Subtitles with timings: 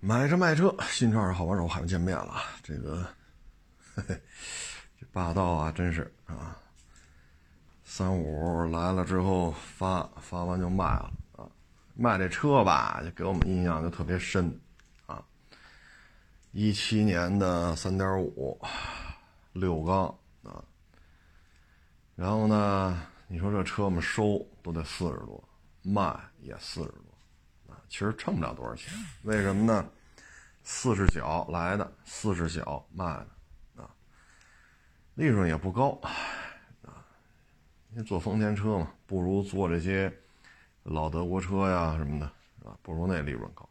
[0.00, 2.36] 买车卖车，新车二好玩手，还没见面了。
[2.62, 3.04] 这个，
[3.96, 4.22] 嘿嘿，
[5.00, 6.56] 这霸道啊，真是啊！
[7.82, 11.42] 三五来了之后发发完就卖了啊，
[11.96, 14.56] 卖这车吧，就给我们印象就特别深
[15.06, 15.20] 啊。
[16.52, 18.56] 一七年的三点五
[19.52, 20.06] 六缸
[20.44, 20.62] 啊，
[22.14, 25.42] 然后呢，你说这车我们收都得四十多，
[25.82, 27.07] 卖也四十多。
[27.88, 28.92] 其实挣不了多少钱，
[29.22, 29.88] 为什么呢？
[30.62, 33.88] 四十小来的，四十小卖的，啊，
[35.14, 35.98] 利润也不高，
[36.82, 37.02] 啊，
[37.88, 40.12] 你做丰田车嘛，不如做这些
[40.82, 42.26] 老德国车呀什么的，
[42.68, 43.66] 啊，不如那利润高。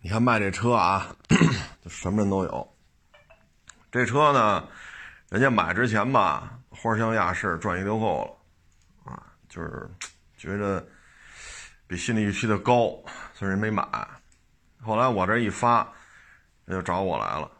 [0.00, 1.14] 你看卖这车啊，
[1.84, 2.76] 就什么人都有。
[3.92, 4.66] 这车呢，
[5.28, 8.24] 人家买之前吧，花香亚市赚一溜够
[9.04, 9.90] 了，啊，就是
[10.38, 10.82] 觉得。
[11.90, 13.02] 比心理预期的高，
[13.34, 13.84] 所以人没买。
[14.80, 15.78] 后来我这一发，
[16.64, 17.50] 人就找我来了，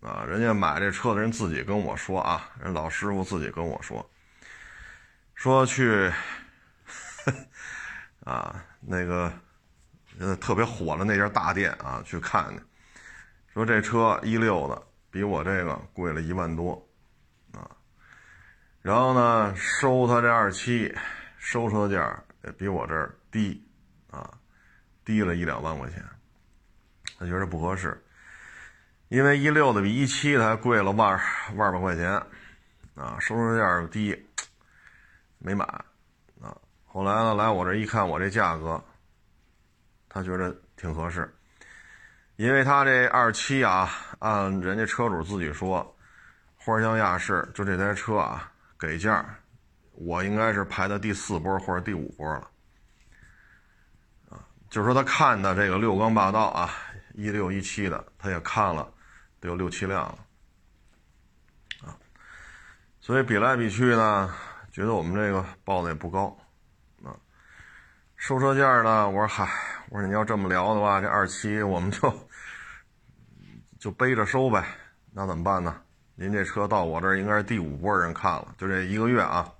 [0.00, 4.04] 啊，人家买这车的人自己跟我说啊，人老师傅自己跟我说，
[5.36, 6.10] 说去，
[8.26, 9.32] 啊，那个，
[10.18, 12.60] 呃，特别火的那家大店啊，去看去，
[13.54, 16.84] 说这车一六的比我这个贵了一万多，
[17.52, 17.70] 啊，
[18.82, 20.92] 然后呢，收他这二七，
[21.38, 23.64] 收车价也比我这儿低。
[24.10, 24.30] 啊，
[25.04, 26.02] 低了一两万块钱，
[27.18, 28.02] 他觉得不合适，
[29.08, 31.20] 因为一六的比一七的还贵了万
[31.56, 32.10] 万把块钱，
[32.94, 34.26] 啊，收车价又低，
[35.38, 35.64] 没买，
[36.40, 38.82] 啊，后来呢来我这一看我这价格，
[40.08, 41.32] 他觉得挺合适，
[42.36, 45.96] 因为他这二七啊，按人家车主自己说，
[46.56, 49.24] 花香亚市就这台车啊，给价，
[49.92, 52.50] 我应该是排在第四波或者第五波了。
[54.70, 56.70] 就是说，他看的这个六缸霸道啊，
[57.14, 58.86] 一六一七的，他也看了，
[59.40, 60.18] 得有六七辆了，
[61.88, 61.96] 啊，
[63.00, 64.34] 所以比来比去呢，
[64.70, 66.36] 觉得我们这个报的也不高，
[67.02, 67.16] 啊，
[68.16, 69.50] 收车价呢，我说嗨，
[69.88, 72.28] 我说你要这么聊的话，这二七我们就
[73.78, 74.64] 就背着收呗，
[75.12, 75.80] 那怎么办呢？
[76.14, 79.50] 您这车到我这儿应该是第五波人看了，就这一个月啊，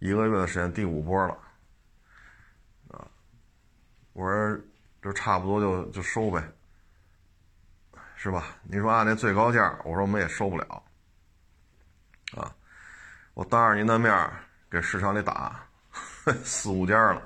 [0.00, 1.38] 一个月的时间，第五波了。
[4.14, 4.58] 我说，
[5.02, 6.42] 就差不多就就收呗，
[8.14, 8.56] 是吧？
[8.62, 10.82] 你说按那最高价，我说我们也收不了，
[12.36, 12.54] 啊，
[13.34, 14.30] 我当着您的面
[14.70, 15.66] 给市场里打
[16.42, 17.20] 四五家了，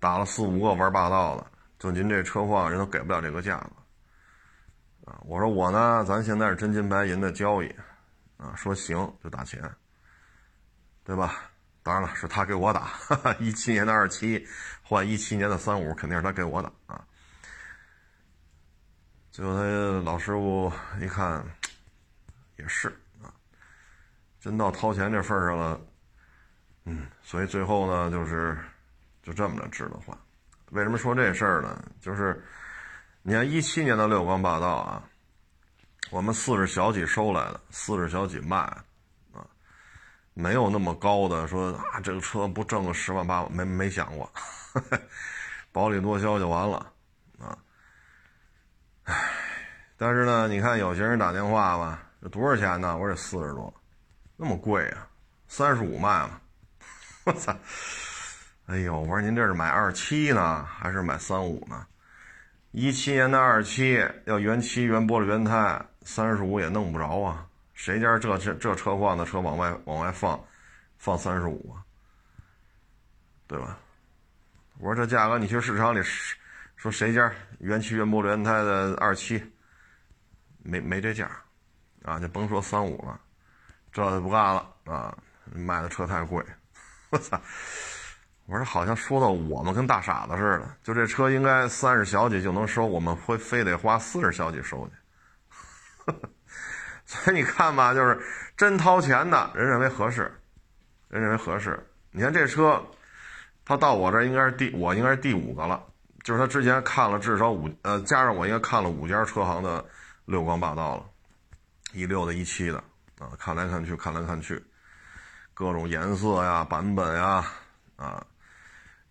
[0.00, 1.46] 打了四五个玩霸道的，
[1.78, 7.72] 就您这车况，人都给不了这个价格，啊，我说我呢，咱现在是真金白银的交易，
[8.36, 9.62] 啊，说行就打钱，
[11.04, 11.48] 对吧？
[11.88, 12.92] 当然了，是他给我打，
[13.40, 14.46] 一七年的二七
[14.82, 17.02] 换一七年的三五，肯定是他给我打啊。
[19.30, 19.62] 最后他
[20.04, 21.42] 老师傅一看，
[22.56, 22.88] 也是
[23.22, 23.32] 啊，
[24.38, 25.80] 真到掏钱这份上了，
[26.84, 28.58] 嗯，所以最后呢，就是
[29.22, 30.14] 就这么着置了换。
[30.72, 31.82] 为什么说这事儿呢？
[32.02, 32.44] 就是
[33.22, 35.02] 你看一七年的六光霸道啊，
[36.10, 38.70] 我们四十小几收来的，四十小几卖。
[40.40, 44.32] 没有那么高的说啊，这个车不挣个十万八万，没没想过，
[45.72, 46.92] 薄利多销就完了，
[47.40, 47.58] 啊，
[49.02, 49.32] 唉，
[49.96, 52.96] 但是呢，你看有些人打电话吧，这多少钱呢？
[52.96, 53.74] 我说四十多，
[54.36, 55.08] 那么贵啊，
[55.48, 56.40] 三十五卖了，
[57.26, 57.52] 我操，
[58.66, 61.84] 哎呦，我说您这是买二七呢，还是买三五呢？
[62.70, 67.47] 一七年的二七要原漆原玻璃原胎，三十五也弄不着啊。
[67.78, 70.44] 谁家这这这车况的车往外往外放，
[70.98, 71.78] 放三十五啊，
[73.46, 73.78] 对吧？
[74.80, 76.00] 我说这价格你去市场里
[76.74, 79.40] 说谁家原漆原玻璃原胎的二七，
[80.58, 81.30] 没没这价，
[82.02, 83.20] 啊，就甭说三五了，
[83.92, 85.16] 这就不干了啊！
[85.54, 86.44] 卖的车太贵，
[87.10, 87.40] 我操！
[88.46, 96.12] 我说好像说到我们跟大傻子似的，就这车应该三十小几就能收，我们会非得花四十小几收去。
[97.10, 98.20] 所以你看吧，就是
[98.54, 100.30] 真掏钱的人认为合适，
[101.08, 101.88] 人认为合适。
[102.10, 102.84] 你看这车，
[103.64, 105.82] 他到我这儿应该是第，我应该是第五个了。
[106.22, 109.82] 就是他之前看了至少五，呃，加上我应该看了五家车行的
[110.26, 111.06] 六光霸道了，
[111.94, 112.76] 一六的、一七的
[113.18, 114.62] 啊，看来看去，看来看去，
[115.54, 117.42] 各种颜色呀、版本呀，
[117.96, 118.22] 啊，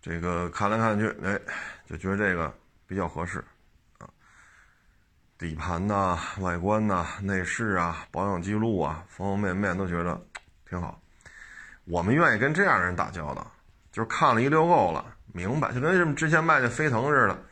[0.00, 1.36] 这个看来看去，哎，
[1.88, 2.54] 就觉得这个
[2.86, 3.42] 比较合适。
[5.38, 10.20] 底盘呐，外观呐，内饰啊，保养记录啊，方方面面都觉得
[10.68, 11.00] 挺好。
[11.84, 13.50] 我们愿意跟这样的人打交道，
[13.92, 17.42] 就是看了一溜够了，明白，就跟什么之前卖的飞腾似的，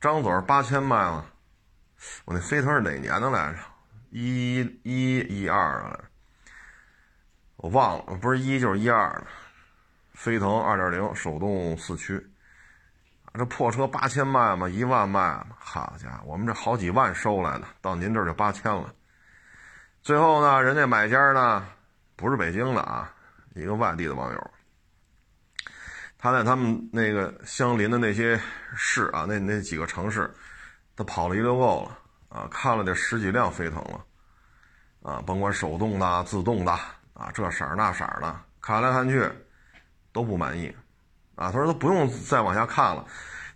[0.00, 1.26] 张嘴八千卖了，
[2.24, 3.58] 我那飞腾是哪年的来着？
[4.10, 6.04] 一一一二的，
[7.56, 9.26] 我忘了，不是一就是一二的。
[10.14, 12.24] 飞腾二点零手动四驱，
[13.36, 14.68] 这破车八千卖吗？
[14.68, 15.46] 一万卖吗？
[15.58, 18.92] 好家伙，我们这好几万收来的，到您这儿就八千了。
[20.02, 21.66] 最后呢，人家买家呢
[22.16, 23.12] 不是北京的啊，
[23.54, 24.50] 一个外地的网友，
[26.18, 28.40] 他在他们那个相邻的那些
[28.74, 30.32] 市啊，那那几个城市，
[30.96, 31.98] 他跑了一溜够了
[32.28, 34.04] 啊，看了这十几辆飞腾了，
[35.02, 36.72] 啊，甭管手动的、自动的
[37.14, 39.30] 啊，这色儿那色儿的，看来看去。
[40.12, 40.74] 都不满意，
[41.36, 43.06] 啊，他说都不用再往下看了，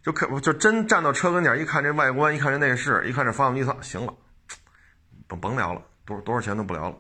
[0.03, 4.15] 就看就真站到车跟前一看这外观，一看这内饰，一看这发动机舱，行了，
[5.27, 6.97] 甭甭聊了，多多少钱都不聊了。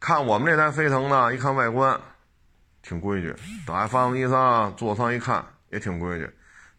[0.00, 2.00] 看我们这台飞腾呢，一看外观
[2.82, 3.32] 挺规矩，
[3.64, 6.28] 打开发动机舱、座舱一看也挺规矩，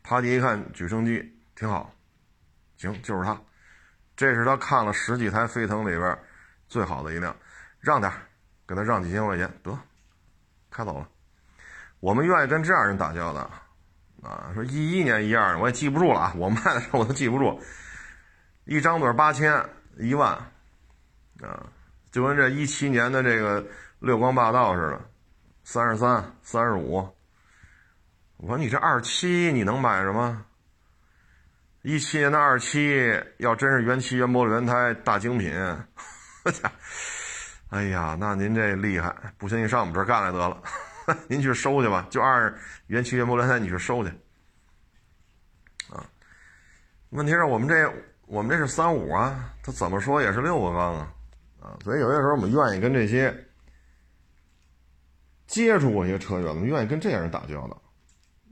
[0.04, 1.96] 趴地一看举升机挺好，
[2.76, 3.40] 行，就是它，
[4.18, 6.20] 这是他看了十几台飞腾里边
[6.68, 7.34] 最好的一辆，
[7.80, 8.12] 让点，
[8.68, 9.80] 给他让几千块钱得，
[10.70, 11.08] 开走了。
[12.04, 13.50] 我们愿意跟这样人打交道，
[14.22, 17.58] 啊，说一一年一二我也记不住了啊，我卖的时候我都记不住，
[18.66, 19.66] 一张嘴八千
[19.98, 20.34] 一万，
[21.42, 21.66] 啊，
[22.12, 23.66] 就跟这一七年的这个
[24.00, 25.02] 六光霸道似的，
[25.64, 27.08] 三十三、三十五。
[28.36, 30.46] 我说你这二七你能买什么？
[31.84, 35.54] 一七年的二七要真是原漆原玻璃原胎大精品，
[36.44, 36.70] 我家，
[37.70, 40.62] 哎呀，那您这厉害，不行你上我们这儿干来得了。
[41.28, 42.54] 您去收去吧，就按
[42.88, 44.10] 原漆原玻璃胎你去收去。
[45.90, 46.06] 啊，
[47.10, 47.92] 问题是我们这
[48.26, 51.14] 我们这是三五啊，它怎么说也是六个缸啊，
[51.60, 53.36] 啊，所以有些时候我们愿意跟这些
[55.46, 57.82] 接触过一些车友，我们愿意跟这些人打交道，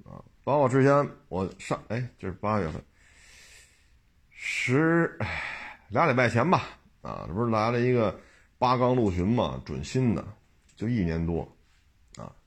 [0.04, 2.84] 啊，包括之前我上哎，这是八月份，
[4.32, 5.18] 十
[5.88, 6.64] 俩礼拜前吧，
[7.02, 8.20] 啊，这不是来了一个
[8.58, 10.24] 八缸陆巡嘛，准新的，
[10.76, 11.48] 就一年多。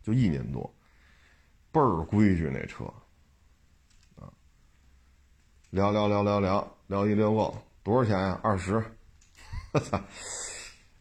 [0.05, 0.71] 就一年多，
[1.73, 2.85] 倍儿规矩那车，
[4.17, 4.31] 啊，
[5.71, 8.39] 聊聊聊聊聊聊一溜够，多少钱呀？
[8.43, 8.85] 二十，
[9.73, 9.99] 我操！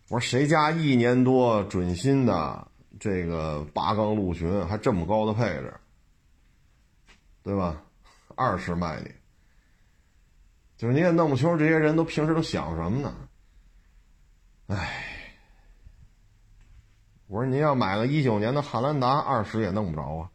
[0.08, 2.66] 我说谁家一年多准新的
[2.98, 5.74] 这个八缸陆巡还这么高的配置，
[7.44, 7.84] 对吧？
[8.36, 9.12] 二十卖你，
[10.78, 13.28] 就是你也弄不清这些人都平时都想什么呢？
[14.68, 15.10] 哎。
[17.28, 20.30] 我说您要买个一九年的汉兰达，二十也弄不着啊。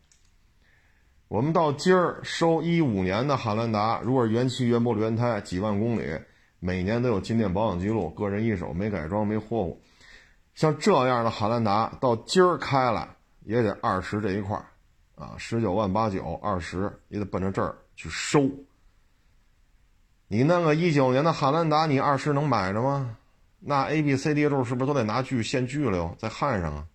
[1.28, 6.18] 我们到今儿收一五年的汉兰达，如果是原漆原玻璃原胎，几万公里，
[6.58, 9.76] 每年都有进店保养记录，个人一手，没改装，没霍霍。
[10.54, 14.64] 像这样的汉兰达，到今儿开了也得二十这一块儿
[15.14, 18.50] 啊，十九万八九，二十也得奔着这儿去收。
[20.26, 23.16] 你弄个一九年的汉兰达，你二十能买着吗？
[23.60, 26.16] 那 A、B、C、D 路是不是都得拿锯现锯了哟？
[26.18, 26.86] 再焊上啊！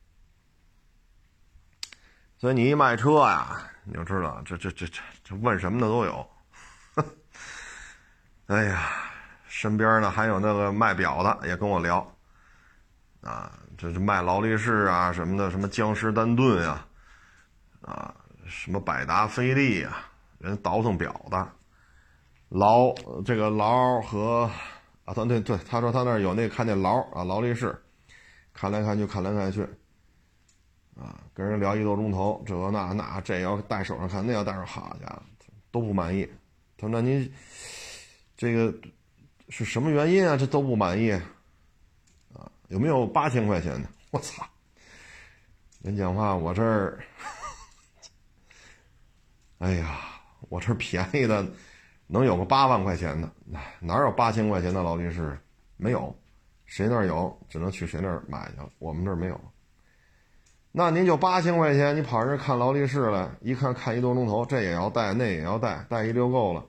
[2.38, 6.30] 所以你一卖车呀，你就知道这这这这这问什么的都有。
[8.48, 8.90] 哎呀，
[9.46, 12.00] 身边呢还有那个卖表的也跟我聊
[13.22, 16.86] 啊，这是卖劳力士啊什么的，什么江诗丹顿呀，
[17.82, 18.16] 啊，
[18.48, 21.48] 什么百达翡丽啊，人倒腾表的，
[22.48, 22.94] 劳
[23.26, 24.50] 这个劳和。
[25.06, 27.78] 啊，他对对，他说他那儿有那看见劳啊，劳力士，
[28.54, 29.62] 看来看去，看来看去，
[30.96, 35.22] 啊，跟人聊一个多钟头，这那那，这要戴手上看，那要戴上，好家伙，
[35.72, 36.24] 都不满意。
[36.78, 37.30] 他说：“那您
[38.38, 38.74] 这个
[39.50, 40.38] 是什么原因啊？
[40.38, 41.22] 这都不满意啊？
[42.70, 43.90] 有没有八千块钱的？
[44.12, 44.48] 我操！
[45.82, 47.04] 人讲话，我这儿，
[49.60, 50.00] 哎呀，
[50.48, 51.46] 我这儿便宜的。”
[52.14, 53.28] 能有个八万块钱的，
[53.80, 55.36] 哪有八千块钱的劳力士？
[55.78, 56.16] 没有，
[56.68, 58.70] 谁那儿有，只能去谁那儿买去了。
[58.78, 59.42] 我们这儿没有。
[60.72, 66.64] 那您就八千块钱，你跑这看劳力士来，一看看一多钟头，这也要带，那也要带，带一溜够了，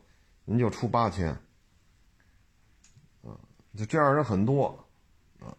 [0.46, 1.28] 您就出八千。
[3.22, 3.36] 啊，
[3.76, 4.82] 就这样人很多，
[5.40, 5.52] 啊，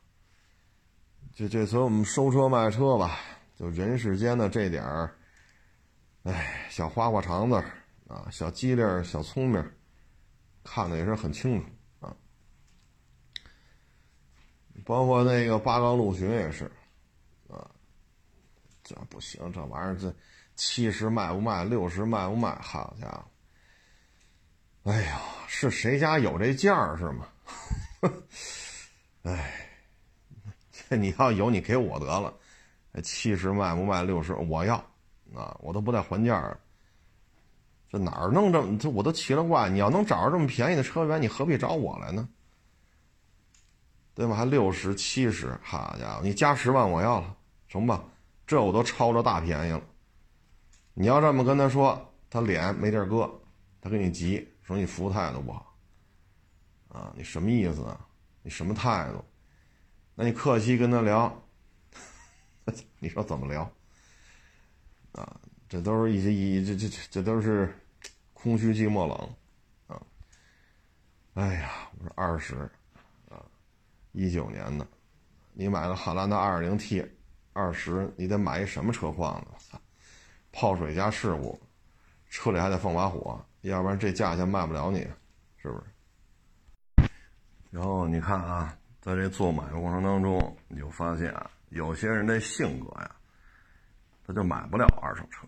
[1.32, 3.20] 就这所以我们收车卖车吧，
[3.56, 5.14] 就人世间的这点儿，
[6.24, 7.64] 哎，小花花肠子。
[8.08, 9.72] 啊，小机灵，小聪明，
[10.66, 11.66] 看的也是很清楚
[12.02, 12.14] 啊。
[14.84, 16.66] 包括那个八缸陆巡也是，
[17.48, 17.66] 啊，
[18.84, 20.14] 这不行，这玩意儿这
[20.56, 22.54] 七十卖不卖，六十卖不卖？
[22.62, 24.92] 好家伙！
[24.92, 27.28] 哎呀，是谁家有这件儿是吗？
[29.24, 29.70] 哎，
[30.72, 32.34] 这 你要有，你给我得了。
[33.04, 34.04] 七十卖不卖？
[34.04, 34.76] 六十我要
[35.34, 36.60] 啊，我都不带还价儿。
[37.90, 38.78] 这哪儿弄这么？
[38.78, 42.28] 这我都奇了怪，你要能找着这么便宜的车源，你何必找我来呢？
[44.14, 44.36] 对吧？
[44.36, 47.36] 还六十七十，好家伙，你加十万我要了，
[47.68, 48.04] 成吧？
[48.48, 49.82] 这我都超着大便宜了。
[50.94, 53.30] 你要这么跟他说，他脸没地儿搁，
[53.82, 55.76] 他跟你急，说你服务态度不好。
[56.90, 58.00] 啊，你什么意思啊？
[58.42, 59.24] 你什么态度？
[60.16, 61.44] 那你客气跟他聊，
[63.00, 63.70] 你说怎么聊？
[65.12, 67.74] 啊，这都是一些一这这这都是
[68.34, 69.36] 空虚寂寞冷
[69.88, 70.02] 啊！
[71.34, 72.56] 哎呀，我说二十
[73.30, 73.44] 啊，
[74.12, 74.88] 一九年的，
[75.54, 77.04] 你买个汉兰达二零 T，
[77.54, 79.80] 二十你得买一什么车况的？
[80.52, 81.60] 泡水加事故，
[82.30, 85.00] 车里还得放把火，要不然这价钱卖不了你，
[85.58, 87.10] 是不是？
[87.72, 93.16] 然后你看啊，在这做买卖过程当中，你就发现啊，有些人的性格呀，
[94.26, 95.46] 他就买不了二手车，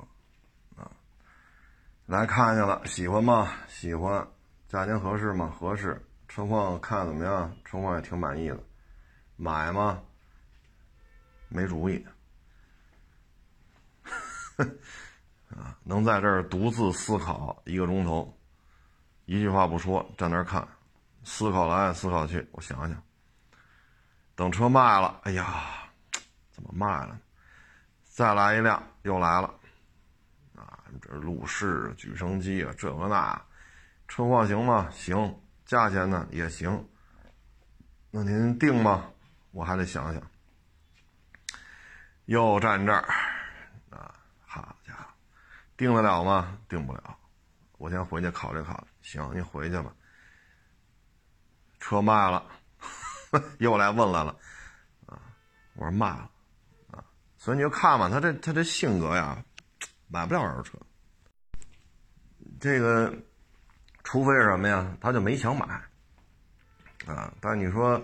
[2.08, 3.52] 来看见了，喜欢吗？
[3.68, 4.26] 喜欢，
[4.70, 5.54] 价钱合适吗？
[5.60, 7.54] 合适，车况看怎么样？
[7.66, 8.58] 车况也挺满意的，
[9.36, 10.02] 买吗？
[11.50, 12.06] 没主意，
[15.52, 18.34] 啊，能在这儿独自思考一个钟头，
[19.26, 20.66] 一句话不说，站那儿看。
[21.26, 23.04] 思考来思考去，我想想。
[24.34, 25.90] 等车卖了，哎呀，
[26.52, 27.20] 怎么卖了？
[28.06, 29.54] 再来一辆，又来了。
[31.02, 33.42] 这路试、举升机啊，这个那，
[34.08, 34.90] 车况行吗？
[34.92, 35.40] 行。
[35.66, 36.26] 价钱呢？
[36.32, 36.88] 也行。
[38.10, 39.10] 那您定吗？
[39.52, 40.24] 我还得想想。
[42.26, 43.02] 又站这儿，
[43.90, 44.14] 啊，
[44.46, 45.06] 好家伙，
[45.76, 46.58] 定得了吗？
[46.70, 47.18] 定不了。
[47.78, 48.88] 我先回去考虑考虑。
[49.02, 49.94] 行，您回去吧。
[51.80, 52.44] 车卖了，
[53.60, 54.36] 又来问来了，
[55.06, 55.20] 啊，
[55.76, 56.30] 我说卖了，
[56.92, 57.04] 啊，
[57.38, 59.44] 所以你就看吧，他这他这性格呀，
[60.08, 60.78] 买不了二手车。
[62.60, 63.14] 这个，
[64.04, 65.66] 除非是什么呀，他就没想买，
[67.06, 68.04] 啊，但你说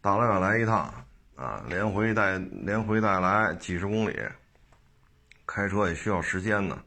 [0.00, 0.92] 大老远来一趟，
[1.34, 4.18] 啊，连回带连回带来几十公里，
[5.46, 6.82] 开车也需要时间呢，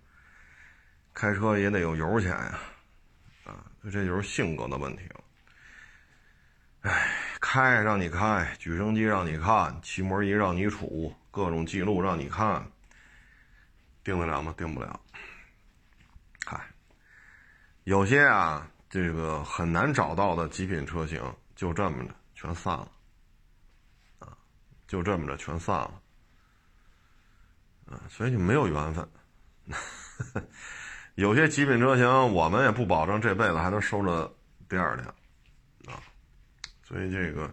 [1.13, 2.59] 开车也得有油钱呀，
[3.45, 5.15] 啊，这就是性格的问题了。
[6.81, 7.11] 哎，
[7.41, 12.65] 开让你开，举升机让你看，漆膜仪让你杵，各种记录让你看，
[14.03, 14.53] 定得了吗？
[14.57, 14.99] 定不了。
[17.89, 21.19] 有些啊，这个很难找到的极品车型，
[21.55, 22.91] 就这么着全散了，
[24.19, 24.37] 啊，
[24.87, 25.99] 就这么着全散了，
[27.87, 29.09] 啊，所以就没有缘分。
[31.15, 34.31] 有些极品车型，我们也不保证这辈子还能收着
[34.69, 35.07] 第二辆。
[35.87, 35.97] 啊
[36.83, 37.51] 所以这个，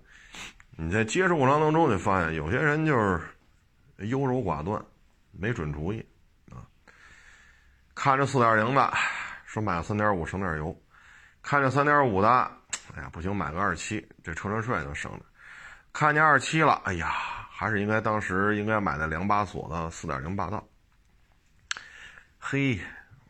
[0.72, 3.22] 你在接触过程当中就发现，有些人就是
[4.06, 4.84] 优柔寡断，
[5.30, 6.06] 没准主意
[6.50, 6.60] 啊。
[7.94, 8.92] 看着四点零的，
[9.56, 10.70] 说买个三点五省点油；
[11.40, 12.28] 看着三点五的，
[12.94, 15.20] 哎呀不行，买个二七，这车船税能省了。
[15.94, 17.10] 看见二七了，哎呀，
[17.50, 20.62] 还是应该当时应该买那两把锁的四点零霸道。
[22.38, 22.78] 嘿，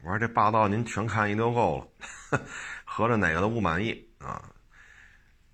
[0.03, 2.41] 我说这霸道您全看一溜够了，
[2.85, 4.51] 合着哪个都不满意啊？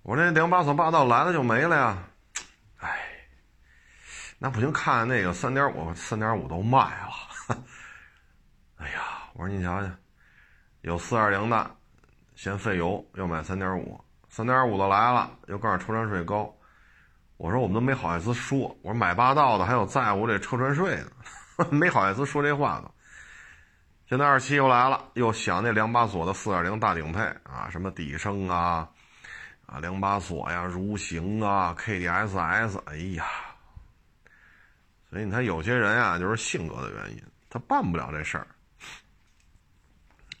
[0.01, 2.03] 我这两把锁霸道来了就没了呀，
[2.77, 2.99] 哎，
[4.39, 7.13] 那不行，看那个三点五，三点五都卖了。
[8.77, 9.89] 哎呀，我说你瞧瞧，
[10.83, 11.71] 有四二零的，
[12.35, 13.99] 嫌费油，又买三点五，
[14.29, 16.53] 三点五的来了，又告诉车船税高。
[17.37, 21.11] 我说我们都没好意思说，我说买霸道的还有在乎这车船税呢，
[21.71, 22.91] 没好意思说这话呢。
[24.07, 28.87] 现在二七又来了，又想那两把锁的四点零大顶配啊，什么底升啊。
[29.65, 33.23] 啊，两把锁呀，如行啊，KDSS，哎呀，
[35.09, 38.45] 所以你看有些人啊，就是性格的原因，他办不了这事儿，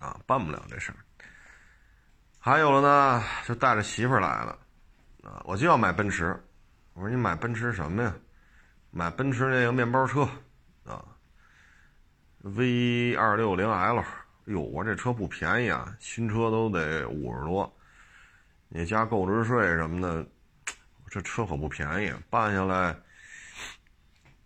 [0.03, 0.97] 啊，办不了这事儿。
[2.37, 4.59] 还有了呢，就带着媳妇儿来了，
[5.23, 6.37] 啊，我就要买奔驰，
[6.93, 8.13] 我说你买奔驰什么呀？
[8.91, 10.27] 买奔驰那个面包车，
[10.85, 11.03] 啊
[12.41, 14.03] ，V 二六零 L，
[14.45, 17.73] 哟，我这车不便宜啊，新车都得五十多。
[18.67, 20.27] 你加购置税什么的，
[21.09, 22.95] 这车可不便宜，办下来，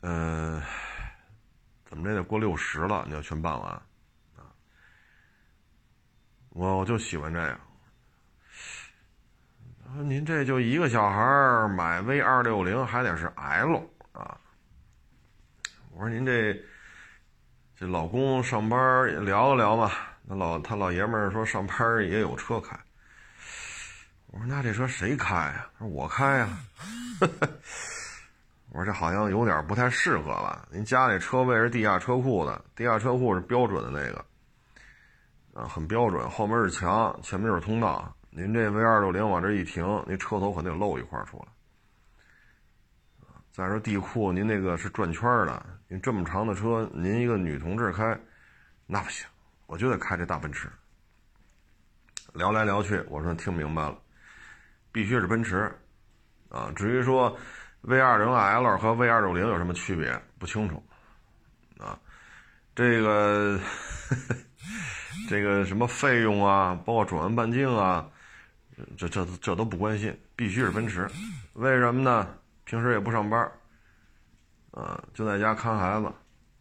[0.01, 0.61] 嗯，
[1.85, 3.03] 怎么着得过六十了？
[3.07, 3.81] 你要全办完，
[6.57, 7.59] 我我就喜欢这样。
[10.03, 13.77] 您这就一个小孩买 V 二六零还得是 L
[14.11, 14.35] 啊？
[15.91, 16.59] 我说您这
[17.75, 19.91] 这老公上班聊了聊嘛，
[20.23, 22.75] 那老他老爷们儿说上班也有车开。
[24.25, 25.69] 我说那这车谁开呀？
[25.77, 26.57] 他说我开呀。
[28.69, 30.67] 我说这好像有点不太适合吧？
[30.71, 34.25] 您家里车位是地下车库的，地下车库是标准的那个，
[35.57, 38.15] 啊，很标准，后面是墙，前面是通道。
[38.29, 41.45] 您这 V 二六零往这一停，那车头肯定露一块出来。
[43.51, 48.15] 再说地库，您那个是转圈的，您这么长的车，您一个女同志开，
[48.85, 49.25] 那不行，
[49.65, 50.69] 我就得开这大奔驰。
[52.33, 53.97] 聊来聊去，我说听明白了，
[54.91, 55.75] 必须是奔驰，
[56.49, 57.35] 啊，至于说
[57.81, 60.83] V 二零 L 和 V 二六零有什么区别，不清楚，
[61.79, 61.99] 啊，
[62.75, 63.59] 这个
[65.29, 68.07] 这个什么费用啊，包括转弯半径啊，
[68.97, 71.09] 这这这都不关心，必须是奔驰，
[71.53, 72.27] 为什么呢？
[72.63, 73.39] 平时也不上班，
[74.71, 76.12] 啊，就在家看孩子。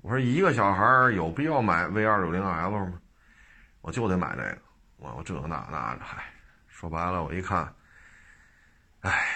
[0.03, 0.85] 我说一个小孩
[1.15, 3.01] 有必要买 V 二六零 L 吗？
[3.81, 4.59] 我就得买这个。
[4.99, 6.25] 我我这那那的，嗨，
[6.69, 7.71] 说白了，我一看，
[9.01, 9.27] 哎，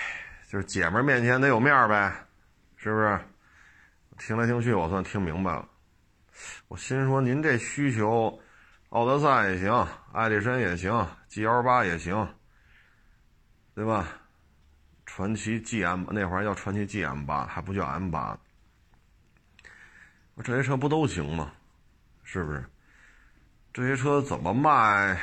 [0.48, 2.12] 就是姐们面前得有面呗，
[2.76, 3.20] 是不是？
[4.18, 5.66] 听来听去，我算听明白了。
[6.68, 8.38] 我心说，您这需求，
[8.90, 12.28] 奥德赛也行，艾力绅也行，G L 八也行，
[13.75, 14.09] 对吧？
[15.06, 18.37] 传奇 G M 那会儿叫传奇 G M 八，还不叫 M 八。
[20.35, 21.52] 我这些车不都行吗？
[22.25, 22.64] 是不是？
[23.73, 25.20] 这些车怎么卖？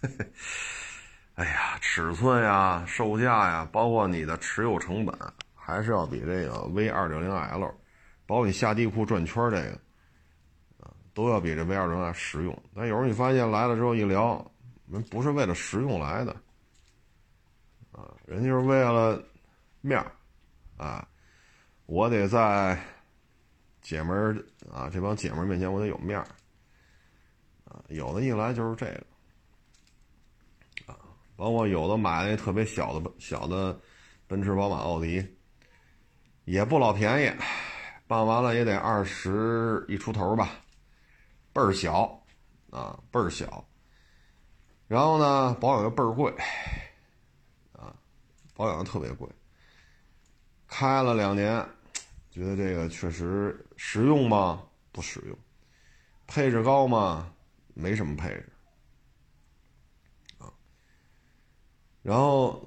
[1.34, 5.14] 哎呀，尺寸呀、售价呀，包括你的持有成本，
[5.54, 7.74] 还是要比这个 V 二六零 L，
[8.26, 9.78] 包括你下地库转圈这个，
[11.18, 12.56] 都要比这 V 二六零实用。
[12.76, 14.48] 但有时候你发现来了之后一聊，
[14.86, 16.30] 人不是为了实用来的。
[17.90, 19.20] 啊，人就是为了
[19.80, 20.12] 面儿，
[20.76, 21.04] 啊，
[21.86, 22.78] 我得在
[23.82, 24.36] 姐们儿
[24.72, 26.24] 啊这帮姐们儿面前我得有面儿，
[27.64, 30.96] 啊，有的一来就是这个，啊，
[31.34, 33.76] 包括有的买那特别小的小的
[34.28, 35.36] 奔驰、宝马、奥迪，
[36.44, 37.32] 也不老便宜，
[38.06, 40.50] 办完了也得二十一出头吧，
[41.58, 42.22] 倍儿小，
[42.70, 43.66] 啊，倍儿小，
[44.86, 46.32] 然后呢，保养又倍儿贵。
[47.72, 47.92] 啊
[48.54, 49.28] 保养特别贵，
[50.68, 51.66] 开了两年，
[52.30, 54.62] 觉得这个确实实用吗？
[54.92, 55.36] 不实用。
[56.28, 57.28] 配置高吗？
[57.74, 58.52] 没什么配置。
[60.38, 60.46] 啊，
[62.02, 62.64] 然后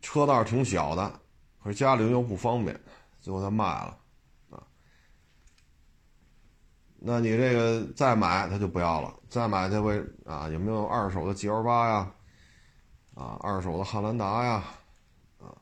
[0.00, 1.20] 车道挺小的，
[1.60, 2.80] 可是家里又不方便，
[3.20, 3.98] 最后他卖了。
[7.00, 10.48] 那你这个再买他就不要了，再买他会啊？
[10.48, 12.12] 有没有二手的 G L 八呀？
[13.14, 14.64] 啊，二手的汉兰达呀？
[15.38, 15.54] 啊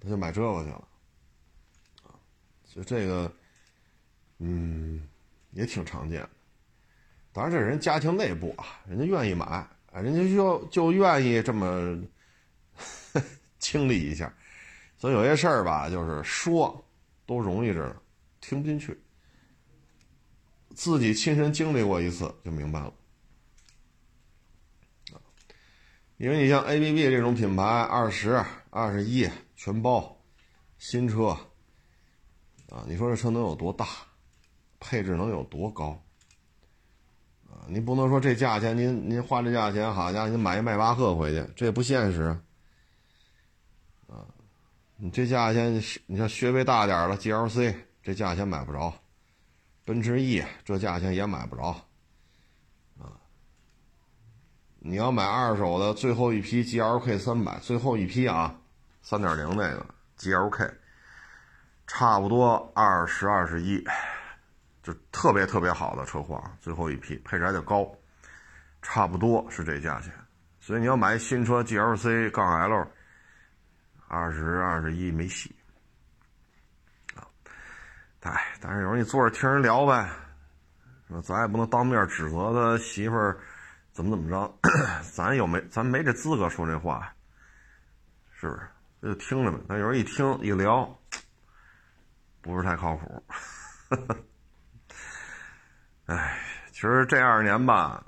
[0.00, 0.88] 他就买这个去了，
[2.04, 2.14] 啊，
[2.64, 3.30] 所以这个，
[4.38, 5.06] 嗯，
[5.50, 6.26] 也挺常见。
[7.32, 12.00] 当然，这人家庭内部啊，人家愿意买，啊，人家就就愿意这么
[13.58, 14.32] 清理一下。
[14.96, 16.82] 所以有些事儿吧，就是说
[17.26, 17.96] 都容易着呢，
[18.40, 18.98] 听不进去。
[20.80, 22.90] 自己亲身经历过一次就明白了，
[26.16, 29.28] 因为你像 A B B 这种品牌，二十二十一。
[29.54, 30.16] 全包，
[30.78, 31.36] 新车，
[32.70, 33.86] 啊，你说这车能有多大，
[34.78, 36.02] 配置能有多高？
[37.46, 42.22] 啊，你不能说这价钱，您您花这价钱，好家伙，您买一迈巴赫回去，这也不现实。
[44.06, 44.24] 啊，
[44.96, 45.74] 你这价钱，
[46.06, 48.90] 你像学位大点的 GLC，这价钱买不着，
[49.84, 51.68] 奔驰 E 这价钱也买不着。
[52.98, 53.16] 啊，
[54.78, 58.56] 你要买二手的，最后一批 GLK 三百，最后一批啊。
[59.02, 60.70] 三点零那个 G L K，
[61.86, 63.82] 差不多二十二十一，
[64.82, 67.90] 就特别特别好的车况，最后一批配置还得高，
[68.82, 70.12] 差不多是这价钱。
[70.60, 72.86] 所以你要买新车 G L C 杠 L，
[74.06, 75.56] 二十二十一没戏！
[78.22, 80.10] 哎，但是有时候你坐着听人聊呗，
[81.22, 83.38] 咱也不能当面指责他媳妇儿
[83.92, 84.58] 怎么怎么着，
[85.12, 87.12] 咱有没咱没这资格说这话，
[88.38, 88.60] 是不是？
[89.02, 90.86] 就听着呗，但有时候一听一聊，
[92.42, 93.24] 不是太靠谱。
[96.04, 96.38] 哎，
[96.70, 98.04] 其实这二年吧，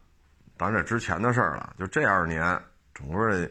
[0.58, 1.74] 当然这之前的事儿了。
[1.78, 3.50] 就这二年，整个的，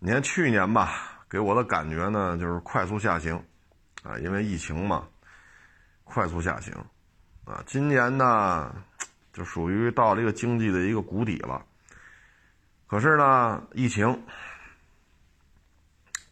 [0.00, 3.36] 你看去年吧，给我的感觉呢，就是快速下行，
[4.02, 5.06] 啊，因为疫情嘛，
[6.10, 6.74] 快速下行，
[7.44, 8.74] 啊，今年呢，
[9.32, 11.64] 就属于到了一个经济的一个谷底了。
[12.86, 14.20] 可是呢，疫情。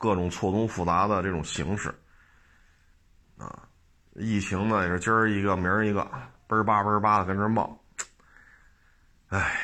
[0.01, 1.93] 各种错综复杂的这种形式，
[3.37, 3.69] 啊，
[4.15, 6.09] 疫情呢也是今儿一个明儿一个，
[6.47, 7.77] 嘣儿叭嘣儿叭的跟这冒，
[9.31, 9.59] 唉，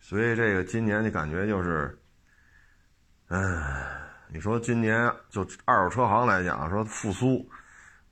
[0.00, 1.96] 所以这个今年的感觉就是，
[3.28, 3.64] 嗯，
[4.26, 7.48] 你说今年就二手车行来讲说复苏，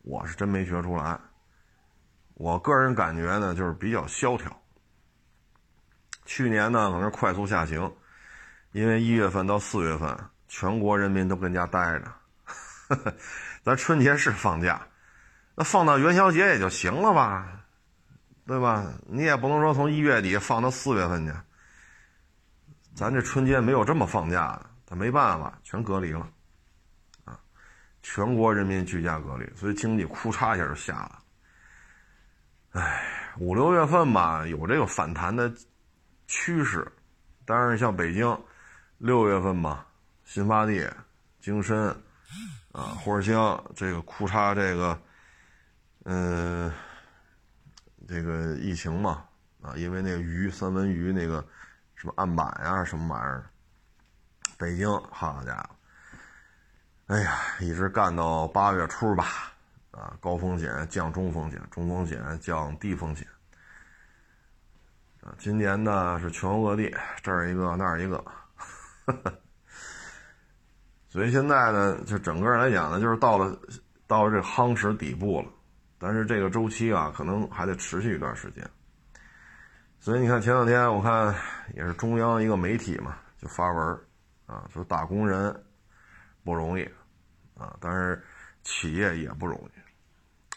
[0.03, 1.18] 我是真没学出来，
[2.38, 4.62] 我个人感觉呢就是比较萧条，
[6.24, 7.92] 去年呢可能快速下行，
[8.70, 13.12] 因为一月份到四月份全国人民都跟家待着，
[13.64, 14.81] 咱春节是放假，
[15.57, 17.61] 那放到元宵节也就行了吧，
[18.46, 18.87] 对吧？
[19.09, 21.33] 你也不能说从一月底放到四月份去，
[22.94, 26.24] 咱这春节没有这么放假的，他没办法，全隔离了，
[27.24, 27.37] 啊，
[28.01, 31.18] 全国人民居家隔离，所以经济库嚓一下就下了。
[32.73, 35.51] 哎，五六月份吧，有这个反弹的
[36.27, 36.87] 趋势，
[37.47, 38.39] 但是像北京，
[38.99, 39.87] 六月份吧，
[40.25, 40.87] 新发地、
[41.41, 41.89] 京深，
[42.73, 45.01] 啊，或者像这个库嚓这个，
[46.05, 46.71] 嗯，
[48.07, 49.25] 这个疫情嘛，
[49.63, 51.45] 啊，因为那个鱼三文鱼那个
[51.95, 53.51] 什么案板呀，什么玩意儿，
[54.59, 55.71] 北京，好家伙，
[57.07, 59.55] 哎呀，一直干到八月初吧。
[59.99, 63.27] 啊，高风险降中风险，中风险降低风险。
[65.21, 68.25] 啊，今年呢是全国各地这儿一个那儿一个，
[71.11, 73.59] 所以现在呢，就整个来讲呢，就是到了
[74.07, 75.49] 到了这夯实底部了，
[75.99, 78.65] 但是这个周期啊，可能还得持续一段时间。
[79.99, 81.35] 所以你看前两天我看
[81.75, 84.01] 也是中央一个媒体嘛，就发文
[84.47, 85.53] 啊，说打工人
[86.45, 86.89] 不容易
[87.59, 88.25] 啊，但是
[88.63, 89.78] 企业也不容易。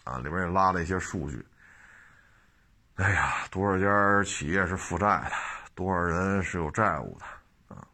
[0.04, 1.46] 啊，里边也拉了一些数据。
[2.96, 5.32] 哎呀，多少家企业是负债的，
[5.74, 7.88] 多少人是有债务的啊？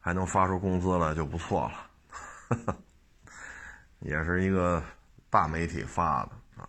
[0.00, 2.76] 还能发出工资来就不错了。
[4.00, 4.82] 也是一个
[5.30, 6.68] 大媒体发的啊。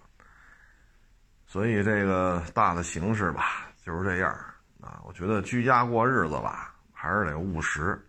[1.47, 4.31] 所以这个大的形势吧，就是这样
[4.79, 5.01] 啊。
[5.03, 7.99] 我觉得居家过日子吧，还是得务实。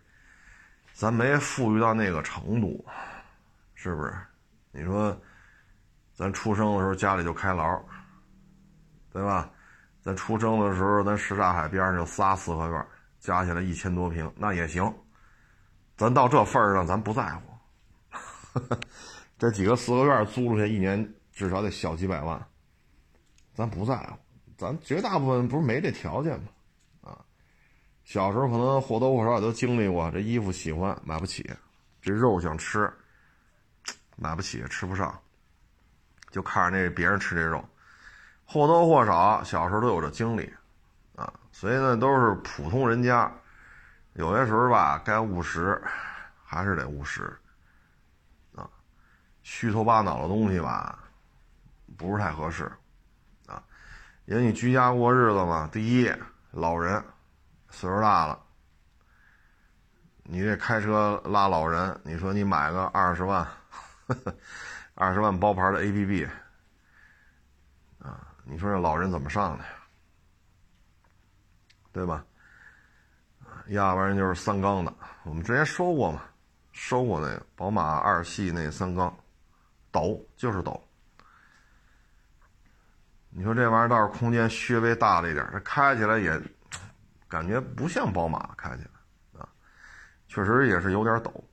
[0.93, 2.85] 咱没富裕到那个程度，
[3.73, 4.13] 是不是？
[4.75, 5.15] 你说，
[6.13, 7.79] 咱出生的时候家里就开牢，
[9.11, 9.49] 对吧？
[10.01, 12.87] 咱出生的时候，咱什刹海边上就仨四合院，
[13.19, 14.91] 加起来一千多平，那也行。
[15.95, 17.53] 咱到这份儿上，咱不在乎。
[19.37, 22.43] 这几个四合院租出去，一年至少得小几百万，
[23.53, 24.17] 咱不在乎。
[24.57, 26.47] 咱绝大部分不是没这条件吗？
[27.01, 27.21] 啊，
[28.03, 31.47] 小时候可能或多或少也都经历过，这衣服喜欢买不起，
[32.01, 32.91] 这肉想吃。
[34.15, 35.19] 买不起，吃不上，
[36.29, 37.63] 就看着那别人吃这肉，
[38.45, 40.53] 或多或少小时候都有这经历，
[41.15, 43.31] 啊，所以呢都是普通人家，
[44.13, 45.81] 有些时候吧该务实，
[46.43, 47.35] 还是得务实，
[48.55, 48.69] 啊，
[49.41, 50.99] 虚头巴脑的东西吧，
[51.97, 52.71] 不是太合适，
[53.47, 53.61] 啊，
[54.25, 56.11] 因为你居家过日子嘛，第一
[56.51, 57.03] 老人
[57.69, 58.39] 岁数大了，
[60.23, 63.45] 你这开车拉老人，你说你买个二十万。
[64.95, 66.27] 二十万包牌的 APP
[67.99, 69.65] 啊，你说这老人怎么上的？
[71.91, 72.25] 对吧？
[73.67, 76.23] 要不然就是三缸的，我们之前说过嘛，
[76.71, 79.15] 说过那个宝马二系那三缸，
[79.91, 80.83] 抖就是抖。
[83.29, 86.41] 你说这玩意儿倒是空间稍微大了一点，这开起来也
[87.27, 89.47] 感觉不像宝马开起来啊，
[90.27, 91.43] 确实也是有点抖。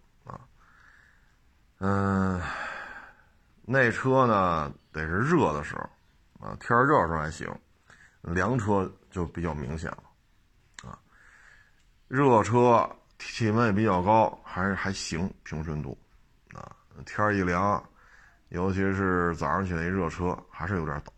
[1.83, 2.39] 嗯，
[3.63, 7.51] 那车呢得是热的时候，啊，天热的时候还行，
[8.21, 10.03] 凉车就比较明显了，
[10.85, 10.99] 啊，
[12.07, 12.87] 热车
[13.19, 15.97] 气温也比较高，还是还行，平顺度，
[16.53, 16.71] 啊，
[17.07, 17.83] 天一凉，
[18.51, 21.11] 尤其是早上起来一热车，还是有点抖，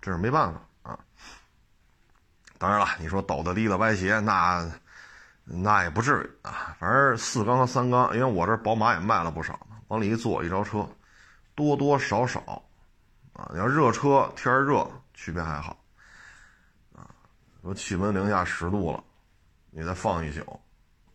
[0.00, 0.98] 这是没办法啊。
[2.56, 4.66] 当然了，你说抖的离的歪斜，那
[5.44, 9.60] 那也不至于啊，反正四缸和三缸，因为我这宝马也卖了不少。
[9.90, 10.88] 往里一坐，一着车，
[11.56, 12.40] 多多少少，
[13.32, 15.76] 啊，你要热车天热，区别还好，
[16.94, 17.10] 啊，
[17.60, 19.02] 说气温零下十度了，
[19.72, 20.60] 你再放一宿，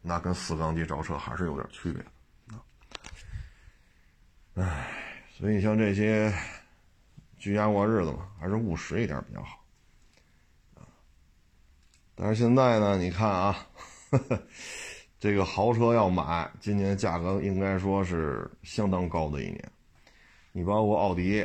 [0.01, 2.03] 那跟四缸机着车还是有点区别，
[2.53, 2.59] 啊，
[4.55, 4.91] 唉，
[5.38, 6.33] 所以像这些
[7.38, 9.63] 居家过日子嘛，还是务实一点比较好，
[10.75, 10.83] 啊，
[12.13, 13.55] 但是现在呢，你看啊。
[14.11, 14.41] 呵 呵
[15.25, 19.71] 这个豪车要买，今年价格应该说是相当高的一年。
[20.51, 21.41] 你包括奥迪，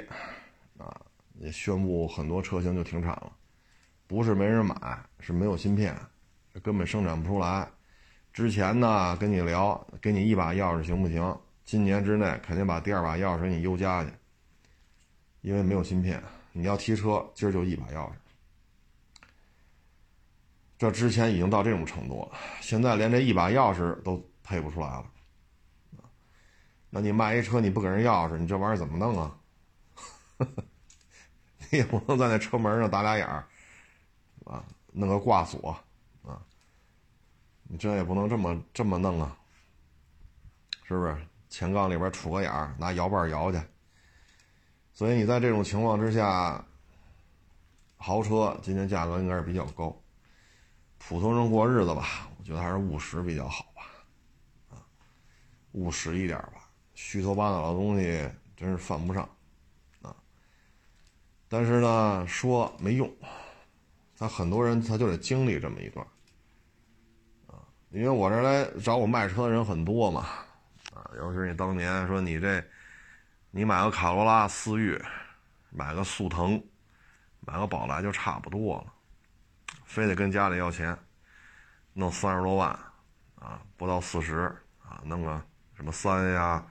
[0.76, 0.94] 啊，
[1.38, 3.32] 也宣布很多车型就停产了，
[4.06, 4.74] 不是没人买，
[5.18, 5.96] 是没有芯片，
[6.62, 7.66] 根本生产不出来。
[8.34, 11.34] 之前呢跟你聊，给你一把钥匙行不行？
[11.64, 14.10] 今年之内肯定把第二把钥匙给你邮家去，
[15.40, 16.22] 因为没有芯片。
[16.52, 18.12] 你要提车，今儿就一把钥匙。
[20.80, 25.04] 这之前已经到这种程度了，现在连这一把钥匙都配不出来了，
[26.88, 29.36] 那你卖一车你不给人钥匙，你这玩意儿怎么弄啊？
[31.70, 33.46] 你也不能在那车门上打俩眼儿，
[34.46, 35.70] 啊，弄个挂锁
[36.24, 36.40] 啊，
[37.64, 39.36] 你这也不能这么这么弄啊，
[40.84, 41.14] 是不是？
[41.50, 43.60] 前杠里边杵个眼儿，拿摇把摇去。
[44.94, 46.64] 所以你在这种情况之下，
[47.98, 49.94] 豪车今天价格应该是比较高，
[51.02, 53.82] 普通人过日子吧，我觉得还是务实比较好吧，
[54.70, 54.78] 啊，
[55.72, 59.28] 务实一点吧，虚头巴脑的东西真是犯不上，
[60.02, 60.14] 啊，
[61.48, 63.12] 但是呢，说没用，
[64.16, 66.06] 他很多人他就得经历这么一段，
[67.48, 67.58] 啊，
[67.90, 70.20] 因为我这来找我卖车的人很多嘛。
[70.94, 72.64] 啊尤其是你当年说你这，
[73.50, 75.00] 你买个卡罗拉思域，
[75.70, 76.62] 买个速腾，
[77.40, 78.92] 买个宝来就差不多了，
[79.90, 80.96] 非得跟家里要钱，
[81.94, 82.70] 弄三十多万，
[83.34, 85.42] 啊，不到四十啊，弄个
[85.74, 86.64] 什么三呀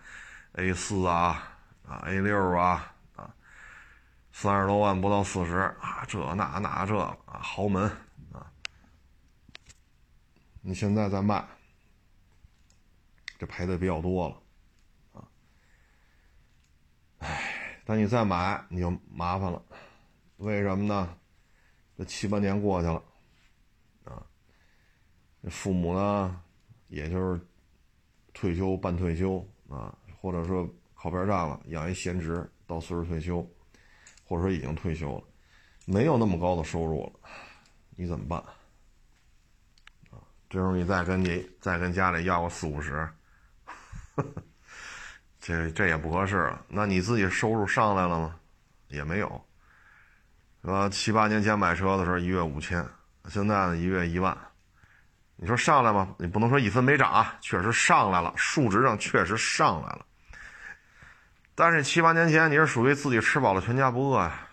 [0.54, 1.44] ，A 四啊，
[1.86, 3.30] 啊 A 六啊，啊，
[4.32, 7.84] 三十多万不到四十啊，这那那这啊豪门
[8.32, 8.50] 啊，
[10.62, 11.46] 你现在再卖。
[13.38, 15.28] 这赔的比较多了，啊，
[17.18, 19.62] 哎，但你再买你就麻烦了，
[20.38, 21.18] 为什么呢？
[21.98, 23.04] 这七八年过去了，
[25.44, 26.42] 父母呢，
[26.88, 27.40] 也就是
[28.34, 33.42] 退休半退休啊，或者说靠边站了，养一闲职到岁数退休，
[34.26, 35.24] 或者说已经退休了，
[35.86, 37.14] 没有那么高的收入了，
[37.96, 38.40] 你怎么办？
[40.12, 43.08] 啊，这时候你再跟你再跟家里要个四五十。
[45.40, 46.66] 这这也不合适了。
[46.68, 48.38] 那你自己收入上来了吗？
[48.90, 49.42] 也没有，
[50.62, 50.90] 是吧？
[50.90, 52.86] 七八年前买车的时候一月五千，
[53.30, 54.38] 现在呢一月一万。
[55.42, 56.14] 你说上来吗？
[56.20, 60.06] 你不能说一分没涨啊，确实上来了，数值上确实上来了。
[61.56, 64.46] 但是七八年前你是属于自己吃饱了全家不饿呀，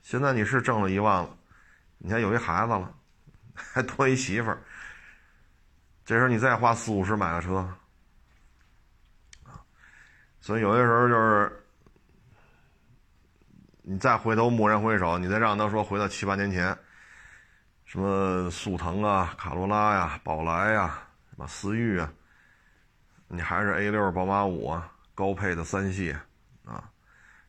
[0.00, 1.28] 现在你是挣了一万了，
[1.98, 2.90] 你还有一孩子了，
[3.54, 4.58] 还多一媳妇儿，
[6.02, 7.68] 这时候你再花四五十买个车。
[10.40, 11.64] 所以有些时候就是，
[13.82, 16.74] 你再回头蓦然回首，你再让他说回到七八年前，
[17.92, 22.10] 什么速腾啊、卡罗拉呀、宝来呀、什么思域啊，
[23.28, 26.16] 你还是 A 六、宝马五啊，高配的三系
[26.64, 26.90] 啊，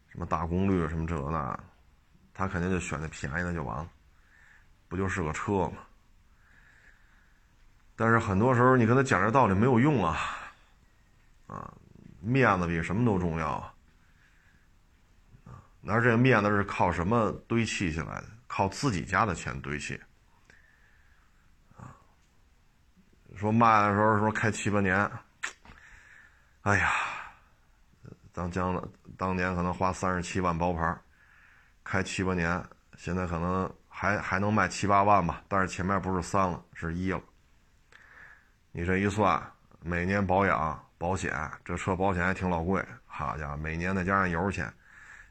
[0.10, 1.58] 什么大功率什么这那，
[2.34, 3.90] 他肯定就选那便宜的就完了，
[4.90, 5.78] 不就是个车吗？
[7.96, 10.20] 但是很多时候你跟他讲这道理没有用啊，
[11.48, 11.74] 啊。
[12.20, 13.74] 面子比什么都重要啊！
[15.46, 18.28] 啊，那这个面子是靠什么堆砌起来的？
[18.48, 20.00] 靠自己家的钱堆砌。
[21.76, 21.92] 啊，
[23.44, 25.12] 说卖的时候说开七八年，
[26.62, 26.94] 哎呀，
[28.32, 30.98] 当将了当年可能花三十七万包牌，
[31.84, 32.64] 开七八年，
[32.96, 37.22] 现在可能还还能卖七八万吧，但是前面不是三了，是一了。
[38.72, 39.52] 你这一算，
[39.82, 40.82] 每年保养。
[40.98, 41.34] 保险，
[41.66, 44.74] 这车保险还挺老贵，好家伙，每年再加上油钱，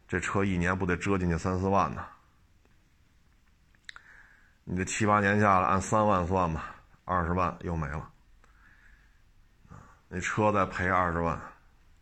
[0.07, 2.05] 这车一年不得折进去三四万呢？
[4.65, 8.11] 你这七八年下来，按三万算吧，二十万又没了。
[10.09, 11.41] 那车再赔二十万，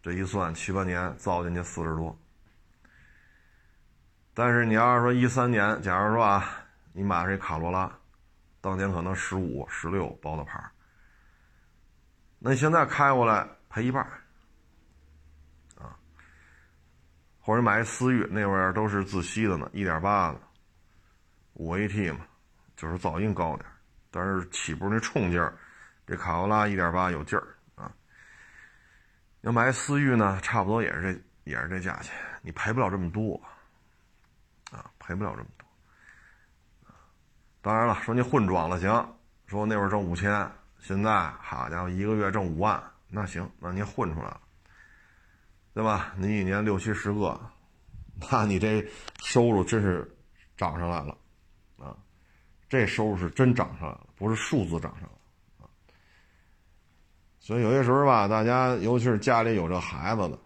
[0.02, 2.18] 这一算七八年造进去四十多。
[4.34, 6.44] 但是你要是说一三年，假如说啊，
[6.92, 7.92] 你买这卡罗拉，
[8.60, 10.62] 当年可能十五、十六包的牌
[12.38, 13.46] 那你现在开过来？
[13.68, 14.02] 赔一半
[15.76, 15.94] 啊，
[17.38, 20.40] 或者买一思域，那玩意儿都是自吸的呢，一点八的，
[21.52, 22.26] 五 AT 嘛，
[22.74, 23.69] 就是噪音高点
[24.11, 25.57] 但是起步那冲劲儿，
[26.07, 27.92] 这卡罗拉一点八有劲儿啊。
[29.42, 33.40] 要买思域呢，差不多也是这也是这价钱，你赔不了这么多
[34.70, 35.66] 啊，赔不了这么多。
[37.62, 38.90] 当然了，说你混装了行，
[39.46, 42.83] 说那会儿挣五千，现在好家伙，一个月挣五万。
[43.12, 44.40] 那行，那您混出来了，
[45.75, 46.12] 对吧？
[46.16, 47.40] 你一年六七十个，
[48.31, 50.09] 那你这收入真是
[50.57, 51.18] 涨上来了！
[52.70, 55.68] 这收入是真涨上来了，不是数字涨上来啊。
[57.40, 60.38] 所以有些时候吧，大家尤其是家里有这孩子的，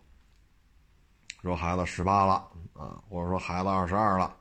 [1.42, 2.34] 说孩子十八了
[2.72, 4.34] 啊，或者说孩子二十二了，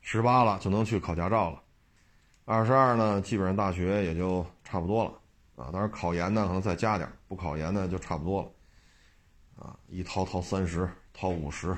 [0.00, 1.62] 十八了就能去考驾照了，
[2.44, 5.12] 二十二呢，基本上大学也就差不多了。
[5.54, 8.50] 啊，当然考研呢，可能再加点不考研呢就差不多了。
[9.64, 11.70] 啊，一掏掏三十，掏五十，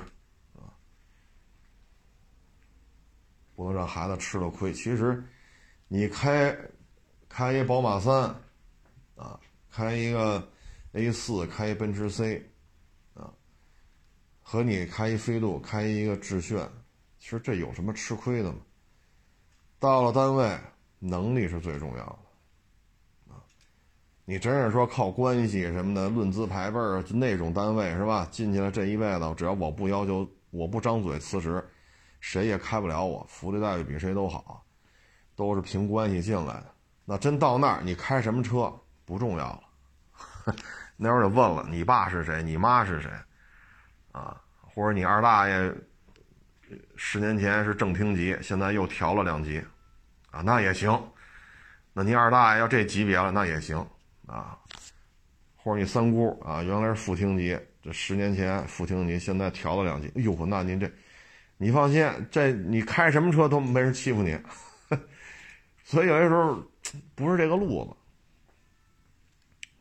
[0.55, 0.73] 啊，
[3.55, 4.73] 不能让孩子吃了亏。
[4.73, 5.23] 其实，
[5.87, 6.55] 你开
[7.29, 8.35] 开一宝马三，
[9.15, 9.39] 啊，
[9.71, 10.47] 开一个
[10.93, 12.49] A 四，开一奔驰 C，
[13.13, 13.31] 啊，
[14.41, 16.69] 和你开一飞度，开一个致炫，
[17.17, 18.59] 其实这有什么吃亏的吗？
[19.79, 20.57] 到了单位，
[20.99, 23.43] 能力是最重要的啊！
[24.23, 28.27] 你真是说靠关系什么的，论资排辈儿，那种单位是吧？
[28.31, 31.63] 进去了这一辈子，只要我不要求，我不张嘴辞职，
[32.27, 34.65] 谁也开不了我，福利待遇比谁都好，
[35.35, 36.65] 都是凭关系进来的。
[37.05, 38.73] 那真到那儿，你开什么车
[39.05, 40.55] 不重要了。
[40.97, 42.41] 那会儿就问了，你爸是谁？
[42.41, 43.11] 你妈是谁？
[44.11, 45.71] 啊，或者你二大爷
[46.95, 49.63] 十年前是正厅级，现在又调了两级，
[50.31, 50.99] 啊，那也行。
[51.93, 53.77] 那你二大爷要这级别了，那也行
[54.25, 54.57] 啊。
[55.57, 60.07] 或者你三姑啊，原来是副厅级，这十年前副厅级，现在调了两级。
[60.15, 60.91] 哎呦，那您这，
[61.57, 64.39] 你放心，这你开什么车都没人欺负你。
[65.83, 66.63] 所以有些时候。
[67.15, 67.95] 不是这个路子，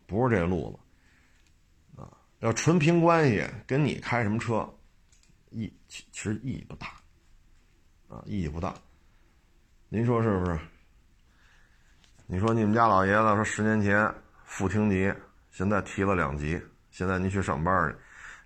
[0.06, 2.10] 不是这个路子，啊，
[2.40, 4.68] 要纯凭关系，跟你开什么车，
[5.50, 6.86] 意其其实意义不大，
[8.08, 8.74] 啊，意义不大。
[9.90, 10.58] 您说是不是？
[12.26, 14.12] 你说你们家老爷子说十年前
[14.44, 15.12] 副厅级，
[15.50, 16.58] 现在提了两级，
[16.90, 17.96] 现在您去上班去，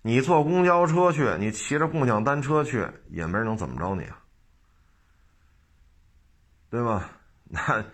[0.02, 4.18] 你坐公交车去，你骑着共享单车去，也没人能怎么着你啊，
[6.70, 7.10] 对吧？
[7.44, 7.84] 那。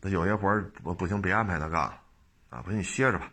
[0.00, 2.00] 那有些活儿我不行，别安排他干了，
[2.50, 3.30] 啊，不行你歇着吧，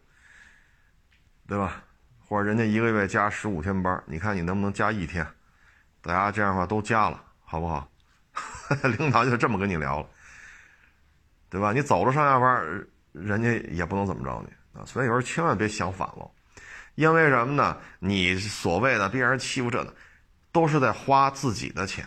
[1.47, 1.83] 对吧？
[2.27, 5.25] 或者人家一个月加十五天班，你看你能不能加一天？
[6.01, 7.89] 大家这样的话都加了，好不好？
[8.97, 10.09] 领导就这么跟你聊了，
[11.49, 11.71] 对吧？
[11.71, 14.85] 你走了上下班，人家也不能怎么着你啊。
[14.85, 16.29] 所以有时候千万别想反了，
[16.95, 17.77] 因为什么呢？
[17.99, 19.93] 你所谓的别人欺负这的，
[20.51, 22.05] 都是在花自己的钱。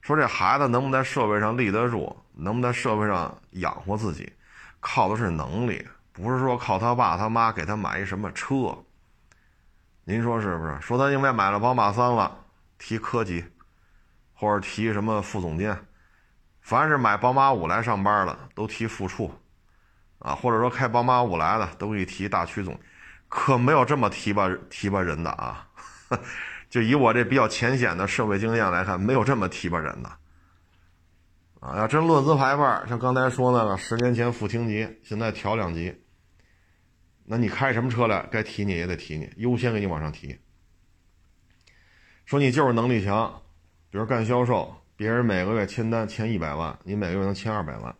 [0.00, 4.32] 说这孩子能不能在社会上立得住，能不能在社会上养活自己，
[4.80, 8.76] 靠的是能力，不是说靠他爸他妈给他买一什么车。
[10.02, 10.76] 您说是不是？
[10.80, 12.44] 说他因为买了宝马三了，
[12.78, 13.44] 提科级，
[14.34, 15.86] 或者提什么副总监，
[16.60, 19.32] 凡是买宝马五来上班的都提副处，
[20.22, 22.78] 啊，或者说开宝马五来的都给你提大区总，
[23.28, 25.68] 可没有这么提拔提拔人的啊。
[26.70, 30.08] 就以我这比较浅显的社会经验来看，没有这么提拔人的，
[31.60, 35.94] 啊，要真论资排辈像刚才说那个十年前副厅级，现在调两级，
[37.24, 38.26] 那你开什么车来？
[38.30, 40.38] 该提你也得提你，优先给你往上提。
[42.24, 43.42] 说你就是能力强，
[43.90, 47.94] 比如干销售，别人每个月签单签一百万，你每个月能签二百万，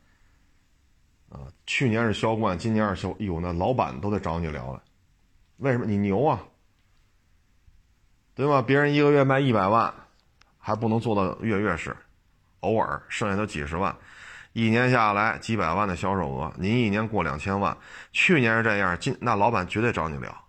[1.33, 4.83] 啊，去年是销冠，今年是销，哎呦，那老板都得找你聊了，
[5.57, 5.87] 为什么？
[5.87, 6.39] 你牛啊！
[8.35, 8.61] 对吧？
[8.61, 9.93] 别人一个月卖一百万，
[10.59, 11.97] 还不能做到月月是，
[12.61, 13.97] 偶尔剩下都几十万，
[14.53, 17.75] 一年下来几百万的销售额，您一年过两千万，
[18.13, 20.45] 去年是这样，今那老板绝对找你聊，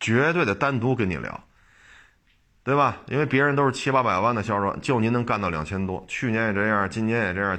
[0.00, 1.44] 绝对得单独跟你聊，
[2.64, 2.98] 对吧？
[3.06, 7.56] 因为别人都是七八百万的销售，就您能干到两千多，去年也这样，今年也这样，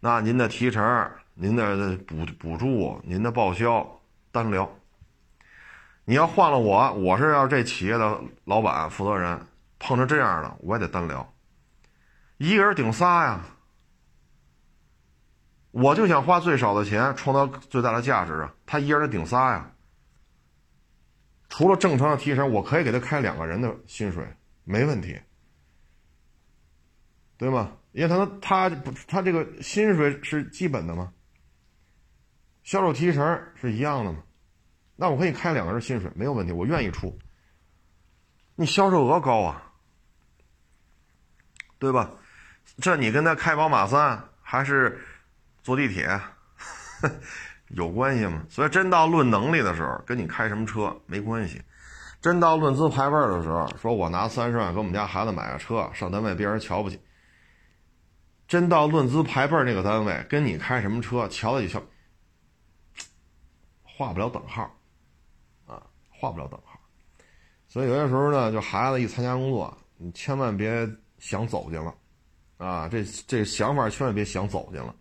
[0.00, 4.70] 那您的提成、您的补补助、您的报销单聊。
[6.04, 9.46] 你要换了我，我是要这企业的老板、负责人，
[9.78, 11.34] 碰着这样的我也得单聊，
[12.38, 13.40] 一个人顶仨呀。
[15.70, 19.72] 我就想花最少的钱创造最大的价值啊，他一人顶仨呀。
[21.48, 24.26] 除了正常的提成，我可以给他开两个人的薪水，
[24.64, 25.18] 没问题，
[27.38, 27.72] 对吗？
[27.92, 28.70] 因为他他
[29.06, 31.12] 他这个薪水是基本的吗？
[32.62, 34.18] 销售提成是一样的吗？
[34.96, 37.18] 那我可以开两个人薪水，没有问题，我愿意出。
[38.54, 39.72] 你销售额高啊，
[41.78, 42.10] 对吧？
[42.78, 45.00] 这你跟他开宝马三还是
[45.62, 46.20] 坐地铁，
[47.68, 48.44] 有关系吗？
[48.48, 51.60] 所以真到论能力的时候，跟你开什么车没关系。
[52.20, 57.00] 真到论资排辈的时候，说我拿三十万给我们家孩子买个车，上单位别人瞧不起。
[58.46, 61.82] 真到论资排辈那个单位，跟你开什么车，瞧得起瞧，
[64.02, 64.62] 画不了等号。
[65.66, 66.78] 啊画不了等号，
[67.68, 70.88] 所以有些时候呢，就孩子一参加工作，你千万别
[71.18, 71.94] 想走进了，
[72.58, 74.94] 啊，这这想法千万别想走进了。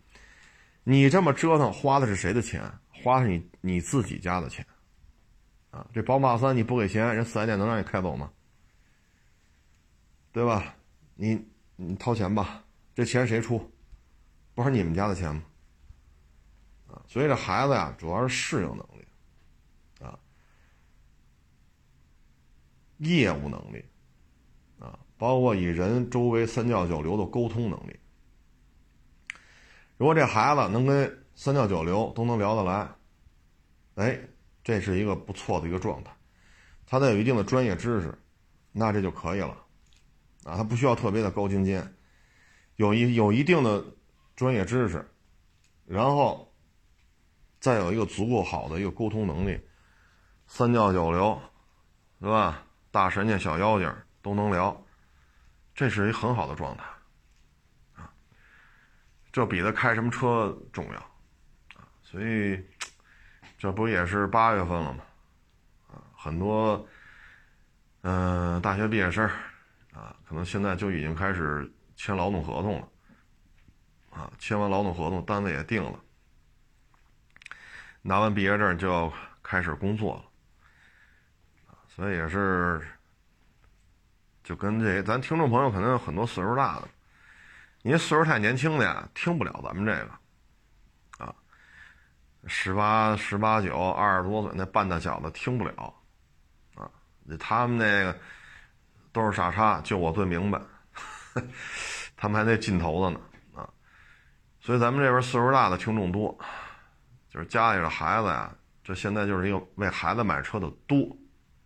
[0.83, 2.59] 你这么折腾，花的是谁的钱？
[2.89, 4.65] 花是你你自己家的钱，
[5.69, 8.31] 啊，这宝马三你不给钱，人四 S 店能让你开走吗？
[10.31, 10.75] 对吧？
[11.13, 11.39] 你
[11.75, 12.63] 你掏钱吧，
[12.95, 13.71] 这钱谁出？
[14.55, 15.43] 不是你们家的钱吗？
[16.91, 19.07] 啊，所以这孩子呀，主要是适应能力。
[19.99, 20.19] 啊
[22.97, 23.83] 业务能力，
[24.77, 27.99] 啊，包括与人周围三教九流的沟通能力。
[29.97, 32.89] 如果这孩子能跟三教九流都能聊得来，
[33.95, 34.19] 哎，
[34.63, 36.15] 这是一个不错的一个状态。
[36.85, 38.15] 他得有一定的专业知识，
[38.71, 39.57] 那这就可以了，
[40.43, 41.95] 啊，他不需要特别的高精尖，
[42.75, 43.83] 有一有一定的
[44.35, 45.09] 专业知识，
[45.85, 46.50] 然后
[47.61, 49.57] 再有一个足够好的一个沟通能力，
[50.47, 51.41] 三教九流，
[52.19, 52.61] 对吧？
[52.91, 53.89] 大神仙、小妖精
[54.21, 54.83] 都能聊，
[55.73, 56.83] 这是一很好的状态
[57.95, 58.11] 啊。
[59.31, 60.99] 这比他开什么车重要
[61.79, 61.87] 啊！
[62.01, 62.61] 所以
[63.57, 65.03] 这不也是八月份了吗？
[65.87, 66.85] 啊，很多
[68.01, 69.25] 嗯大学毕业生
[69.93, 71.71] 啊，可能现在就已经开始。
[71.97, 72.89] 签劳动合同了，
[74.09, 75.99] 啊，签完劳动合同，单位也定了，
[78.01, 79.11] 拿完毕业证就要
[79.43, 80.23] 开始工作了，
[81.87, 82.81] 所以也是，
[84.43, 86.87] 就跟这咱听众朋友可能有很多岁数大的，
[87.81, 91.35] 您岁数太年轻的呀，听不了咱们这个，啊，
[92.47, 95.93] 十八十八九二十多岁那半大小子听不了，
[96.75, 96.89] 啊，
[97.39, 98.19] 他们那个
[99.11, 100.59] 都是傻叉，就我最明白。
[102.17, 103.21] 他们还那劲头子呢
[103.55, 103.69] 啊，
[104.59, 106.37] 所以咱们这边岁数大的听众多，
[107.31, 108.53] 就是家里的孩子呀，
[108.83, 111.17] 这现在就是一个为孩子买车的多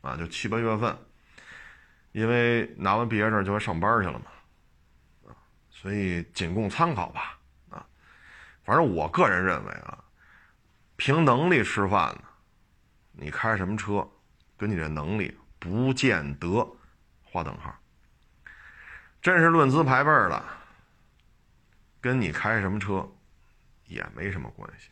[0.01, 0.95] 啊，就七八月份，
[2.11, 4.26] 因为拿完毕业证就该上班去了嘛，
[5.28, 5.34] 啊，
[5.72, 7.39] 所以仅供参考吧
[7.72, 7.84] 啊，
[8.63, 10.03] 反正我个人认为啊，
[10.97, 12.22] 凭能力吃饭呢，
[13.13, 14.07] 你开什么车，
[14.55, 16.78] 跟你这能力不见得
[17.24, 17.76] 划等号。
[19.20, 20.45] 真是论资排辈的，
[21.99, 23.11] 跟你开什么车
[23.86, 24.89] 也没什么关系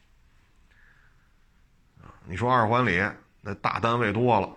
[2.25, 3.01] 你说二环里
[3.41, 4.49] 那大单位多了，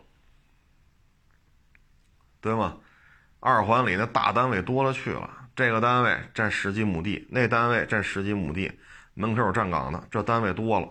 [2.41, 2.77] 对吗？
[3.41, 8.73] 二环里那大单位多了去了，这个单位占十几亩地，那单位占十几亩地，
[9.15, 10.89] 门口有站岗的，这单位多了，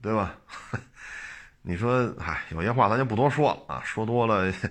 [0.00, 0.34] 对吧？
[1.62, 4.52] 你说，哎，有些话咱就不多说了啊，说多了。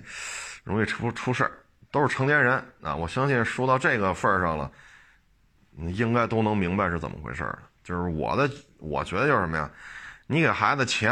[0.64, 2.94] 容易出出事儿，都是成年人啊！
[2.94, 4.70] 我相信说到这个份儿上了，
[5.70, 9.70] 你应该都能明白是怎么回事儿就是我的，我觉得就是什么呀？
[10.26, 11.10] 你给孩子钱，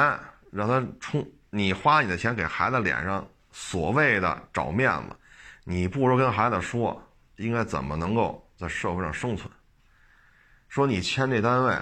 [0.52, 5.16] 让他充，你花你的钱给孩子脸上所谓的找面子，
[5.64, 7.02] 你不如跟孩子说，
[7.36, 9.50] 应该怎么能够在社会上生存。
[10.68, 11.74] 说你签这单位，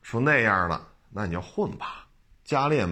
[0.00, 0.80] 说那样的，
[1.10, 2.06] 那你就混吧。
[2.44, 2.86] 家里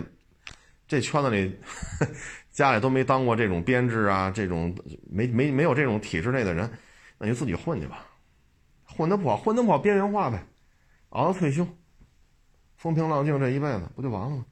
[0.88, 1.57] 这圈子里。
[2.51, 4.76] 家里都没当过这种编制啊，这种
[5.09, 6.68] 没没没有这种体制内的人，
[7.16, 8.05] 那就自己混去吧，
[8.84, 10.45] 混得不好，混得不好边缘化呗，
[11.11, 11.67] 熬到退休，
[12.77, 14.45] 风平浪静这一辈子不就完了吗？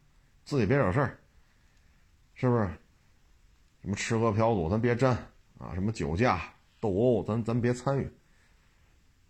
[0.44, 1.18] 自己别惹事儿，
[2.34, 2.70] 是不是？
[3.80, 5.16] 什么吃喝嫖赌咱别沾
[5.58, 8.04] 啊，什么酒驾斗殴咱咱别参与，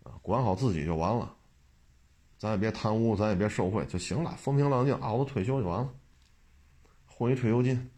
[0.03, 1.35] 啊，管好自己就完了，
[2.37, 5.93] 咱也别贪污，咱也别受贿就行了，风平浪静熬到退休就完了，
[7.05, 7.91] 混一退休金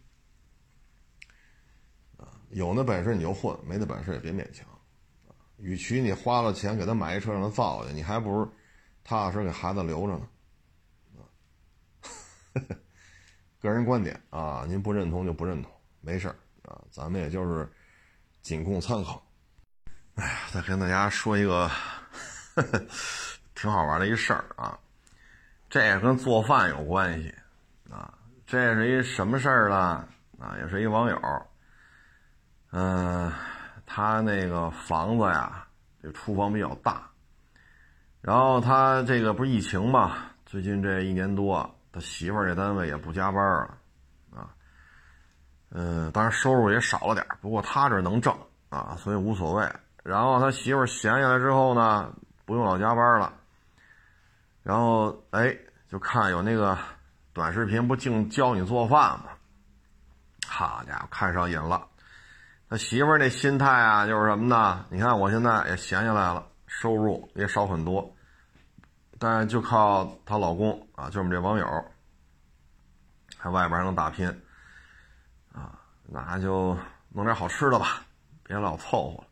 [2.18, 2.36] 啊。
[2.50, 4.68] 有那本事你就混，没那本事也别勉强，
[5.56, 8.46] 与其你花了钱给他买一车让他造去，你还不如
[9.04, 10.28] 踏踏实给孩子留着呢。
[13.60, 17.70] 个人观点啊，您不认同就不认同，没事儿啊，咱们也就是
[18.42, 19.24] 仅供参考。
[20.16, 21.70] 哎呀，再跟大家说一个
[23.54, 24.78] 挺好玩的一事儿啊，
[25.70, 27.34] 这也跟做饭有关系
[27.88, 28.12] 啊，
[28.46, 30.06] 这是一什么事儿呢？
[30.40, 31.18] 啊，也是一网友。
[32.72, 33.32] 嗯，
[33.86, 35.66] 他那个房子呀，
[36.02, 37.08] 这厨房比较大，
[38.22, 40.16] 然后他这个不是疫情嘛，
[40.46, 43.74] 最近这一年多，他媳妇儿这单位也不加班了，
[44.34, 44.48] 啊，
[45.70, 48.32] 嗯，当然收入也少了点不过他这能挣
[48.70, 49.68] 啊，所以无所谓。
[50.04, 52.12] 然后他媳妇儿闲下来之后呢，
[52.44, 53.32] 不用老加班了，
[54.62, 55.56] 然后哎，
[55.90, 56.78] 就看有那个
[57.32, 59.24] 短视频，不净教你做饭吗？
[60.46, 61.86] 好家伙，看上瘾了。
[62.68, 64.84] 他媳妇儿那心态啊，就是什么呢？
[64.90, 68.11] 你看我现在也闲下来了，收入也少很多，
[69.22, 71.64] 但就靠她老公啊，就我们这网友，
[73.38, 74.26] 还外边还能打拼，
[75.52, 76.76] 啊，那就
[77.10, 78.02] 弄点好吃的吧，
[78.42, 79.28] 别老凑合了。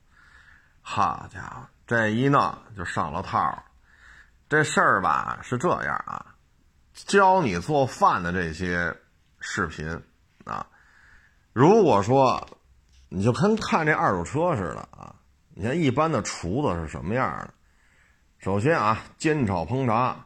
[0.81, 3.65] 好家伙，这一弄就上了套。
[4.49, 6.25] 这事儿吧是这样啊，
[6.95, 8.97] 教你做饭的这些
[9.41, 10.01] 视频
[10.45, 10.65] 啊，
[11.53, 12.47] 如果说。
[13.13, 15.13] 你就跟看这二手车似的啊！
[15.49, 17.53] 你看一般的厨子是什么样的？
[18.41, 20.17] 首先啊，煎炒烹炸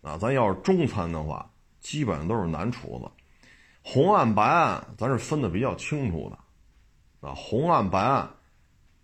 [0.00, 1.44] 啊，咱要是中餐的话，
[1.80, 3.10] 基本上都是男厨子。
[3.82, 7.34] 红案白案，咱是分的比较清楚的啊。
[7.34, 8.30] 红案白案，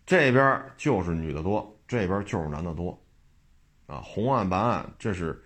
[0.06, 2.96] 这边就是女的多，这边就是男的多
[3.88, 4.00] 啊。
[4.04, 5.42] 红案白案，这是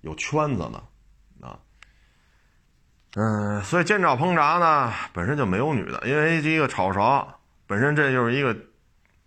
[0.00, 1.60] 有圈子的啊。
[3.14, 7.28] 嗯，所以煎炒烹炸呢，本身就没有女的，因为这个炒勺
[7.66, 8.56] 本身这就是一个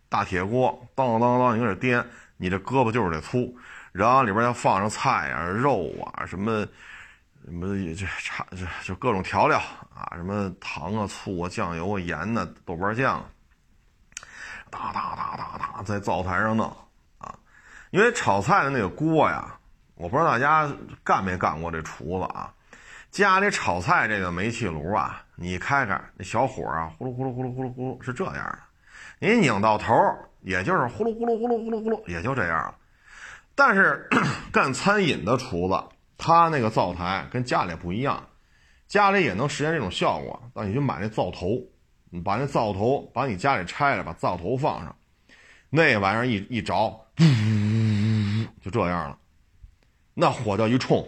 [0.10, 2.04] 大铁锅，当当当，你搁这颠，
[2.42, 3.56] 你这胳膊就是得粗，
[3.92, 6.66] 然后里边要放上菜啊、肉啊、什么
[7.46, 9.60] 什么这差这就各种调料
[9.94, 13.24] 啊，什么糖啊、醋啊、酱油啊、盐呐、豆瓣酱，
[14.72, 16.76] 哒哒哒哒哒，在灶台上弄
[17.20, 17.32] 啊，
[17.92, 19.56] 因为炒菜的那个锅呀，
[19.94, 20.68] 我不知道大家
[21.04, 22.52] 干没干过这厨子啊。
[23.12, 28.60] 家里炒菜这个煤气炉啊，你开开那小火啊，呼噜呼噜呼噜呼噜呼噜是这样的，
[29.24, 29.94] 你拧到头
[30.42, 32.76] 也就是呼噜呼噜呼噜呼噜呼噜，也就这样了。
[33.54, 34.10] 但是
[34.52, 35.80] 干餐饮的厨子，
[36.18, 38.28] 他那个灶台跟家里不一样，
[38.88, 40.42] 家里也能实现这种效果。
[40.56, 41.62] 但你就买那灶头，
[42.26, 44.96] 把那灶头把你家里拆了，把灶头放上，
[45.70, 47.00] 那玩意儿一一着，
[48.60, 49.20] 就这样了，
[50.16, 51.08] 那火叫一冲。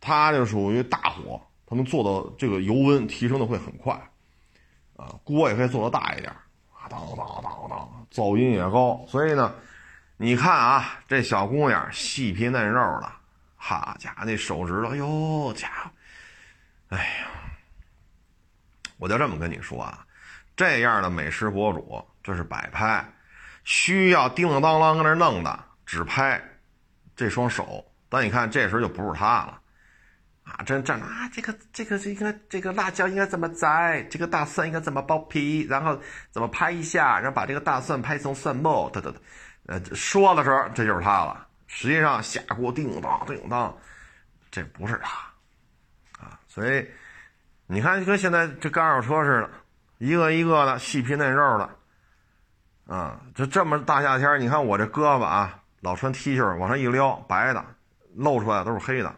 [0.00, 3.98] 它就属于大火，它能做到这个油温提升的会很快，
[4.96, 6.30] 啊，锅也可以做的大一点，
[6.72, 9.04] 啊，当当当当，噪音也高。
[9.08, 9.54] 所以呢，
[10.16, 13.12] 你看啊，这小姑娘细皮嫩肉的，
[13.56, 15.90] 哈家伙那手指头，哎呦家伙，
[16.96, 17.26] 哎呀，
[18.98, 20.06] 我就这么跟你说啊，
[20.56, 23.04] 这样的美食博主这是摆拍，
[23.64, 26.40] 需要叮当当啷搁那弄的，只拍
[27.14, 29.60] 这双手，但你看这时候就不是他了。
[30.46, 34.00] 啊，这这啊，这个这个这个这个辣椒应该怎么摘？
[34.08, 35.66] 这个大蒜应该怎么剥皮？
[35.68, 35.98] 然后
[36.30, 37.18] 怎么拍一下？
[37.18, 38.88] 然后把这个大蒜拍成蒜末？
[38.90, 39.22] 等等等，
[39.66, 41.48] 呃，说的时候这就是他了。
[41.66, 43.76] 实际上下锅叮当叮当，
[44.52, 46.38] 这不是他啊。
[46.46, 46.88] 所以
[47.66, 49.50] 你看，跟现在这干扰车似的，
[49.98, 53.20] 一个一个的细皮嫩肉的啊。
[53.34, 57.64] 就这么大夏天，你看我这胳膊啊，老穿 T 恤往上一撩，白的
[58.14, 59.12] 露出来的都是黑的。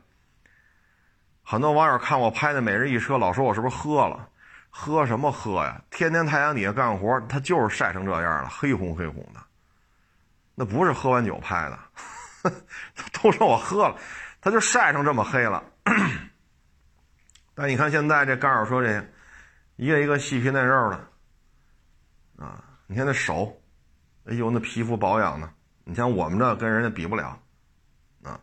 [1.51, 4.29] 很多网友看我拍的每日一车，老说我是不是喝了？
[4.69, 5.81] 喝什么喝呀？
[5.91, 9.41] 天天太阳底下干活，他就是晒成这样了，黑红黑红的。
[10.55, 12.53] 那不是喝完酒拍的，
[13.15, 13.97] 都说我喝了，
[14.43, 15.65] 他就晒成这么黑了。
[17.57, 19.03] 但你看现在这干手车这
[19.77, 23.59] 一个一个细皮嫩肉的啊，你看那手，
[24.27, 25.49] 哎呦那皮肤保养的，
[25.85, 27.41] 你像我们这跟人家比不了
[28.23, 28.39] 啊。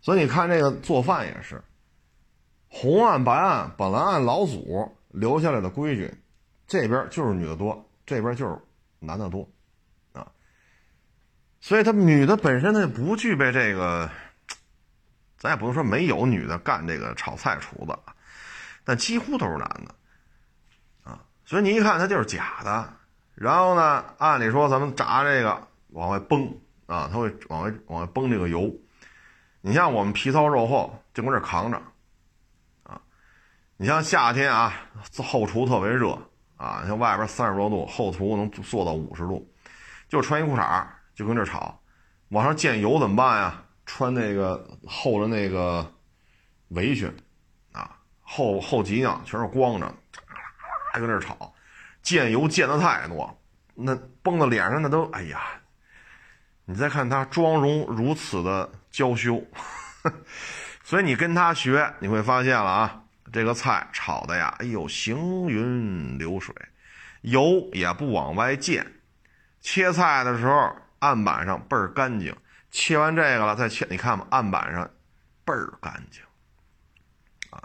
[0.00, 1.60] 所以你看这个做饭也是。
[2.78, 6.12] 红案白案本来按老祖留下来的规矩，
[6.66, 8.54] 这边就是女的多，这边就是
[8.98, 9.48] 男的多，
[10.12, 10.28] 啊，
[11.58, 14.10] 所以他女的本身呢不具备这个，
[15.38, 17.98] 咱也不能说没有女的干这个炒菜厨子，
[18.84, 19.94] 但几乎都是男的，
[21.10, 22.92] 啊，所以你一看他就是假的。
[23.34, 26.54] 然后呢，按理说咱们炸这个往外崩
[26.84, 28.70] 啊，他会往外往外崩这个油。
[29.62, 31.80] 你像我们皮糙肉厚，就搁这扛着。
[33.78, 34.72] 你像夏天啊，
[35.18, 36.18] 后厨特别热
[36.56, 39.46] 啊，你像外边三十多度，后厨能做到五十度，
[40.08, 41.78] 就穿一裤衩就跟这炒，
[42.30, 43.62] 往上溅油怎么办呀？
[43.84, 45.86] 穿那个厚的那个
[46.68, 47.14] 围裙
[47.72, 49.94] 啊，后后脊梁全是光着，
[50.92, 51.54] 还跟这炒，
[52.02, 53.38] 溅油溅的太多，
[53.74, 55.40] 那崩到脸上那都哎呀！
[56.64, 59.40] 你再看他妆容如此的娇羞，
[60.82, 63.02] 所以你跟他学，你会发现了啊。
[63.36, 66.54] 这个菜炒的呀，哎呦，行云流水，
[67.20, 68.94] 油也不往外溅。
[69.60, 72.34] 切菜的时候，案板上倍儿干净。
[72.70, 74.90] 切完这个了，再切，你看吧，案板上
[75.44, 76.22] 倍儿干净
[77.50, 77.62] 啊。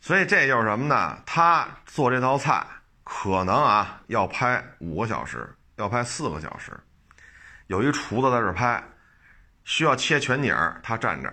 [0.00, 1.22] 所以这就是什么呢？
[1.24, 2.66] 他做这道菜
[3.04, 6.76] 可能啊要拍五个小时，要拍四个小时。
[7.68, 8.82] 有一厨子在这拍，
[9.62, 10.52] 需要切全景，
[10.82, 11.32] 他站这。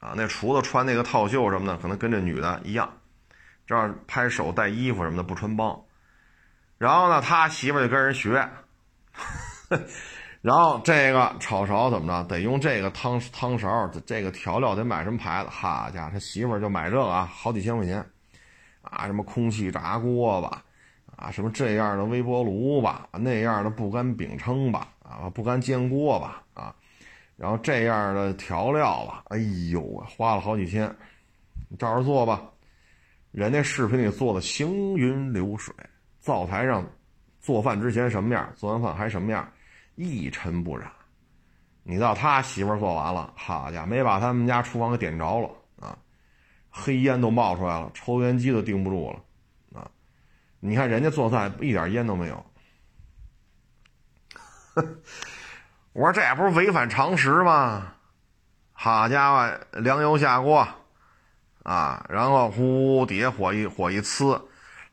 [0.00, 2.88] 啊，那厨子穿那个套袖什么的，可能跟这女的一样，
[3.66, 5.76] 这样拍手带衣服什么的不穿帮。
[6.78, 8.48] 然后呢，他媳妇就跟人学，
[10.40, 15.50] 然后这个炒勺怎么着，得用这个汤汤勺，这个调料得买什么牌子？
[15.50, 17.98] 哈家伙，他媳妇就买这个啊，好几千块钱，
[18.82, 20.62] 啊，什么空气炸锅吧，
[21.16, 26.72] 啊，什么这样的微波炉吧，那样的不干饼铛吧，啊，不干煎锅吧，啊。
[27.38, 29.38] 然后这样的调料吧，哎
[29.70, 30.92] 呦花了好几千，
[31.68, 32.42] 你照着做吧。
[33.30, 35.72] 人家视频里做的行云流水，
[36.18, 36.84] 灶台上
[37.40, 39.48] 做饭之前什么样，做完饭还什么样，
[39.94, 40.90] 一尘不染。
[41.84, 45.96] 你到他媳妇做完了，好家伙，没把他们家厨房给点着了啊，
[46.68, 49.88] 黑烟都冒出来了，抽烟机都盯不住了啊。
[50.58, 52.44] 你看人家做菜一点烟都没有。
[55.98, 57.94] 我说这也不是违反常识吗？
[58.72, 60.64] 好家伙，凉油下锅，
[61.64, 64.40] 啊，然后呼底下火一火一呲，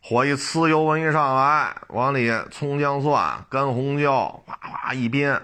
[0.02, 5.40] 火一呲油温一上来，往里葱姜蒜、干红椒，哗哗一煸，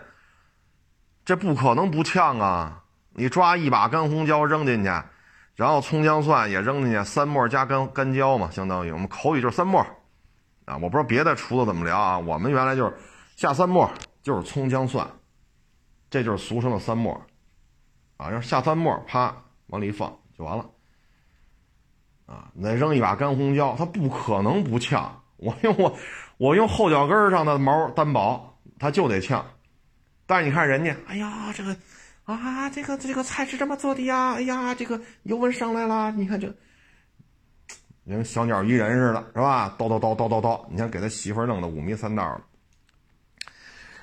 [1.23, 2.81] 这不可能不呛啊！
[3.13, 4.89] 你抓一把干红椒扔进去，
[5.55, 9.85] 然后葱姜蒜也扔进去，三末加干干椒嘛，相当于我们口语就是三末
[10.65, 10.75] 啊。
[10.77, 12.97] 我不知道别的厨子怎么聊啊，我们原来就是
[13.35, 13.87] 下三末
[14.23, 15.05] 就是葱姜蒜，
[16.11, 17.19] 这就是俗称的三末
[18.17, 18.29] 啊。
[18.29, 19.35] 然后下三末，啪
[19.65, 20.69] 往里一放就完了
[22.27, 22.51] 啊。
[22.53, 25.23] 你扔一把干红椒，它不可能不呛。
[25.37, 25.97] 我用我
[26.37, 29.43] 我用后脚跟上的毛担保，它就得呛。
[30.27, 31.75] 但是你看人家，哎呀，这个。
[32.23, 34.35] 啊，这个这个菜是这么做的呀！
[34.35, 36.53] 哎呀，这个油温上来了，你看这，
[38.07, 39.75] 跟小鸟依人似的，是吧？
[39.77, 42.41] 叨叨叨叨叨叨，你看给他媳妇弄得五迷三道的。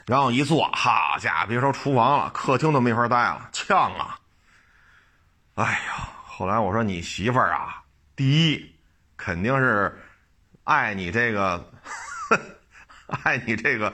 [0.09, 4.19] 然后一坐，好家伙，别说厨房了，客厅都没法待了，呛啊！
[5.55, 7.83] 哎呀，后来我说你媳妇儿啊，
[8.17, 8.75] 第一
[9.19, 10.01] 肯定是
[10.65, 11.73] 爱你这个，
[13.23, 13.93] 爱你这个。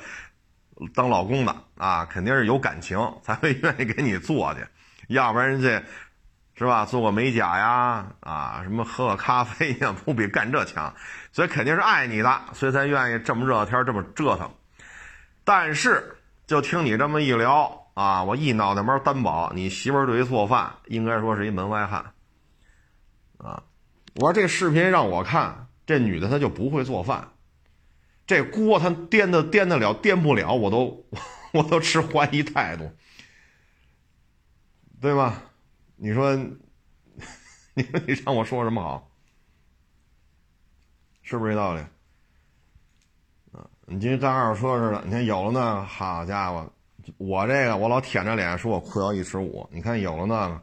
[0.95, 4.65] 当老公的啊，肯定是有感情才会愿意给你做去，
[5.09, 5.83] 要不然人家
[6.57, 6.85] 是吧？
[6.85, 10.95] 做个美甲呀，啊，什么喝个咖啡呀，不比干这强，
[11.33, 14.49] 所以肯定是爱你的，所以才愿意这么热天这么折腾。
[15.45, 16.17] 但是
[16.47, 22.15] 就听你这么一聊啊，我一脑袋毛担保，你媳妇儿对于做饭应该说是一门外汉
[23.39, 23.63] 啊。
[24.17, 27.33] 我说这视频让我看，这女的她就不会做饭。
[28.27, 31.07] 这锅她颠的颠得了，颠不了，我都
[31.53, 32.91] 我都持怀疑态度，
[35.01, 35.43] 对吧？
[35.97, 36.35] 你说，
[37.75, 39.11] 你说你让我说什么好？
[41.23, 41.83] 是不是这道理？
[43.87, 46.73] 你就跟二手车似的，你看有了那个，好家伙，
[47.19, 50.61] 我这个我老舔着脸说我裤腰一尺五，你看有了那个，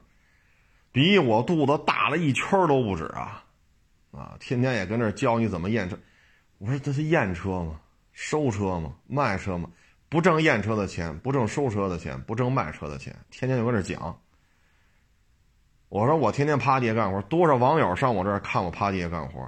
[0.91, 3.43] 比我肚子大了一圈都不止啊！
[4.11, 5.97] 啊，天天也跟这教你怎么验车。
[6.57, 7.79] 我说这是验车吗？
[8.11, 8.93] 收车吗？
[9.07, 9.69] 卖车吗？
[10.09, 14.19] 不挣验车的钱，不挣收车的钱，不挣卖车的钱，天天就搁这讲。
[15.89, 19.47] 我说我天天趴地下干活，多少网友上我这儿看我趴地下干活，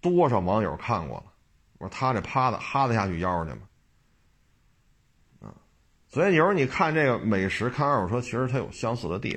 [0.00, 1.24] 多少网友看过了。
[1.80, 3.60] 我说他这趴的哈得下去腰去吗？
[5.40, 5.50] 啊，
[6.08, 9.36] 所以有时候你看这个美食，看二手车，其实它有相似的地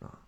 [0.00, 0.08] 方。
[0.08, 0.18] 啊，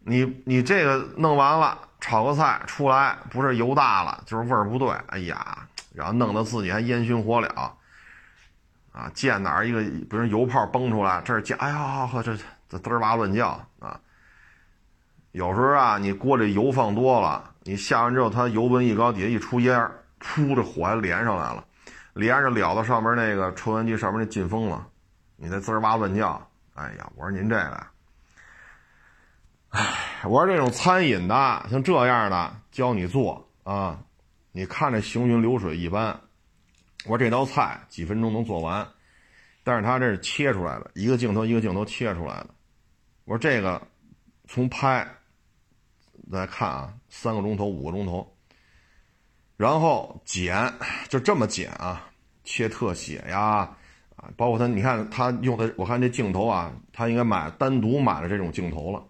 [0.00, 1.86] 你你这个弄完了。
[2.02, 4.88] 炒个菜出来不是油大了，就是味儿不对。
[5.08, 7.72] 哎呀，然后弄得自己还烟熏火燎，
[8.90, 12.34] 啊，见哪儿一个，比如油泡崩出来，这儿见，哎呀，这
[12.70, 13.48] 这嘚儿哇乱叫
[13.80, 14.00] 啊。
[15.32, 19.80] 有时候啊，你锅里油放多了，你下完之后，它油温一高，底下一出烟，
[20.18, 21.64] 噗，这火还连上来了，
[22.14, 24.88] 连着燎到上面那个抽烟机上面那进风了，
[25.36, 26.50] 你再滋哇乱叫。
[26.74, 27.86] 哎呀，我说您这个。
[29.68, 29.88] 唉，
[30.24, 31.34] 我说这种餐饮的，
[31.70, 34.00] 像这样的教你做啊，
[34.50, 36.20] 你看着行云流水一般。
[37.04, 38.84] 我说这道菜几分钟能做完，
[39.62, 42.48] 但是他这是切出来的，一个镜头一个镜头切出来的。
[43.26, 43.80] 我说这个
[44.48, 45.06] 从拍
[46.30, 48.36] 大家看啊，三个钟头五个钟头，
[49.56, 50.72] 然后剪
[51.08, 52.08] 就这么剪啊，
[52.44, 53.68] 切特写呀
[54.16, 59.02] 啊，包括他你看他用的，我看这镜头啊，他应该买单独买了这种镜头了。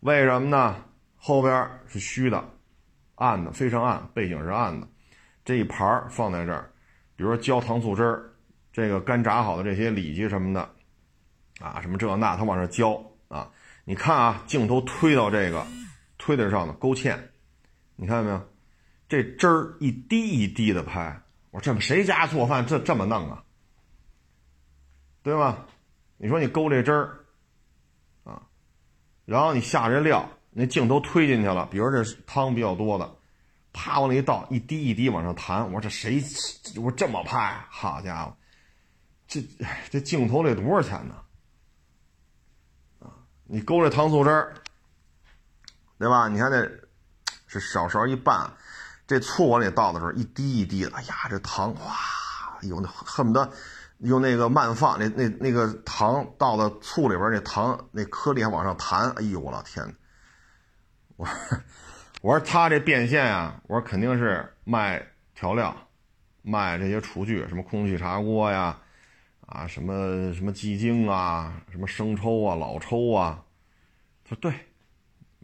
[0.00, 0.76] 为什么呢？
[1.16, 2.44] 后边是虚的，
[3.16, 4.86] 暗的，非常暗，背景是暗的。
[5.44, 6.70] 这一盘放在这儿，
[7.16, 8.30] 比如说焦糖醋汁儿，
[8.72, 10.70] 这个干炸好的这些里脊什么的，
[11.58, 13.50] 啊，什么这那，他往上浇啊。
[13.84, 15.66] 你看啊，镜头推到这个
[16.26, 17.16] 推在上的勾芡，
[17.94, 18.48] 你看到没有？
[19.08, 21.22] 这汁儿一滴一滴的拍。
[21.52, 23.44] 我说这谁家做饭这这么弄啊？
[25.22, 25.68] 对吧？
[26.16, 27.20] 你说你勾这汁儿
[28.24, 28.42] 啊。
[29.24, 33.08] 然后你下这料，那镜头推进去了，比如这汤比较多的，
[33.72, 35.64] 啪往里一倒，一滴一滴往上弹。
[35.66, 36.20] 我说这谁？
[36.82, 38.36] 我这么拍，好家伙，
[39.28, 39.40] 这
[39.90, 41.14] 这镜头得多少钱呢？
[42.98, 43.14] 啊，
[43.44, 44.54] 你勾这糖醋汁儿，
[45.98, 46.28] 对吧？
[46.28, 46.70] 你看这
[47.46, 48.50] 是小勺一拌，
[49.06, 51.96] 这醋往里倒的时候，一滴一滴的，哎呀，这糖哇，
[52.62, 53.50] 有那恨不得。
[54.00, 59.10] 用那个慢放，那那那个糖倒到醋里边，那糖那颗粒还往上弹。
[59.12, 59.82] 哎呦我老天！
[61.16, 61.26] 我
[62.20, 65.02] 我说他这变现啊，我说肯定是卖
[65.34, 65.74] 调料，
[66.42, 68.78] 卖这些厨具，什么空气炸锅呀，
[69.46, 73.42] 啊什么什么鸡精啊，什么生抽啊、老抽啊。
[74.24, 74.65] 他说对，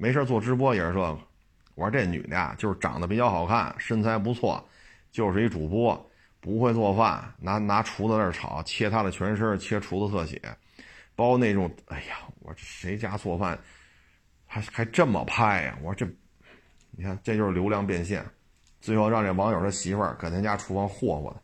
[0.03, 1.17] 没事做直播也是这个。
[1.77, 4.61] 我说这女的呀，就是长得比较好看，身材不错，
[5.13, 6.09] 就是一主播。
[6.41, 10.43] 不会做饭，拿拿厨子那儿炒，切她的全身，切厨子特写，
[11.15, 13.57] 包括那种，哎呀，我说谁家做饭，
[14.45, 15.79] 还还这么拍呀？
[15.81, 16.05] 我说这，
[16.91, 18.29] 你看这就是流量变现，
[18.81, 21.41] 最后让这网友他媳妇儿搁他家厨房霍霍的，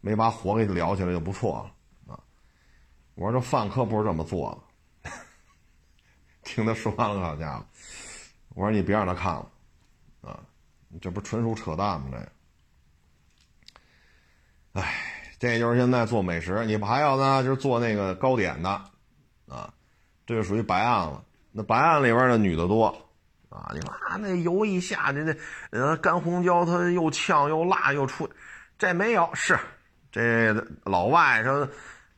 [0.00, 1.68] 没把火给燎起来就不错
[2.06, 2.20] 了啊！
[3.16, 4.56] 我说这饭可不是这么做
[5.02, 5.10] 的。
[6.44, 7.66] 听他说完了，好家伙，
[8.54, 9.46] 我说你别让他看了
[10.22, 10.40] 啊！
[11.00, 12.06] 这不纯属扯淡吗？
[12.10, 12.28] 这个，
[14.72, 14.94] 哎，
[15.38, 18.70] 这就是现在做美食，你不还有呢，就是做那个糕点的
[19.48, 19.72] 啊，
[20.26, 21.22] 这就属于白案了。
[21.52, 22.86] 那白案里边的女的多
[23.48, 25.36] 啊，你说啊，那油一下，这那
[25.70, 28.28] 呃干红椒它又呛又辣又出，
[28.78, 29.58] 这没有是
[30.10, 30.52] 这
[30.84, 31.68] 老外说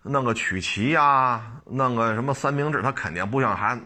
[0.02, 3.78] 弄个曲奇呀，弄个什么三明治，他肯定不像还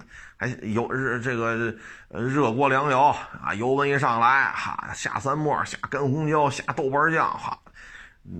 [0.44, 1.74] 还油热这个
[2.10, 3.00] 热锅凉油
[3.42, 7.58] 啊，油温一上来哈，下三沫下干红椒下豆瓣酱哈，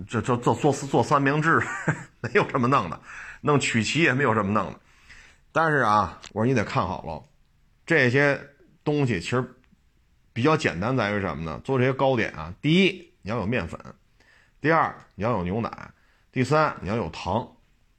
[0.07, 1.63] 这这这做做三明治
[2.21, 3.01] 没有这么弄的，
[3.41, 4.79] 弄曲奇也没有这么弄的。
[5.51, 7.23] 但是啊，我说你得看好了，
[7.87, 8.39] 这些
[8.83, 9.43] 东西其实
[10.35, 11.59] 比较简单，在于什么呢？
[11.65, 13.81] 做这些糕点啊，第一你要有面粉，
[14.61, 15.91] 第二你要有牛奶，
[16.31, 17.49] 第三你要有糖，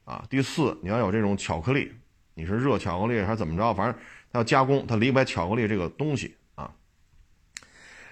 [0.03, 1.91] 啊，第四你要有这种巧克力，
[2.36, 3.74] 你是热巧克力还是怎么着？
[3.74, 3.96] 反正
[4.32, 6.72] 它要加工，它离不开巧克力这个东西啊。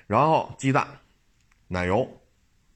[0.07, 0.87] 然后鸡蛋、
[1.67, 2.09] 奶油，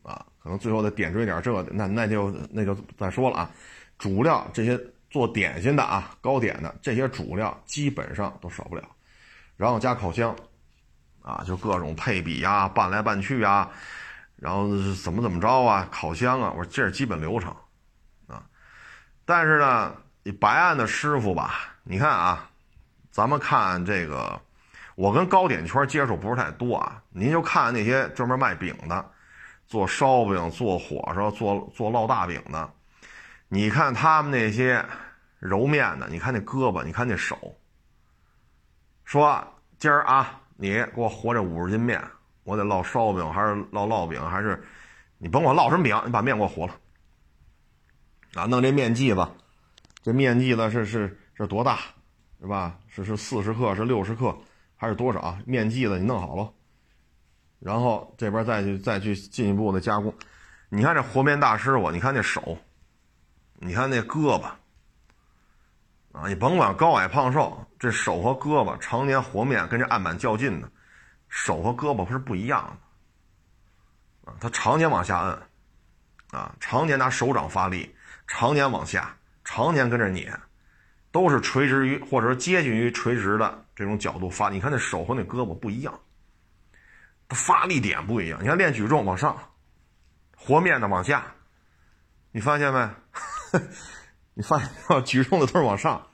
[0.03, 3.51] 啊，可能最后再点缀点这个，那那就那就再说了啊。
[3.97, 4.79] 主料这些。
[5.09, 8.83] 做点心的啊，糕点的这些主料基本上都少不了，
[9.55, 10.35] 然后加烤箱，
[11.21, 13.71] 啊，就各种配比呀，拌来拌去啊，
[14.35, 17.55] 然后怎么怎么着啊，烤箱啊，我说这是基本流程，
[18.27, 18.43] 啊，
[19.23, 19.95] 但是呢，
[20.31, 22.49] 白案的师傅吧，你看啊，
[23.11, 24.39] 咱们看这个，
[24.95, 29.11] 我跟糕点圈接触不是太多啊，您就看那些专门卖饼的，
[29.65, 32.69] 做烧饼、做火烧、做做烙大饼的。
[33.47, 34.83] 你看他们那些
[35.39, 37.55] 揉面的，你看那胳膊，你看那手。
[39.05, 39.41] 说
[39.77, 42.03] 今儿啊，你给我和这五十斤面，
[42.43, 44.61] 我得烙烧饼还是烙烙饼，还是
[45.17, 46.73] 你甭管烙什么饼，你把面给我和了。
[48.33, 49.25] 啊，弄这面剂子，
[50.07, 51.79] 这面剂子是是是多大，
[52.39, 52.79] 是吧？
[52.87, 54.33] 是是四十克，是六十克，
[54.77, 55.37] 还是多少？
[55.45, 56.49] 面剂子你弄好了，
[57.59, 60.15] 然后这边再去再去进一步的加工。
[60.69, 62.57] 你看这和面大师傅，你看那手。
[63.55, 64.43] 你看那胳膊
[66.13, 70.71] 啊，你甭管高矮胖瘦，这手和胳膊常年和面跟这案板较劲呢，
[71.27, 72.63] 手和胳膊是不一样
[74.23, 74.37] 的啊。
[74.39, 75.41] 他常年往下摁
[76.31, 77.93] 啊，常年拿手掌发力，
[78.25, 79.16] 常年往下，
[79.49, 80.29] 常年跟着你，
[81.09, 84.49] 都是垂直于或者说接近于垂直的这种角度发。
[84.49, 85.99] 你看那手和那胳膊不一样，
[87.29, 88.37] 它发力点不一样。
[88.43, 89.41] 你看练举重往上，
[90.35, 91.33] 和面的往下，
[92.33, 92.89] 你发现没？
[94.35, 94.69] 你发现
[95.05, 96.05] 举重的都是往上，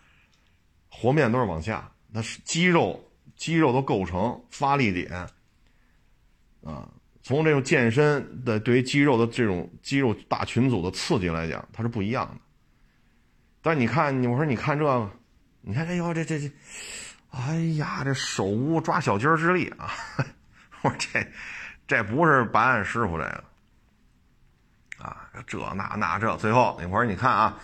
[0.92, 5.12] 和面都是往下，那是肌肉肌肉的构成发力点
[6.64, 6.88] 啊。
[7.24, 12.40] 从这种健身的对于肌肉的这种肌肉大群组的刺激来讲，它是不一样的。
[13.64, 15.10] 但你看，你我说你看这个，
[15.62, 16.52] 你看哎呦这这这，
[17.32, 19.90] 哎呀这手无抓小鸡儿之力啊！
[20.84, 21.26] 我说这
[21.88, 23.44] 这不是白案师傅这个。
[25.00, 27.58] 啊，这那那这，最后那会儿你看啊，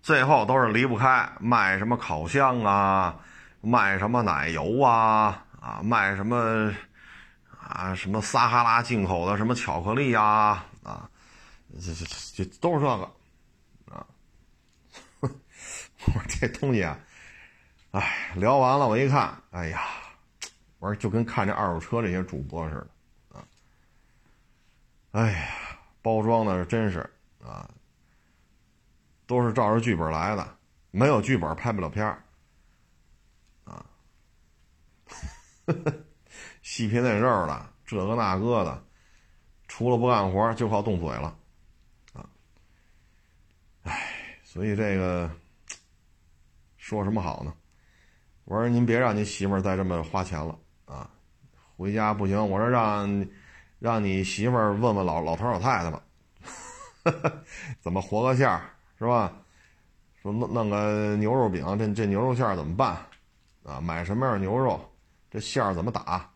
[0.00, 3.16] 最后都是离不开卖什么烤箱啊，
[3.60, 6.72] 卖什么奶油啊，啊，卖什么
[7.66, 11.08] 啊，什么撒哈拉进口的什么巧克力呀，啊，
[11.80, 12.06] 这这
[12.44, 13.10] 这都是这个，
[16.06, 16.98] 我说这东西啊，
[17.92, 19.82] 哎，聊完了我一看，哎呀，
[20.78, 22.74] 我说就跟看这二手车这些主播似
[23.30, 23.44] 的，啊，
[25.12, 25.48] 哎呀。
[26.02, 27.00] 包装的是真是
[27.44, 27.68] 啊，
[29.26, 30.56] 都是照着剧本来的，
[30.90, 32.24] 没有剧本拍不了片儿
[33.64, 33.84] 啊。
[36.62, 38.82] 细皮嫩肉的，这个那个的，
[39.68, 41.36] 除了不干活就靠动嘴了
[42.14, 42.26] 啊。
[43.82, 45.30] 唉，所以这个
[46.90, 47.54] 说什么好呢？
[48.46, 51.08] 我说您别让您媳妇儿再这么花钱了啊，
[51.76, 53.24] 回家不行，我说让。
[53.78, 56.02] 让你媳妇儿问问老老头老太太吧，
[57.80, 58.60] 怎么活个馅儿
[58.98, 59.32] 是吧？
[60.20, 62.98] 说弄弄个牛肉饼，这这牛肉馅儿怎么办？
[63.64, 64.78] 啊，买什么样的牛肉？
[65.30, 66.30] 这馅儿怎么打？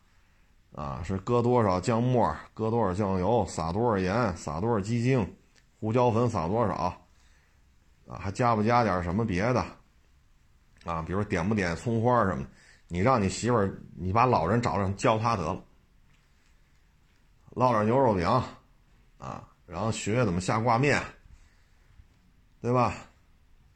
[0.74, 2.34] 啊，是搁多少姜末？
[2.54, 3.44] 搁多少酱油？
[3.46, 4.34] 撒多少盐？
[4.34, 5.36] 撒多少鸡精？
[5.80, 6.74] 胡椒粉撒多少？
[8.08, 9.62] 啊，还加不加点什么别的？
[10.84, 12.50] 啊，比如点不点葱花什么的？
[12.88, 15.64] 你让你媳妇儿，你把老人找上教他得了。
[17.52, 18.26] 烙点牛肉饼，
[19.18, 21.02] 啊，然后学学怎么下挂面，
[22.60, 22.94] 对吧？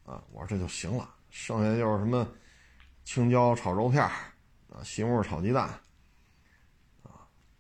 [0.05, 2.29] 啊，我说这就行了，剩下就是什么
[3.05, 5.69] 青椒炒肉片啊，西红柿炒鸡蛋，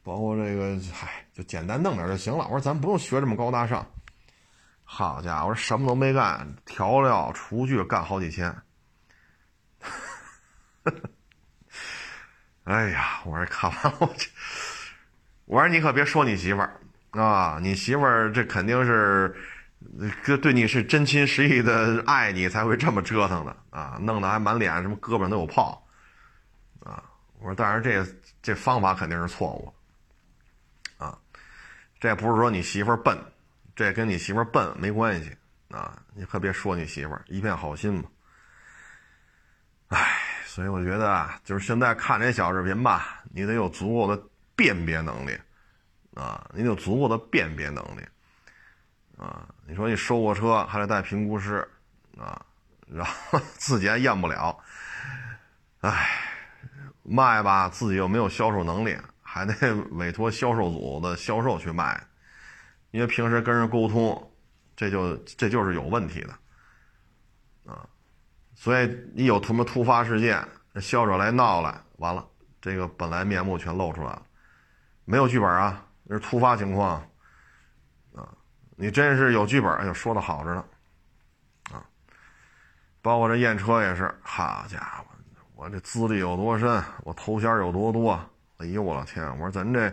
[0.03, 2.45] 包括这个，嗨，就简单弄点就行了。
[2.45, 3.87] 我说咱不用学这么高大上。
[4.85, 8.55] 好家伙，什么都没干，调料、厨具干好几千。
[12.65, 14.29] 哎呀，我说看完我这，
[15.47, 16.81] 我说你可别说你媳妇儿
[17.13, 19.35] 啊，你媳妇儿这肯定是，
[20.23, 25.83] 这对你是真心实意的爱你才会这么折腾的啊，弄得还满脸什么胳膊上都有泡，
[26.81, 27.03] 啊，
[27.39, 28.07] 我说但是这
[28.43, 29.75] 这方法肯定是错误，
[30.99, 31.19] 啊，
[31.99, 33.19] 这不是说你媳妇儿笨，
[33.75, 35.35] 这跟你媳妇儿笨没关系
[35.71, 38.05] 啊，你可别说你媳妇儿一片好心嘛，
[39.89, 40.28] 哎。
[40.59, 44.21] 所以我觉得啊，就是现在看这小视频吧，你得有足够的
[44.57, 45.39] 辨别能力，
[46.17, 48.05] 啊，你有足够的辨别能力，
[49.17, 51.65] 啊，你说你收过车还得带评估师，
[52.19, 52.45] 啊，
[52.89, 54.59] 然后 自己还验不了，
[55.83, 56.11] 唉，
[57.05, 62.05] 卖吧自己又没有销售能力，还得委托销售组的销售去卖，
[62.91, 64.33] 因为平时跟人沟通，
[64.75, 66.33] 这就这就是有问题的，
[67.73, 67.89] 啊。
[68.61, 70.45] 所以一有什么突发事件，
[70.81, 72.27] 销售来闹来，完了，
[72.61, 74.23] 这个本来面目全露出来了，
[75.05, 77.01] 没有剧本啊，那是突发情况，
[78.17, 78.29] 啊，
[78.75, 80.65] 你真是有剧本，哎呦，说的好着呢，
[81.71, 81.87] 啊，
[83.01, 85.05] 包括这验车也是，好家伙，
[85.55, 88.21] 我这资历有多深，我头衔有多多，
[88.57, 89.91] 哎呦我的天，我说咱这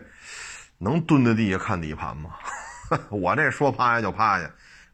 [0.80, 2.32] 能蹲在地下看底盘吗？
[3.10, 4.50] 我这说趴下就趴下，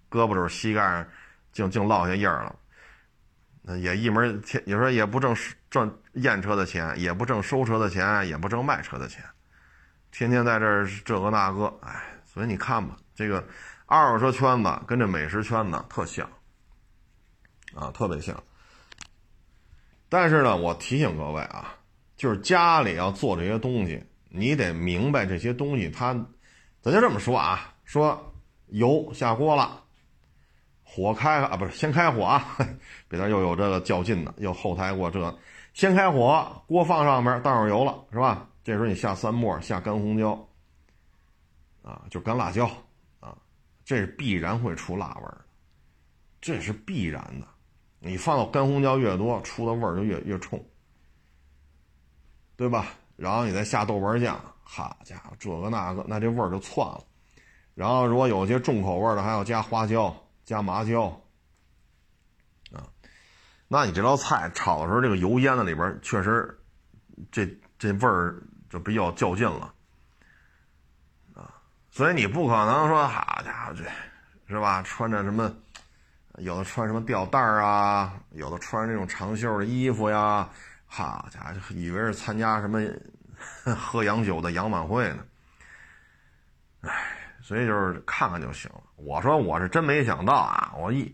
[0.10, 1.08] 胳膊肘膝盖上
[1.54, 2.54] 净净落下印儿了。
[3.80, 5.36] 也一门天，你说也不挣
[5.70, 9.24] 赚验车的钱，也不挣收车的钱，也不挣卖车的钱，
[10.12, 13.46] 天天在这儿这个那个，哎，所以你看吧，这个
[13.86, 16.28] 二手车圈子跟这美食圈子特像，
[17.76, 18.36] 啊，特别像。
[20.10, 21.76] 但是呢，我提醒各位啊，
[22.18, 26.14] 就是家里要做这些东西，你得明白这些东西，它，
[26.82, 28.34] 咱就这么说啊，说
[28.68, 29.81] 油下锅了。
[30.94, 32.58] 火开啊，不是先开火啊，
[33.08, 35.34] 别再又有这个较劲的，又后台过这，
[35.74, 38.46] 先开火，锅放上面，倒上油了，是吧？
[38.62, 40.38] 这时候你下三末，下干红椒，
[41.82, 42.70] 啊，就干辣椒，
[43.22, 43.38] 啊，
[43.86, 45.38] 这是必然会出辣味儿，
[46.42, 47.48] 这是必然的。
[48.00, 50.62] 你放到干红椒越多，出的味儿就越越冲，
[52.58, 52.88] 对吧？
[53.16, 57.02] 然后你再下豆瓣酱，好家伙，这个那个，那这味儿就窜了。
[57.76, 60.14] 然后如果有些重口味的，还要加花椒。
[60.52, 61.06] 加麻椒，
[62.74, 62.84] 啊，
[63.70, 66.60] 那你这道菜炒的时候，这个油烟子里边确实，
[67.32, 67.48] 这
[67.80, 68.36] 这味儿
[68.70, 69.74] 就比较较劲了，
[71.34, 71.56] 啊，
[71.90, 73.86] 所以你不可能说，好家伙，这
[74.54, 74.82] 是吧？
[74.82, 75.56] 穿着什么，
[76.40, 80.50] 有的穿什么吊带啊，有的穿这种长袖的衣服呀，
[80.86, 82.82] 好家伙，以为是参加什么
[83.74, 85.26] 喝洋酒的洋晚会呢，
[86.82, 87.21] 哎。
[87.52, 88.82] 所以就是看看就行了。
[88.96, 90.72] 我说我是真没想到啊！
[90.78, 91.14] 我一，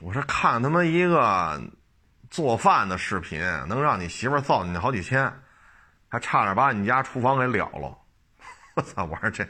[0.00, 1.60] 我是看他妈一个
[2.30, 3.38] 做饭的视频，
[3.68, 5.30] 能让你媳妇造你好几千，
[6.08, 7.98] 还差点把你家厨房给了了。
[8.74, 9.04] 我操！
[9.04, 9.46] 我说这，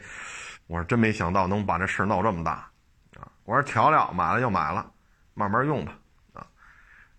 [0.67, 2.69] 我说真没想到能把这事闹这么大
[3.17, 3.23] 啊！
[3.45, 4.85] 我说调料买了就买了，
[5.33, 5.93] 慢慢用吧
[6.33, 6.45] 啊！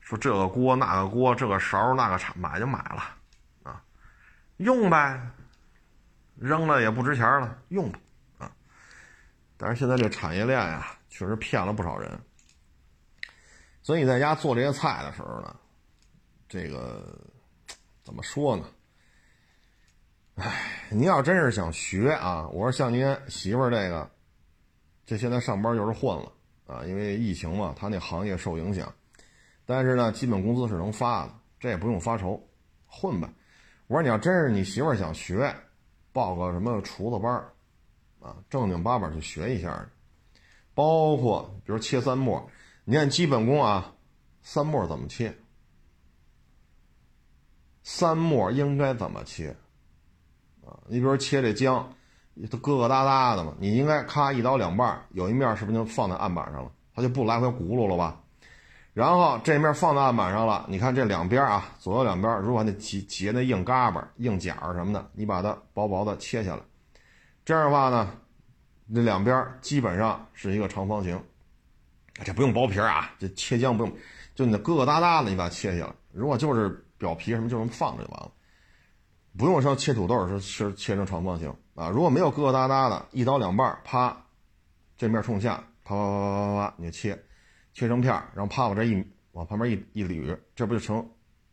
[0.01, 3.03] 说这个锅那个锅，这个勺那个铲，买就买了
[3.63, 3.81] 啊，
[4.59, 5.19] 用呗。
[6.41, 7.99] 扔了也不值钱了，用吧，
[8.39, 8.53] 啊！
[9.59, 12.19] 但是现在这产业链呀，确实骗了不少人。
[13.83, 15.55] 所以你在家做这些菜的时候呢，
[16.49, 17.15] 这个
[18.03, 18.65] 怎么说呢？
[20.37, 24.11] 哎，你要真是想学啊，我说像您媳妇儿这个，
[25.05, 26.33] 这现在上班就是混了
[26.67, 28.91] 啊，因为疫情嘛，他那行业受影响。
[29.67, 32.43] 但是呢，基本工资是能发的，这也不用发愁，
[32.87, 33.29] 混呗。
[33.89, 35.55] 我说你要真是你媳妇儿想学。
[36.13, 37.53] 报个什么厨子班儿
[38.21, 39.89] 啊，正经八百去学一下，
[40.75, 42.51] 包括比如切三末，
[42.85, 43.95] 你看基本功啊，
[44.43, 45.35] 三末怎么切？
[47.83, 49.57] 三末应该怎么切？
[50.67, 51.95] 啊，你比如切这姜，
[52.51, 56.71] 它疙疙瘩瘩的嘛，你应该咔一刀两半，有一面是不是就放在案板上了？
[56.95, 58.20] 它就不来回轱辘了吧？
[58.93, 66.63] 然后这面放到案板上了，你看这两边啊，左右两边，如果那结结那硬嘎巴、硬甲什么的，你把它薄薄的切下来，
[67.45, 68.11] 这样的话呢，
[68.93, 71.23] 这两边基本上是一个长方形。
[72.25, 73.97] 这不用剥皮啊，这切姜不用，
[74.35, 75.95] 就你那疙疙瘩瘩的，你把它切下来。
[76.13, 78.31] 如果就是表皮什么，就这么放着就完了，
[79.39, 81.89] 不用说切土豆是是切成长方形啊。
[81.89, 84.15] 如果没有疙疙瘩瘩的，一刀两半，啪，
[84.99, 87.25] 这面冲下，啪啪啪啪啪啪，你就切。
[87.73, 91.09] 切成片然后啪往这一往旁边一一捋，这不就成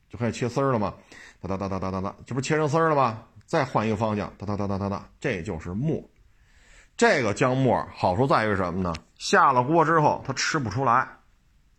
[0.09, 0.93] 就开始切丝儿了吗？
[1.41, 3.24] 哒哒哒哒哒哒哒，这不切成丝儿了吗？
[3.45, 6.03] 再换一个方向，哒哒哒哒哒哒，这就是沫。
[6.97, 8.93] 这个姜末好处在于什么呢？
[9.15, 11.07] 下了锅之后它吃不出来，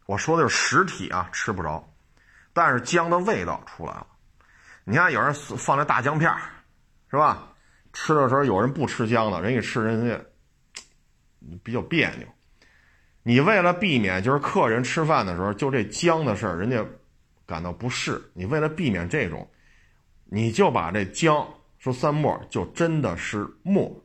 [0.07, 1.93] 我说的是实体啊，吃不着，
[2.53, 4.07] 但是姜的味道出来了。
[4.85, 6.33] 你看有人放那大姜片
[7.11, 7.53] 是吧？
[7.93, 10.21] 吃的时候有人不吃姜的，人一吃人家
[11.65, 12.29] 比较别扭。
[13.23, 16.85] 你为了避免就是客人吃饭的时候就这姜的事儿，人家
[17.47, 19.47] 感到不适，你为了避免这种，
[20.25, 21.47] 你就把这姜
[21.79, 24.03] 说三末就真的是末，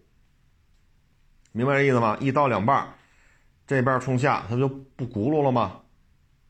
[1.51, 2.17] 明白这意思吗？
[2.19, 2.87] 一刀两半，
[3.65, 5.79] 这边冲下，它就不轱辘了吗？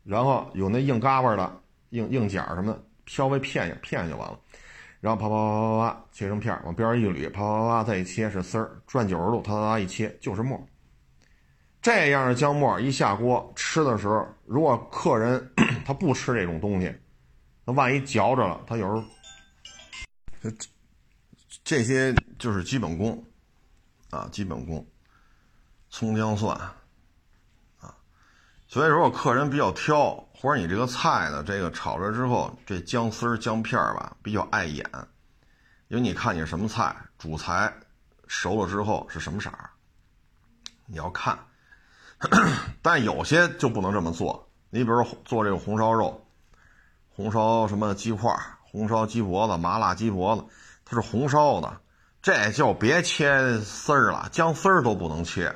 [0.03, 4.39] 然后有那硬嘎巴的硬硬角什么的，稍微片一下，片就完了。
[4.99, 10.61] 然后啪啪啪啪啪切成片往边上一捋，啪啪啪再一切是丝儿，转九十度，啪啪啪一切就是沫。
[11.83, 15.53] 这样的姜末一下锅吃的时候，如果客人
[15.85, 16.95] 他不吃这种东西，
[17.65, 19.03] 那万一嚼着了，他有时候
[20.41, 20.49] 这
[21.65, 23.21] 这些就是基本功
[24.11, 24.87] 啊，基本功，
[25.89, 27.93] 葱姜蒜啊。
[28.69, 34.89] 所以如果客人比较挑，或者你这个菜呢，这个炒出来之后，这姜丝儿、姜片儿吧比较碍眼，
[35.89, 37.73] 因为你看你什么菜，主材
[38.25, 39.69] 熟了之后是什么色儿，
[40.85, 41.37] 你要看。
[42.81, 44.47] 但有些就不能这么做。
[44.69, 46.25] 你比如说做这个红烧肉，
[47.09, 50.43] 红烧什么鸡块、红烧鸡脖子、麻辣鸡脖子，
[50.83, 51.79] 它是红烧的，
[52.21, 55.53] 这就别切丝儿了，姜丝儿都不能切，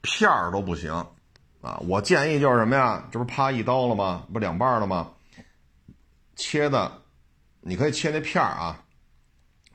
[0.00, 0.92] 片儿都不行
[1.60, 1.78] 啊！
[1.86, 3.06] 我建议就是什么呀？
[3.10, 4.24] 这不啪一刀了吗？
[4.32, 5.10] 不两半了吗？
[6.36, 7.02] 切的，
[7.60, 8.80] 你可以切那片儿啊，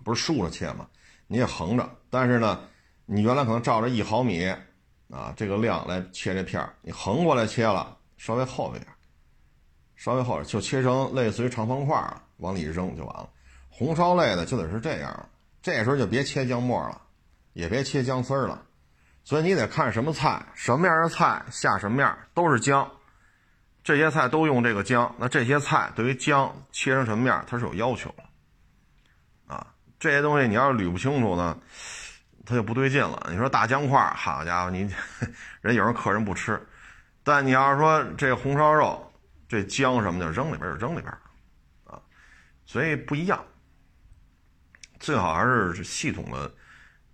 [0.04, 0.88] 不是竖着切吗？
[1.28, 2.62] 你也横着，但是呢，
[3.06, 4.52] 你原来可能照着一毫米。
[5.10, 8.88] 啊，这个量来切这片儿，你横过来切了，稍微厚一点，
[9.96, 13.30] 稍微厚点，就切成类似于长方块儿，往里扔就完了。
[13.70, 15.30] 红烧类的就得是这样，
[15.62, 17.02] 这时候就别切姜末了，
[17.54, 18.62] 也别切姜丝儿了。
[19.24, 22.92] 所以你得看什么菜，什么样的菜下什么样，都是姜。
[23.84, 28.24] 这些菜都用这个姜，那这些菜对于姜切成什么样，它是有要求的。
[29.54, 29.68] 啊，
[30.00, 31.58] 这些东西你要是捋不清楚呢？
[32.46, 33.28] 他就不对劲了。
[33.30, 34.82] 你说大姜块，好家伙，你
[35.62, 36.62] 人有人客人不吃，
[37.24, 39.12] 但你要是说这红烧肉，
[39.48, 41.12] 这姜什么的扔里边就扔里边，
[41.86, 41.98] 啊，
[42.66, 43.44] 所以不一样。
[45.00, 46.52] 最好还是系统的，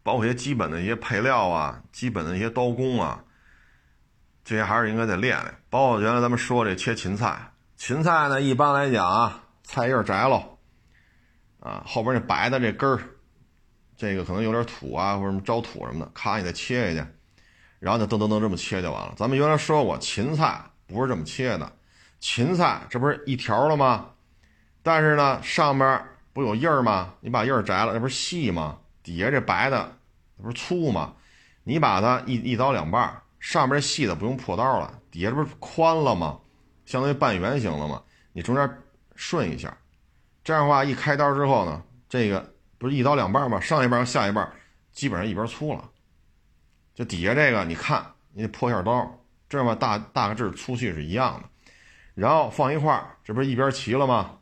[0.03, 3.23] 包括一些基本的一些配料啊，基本的一些刀工啊，
[4.43, 5.55] 这些还是应该得练练。
[5.69, 10.57] 包括原来咱们说这切芹菜，芹菜呢一般来讲啊，菜叶摘了，
[11.59, 12.99] 啊，后边那白的这根儿。
[13.99, 17.07] 这个可能有点土啊，或者什么招土什么的，咔，你再切下去，
[17.79, 19.13] 然后就噔噔噔这么切就完了。
[19.17, 21.69] 咱们原来说过，芹菜不是这么切的，
[22.21, 24.11] 芹菜这不是一条了吗？
[24.81, 27.13] 但是呢，上面不有叶儿吗？
[27.19, 28.77] 你把叶儿摘了，那不是细吗？
[29.03, 29.93] 底下这白的，
[30.37, 31.13] 那不是粗吗？
[31.65, 36.39] 你把它一一刀两半，上面细的不用破刀了，底下这不是宽了吗？
[36.85, 38.01] 相当于半圆形了吗？
[38.31, 38.77] 你中间
[39.17, 39.77] 顺一下，
[40.41, 42.53] 这样的话一开刀之后呢，这个。
[42.79, 43.59] 不是一刀两半吗？
[43.59, 44.51] 上一半和下一半，
[44.91, 45.87] 基本上一边粗了。
[46.95, 48.03] 就底下这个，你看，
[48.33, 51.49] 你得破一下刀，这么，大大致粗细是一样的。
[52.15, 54.37] 然后放一块，这不是一边齐了吗？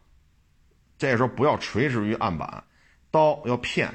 [0.97, 2.63] 这时候不要垂直于案板，
[3.11, 3.93] 刀要片，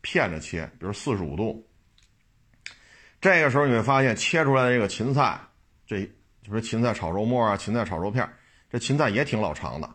[0.00, 1.68] 片着切，比如四十五度。
[3.20, 5.38] 这个时候你会发现，切出来的这个芹菜，
[5.86, 6.04] 这
[6.42, 8.28] 就是芹菜炒肉末啊，芹菜炒肉片，
[8.68, 9.88] 这芹菜也挺老长的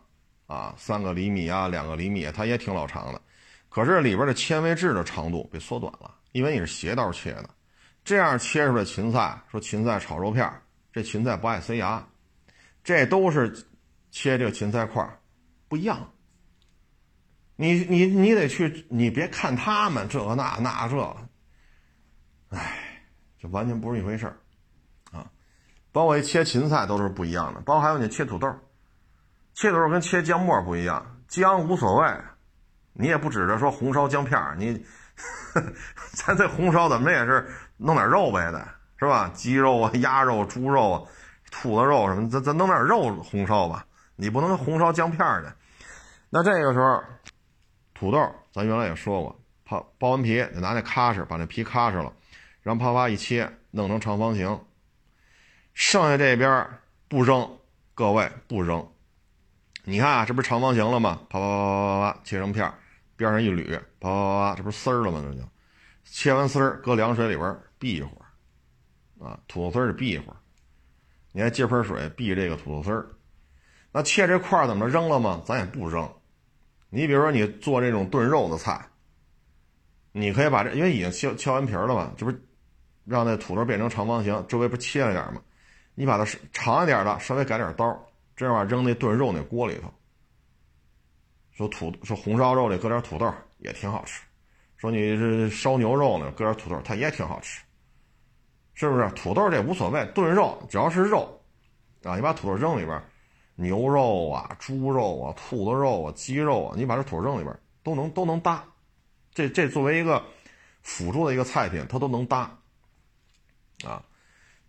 [0.46, 3.20] 啊，三个厘米啊，两个厘米，它也挺老长的。
[3.68, 7.50] 可是里边的纤维质的长度被缩短了，因为你是斜刀切的，
[8.02, 10.50] 这样切出来芹菜，说芹菜炒肉片，
[10.92, 12.04] 这芹菜不爱塞牙，
[12.82, 13.52] 这都是
[14.10, 15.06] 切这个芹菜块
[15.68, 16.10] 不一样。
[17.56, 21.16] 你你你得去，你别看他们这个那那这，
[22.50, 23.02] 哎，
[23.38, 24.38] 就完全不是一回事儿
[25.10, 25.30] 啊！
[25.92, 28.48] 包括切芹菜都是不一样的，包括还有你切土豆，
[29.54, 32.06] 切土豆跟切姜末不一样，姜无所谓。
[33.00, 34.84] 你也不指着说红烧姜片儿，你
[36.14, 38.66] 咱这红烧怎么也是弄点肉呗的，
[38.98, 39.30] 是吧？
[39.32, 41.02] 鸡肉啊、鸭肉、猪肉啊、
[41.48, 43.86] 兔子肉什么，咱咱弄点肉红烧吧。
[44.16, 45.54] 你不能红烧姜片儿的。
[46.28, 47.00] 那这个时候，
[47.94, 48.18] 土豆
[48.52, 52.12] 咱原来也说过，刨剥完皮得拿那咔哧把那皮咔哧了，
[52.62, 54.60] 然后啪啪一切，弄成长方形。
[55.72, 56.66] 剩下这边
[57.06, 57.48] 不扔，
[57.94, 58.84] 各位不扔。
[59.84, 61.20] 你看啊，这不是长方形了吗？
[61.30, 62.74] 啪啪啪啪啪啪，切成片儿。
[63.18, 65.20] 边上一捋，啪啪啪，这不是丝儿了吗？
[65.22, 65.44] 这就
[66.04, 70.36] 切完丝儿，搁凉水里边避一会儿，啊，土豆丝儿避一会儿。
[71.32, 73.06] 你还接盆水避这个土豆丝儿。
[73.92, 75.42] 那切这块儿怎么扔了吗？
[75.44, 76.10] 咱也不扔，
[76.88, 78.88] 你比如说你做这种炖肉的菜，
[80.12, 82.42] 你可以把这，因为已经削削完皮儿了嘛，这不是
[83.04, 85.42] 让那土豆变成长方形，周围不切了点吗？
[85.94, 89.92] 你把它长一点的，稍微改点刀，这样吧扔那炖肉那锅里头。
[91.58, 94.22] 说土说红烧肉里搁点土豆也挺好吃，
[94.76, 97.60] 说你是烧牛肉呢搁点土豆它也挺好吃，
[98.74, 99.10] 是不是？
[99.10, 101.42] 土豆这无所谓，炖肉只要是肉，
[102.04, 103.02] 啊，你把土豆扔里边，
[103.56, 107.52] 牛肉啊、猪肉啊、兔子肉啊、鸡肉啊，你把这土豆扔里边
[107.82, 108.64] 都能都能搭，
[109.34, 110.24] 这这作为一个
[110.82, 112.56] 辅助的一个菜品，它都能搭，
[113.84, 114.00] 啊，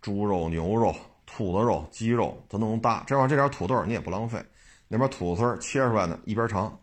[0.02, 0.92] 猪肉、牛肉、
[1.24, 4.44] 兔子肉、鸡肉它都能搭，这样这点土豆你也不浪费。
[4.92, 6.76] 那边土豆丝切出来的一边长，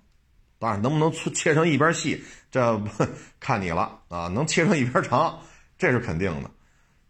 [0.58, 2.82] 当然能不能切成一边细，这
[3.38, 4.30] 看你了啊！
[4.30, 5.38] 能切成一边长，
[5.78, 6.50] 这是肯定的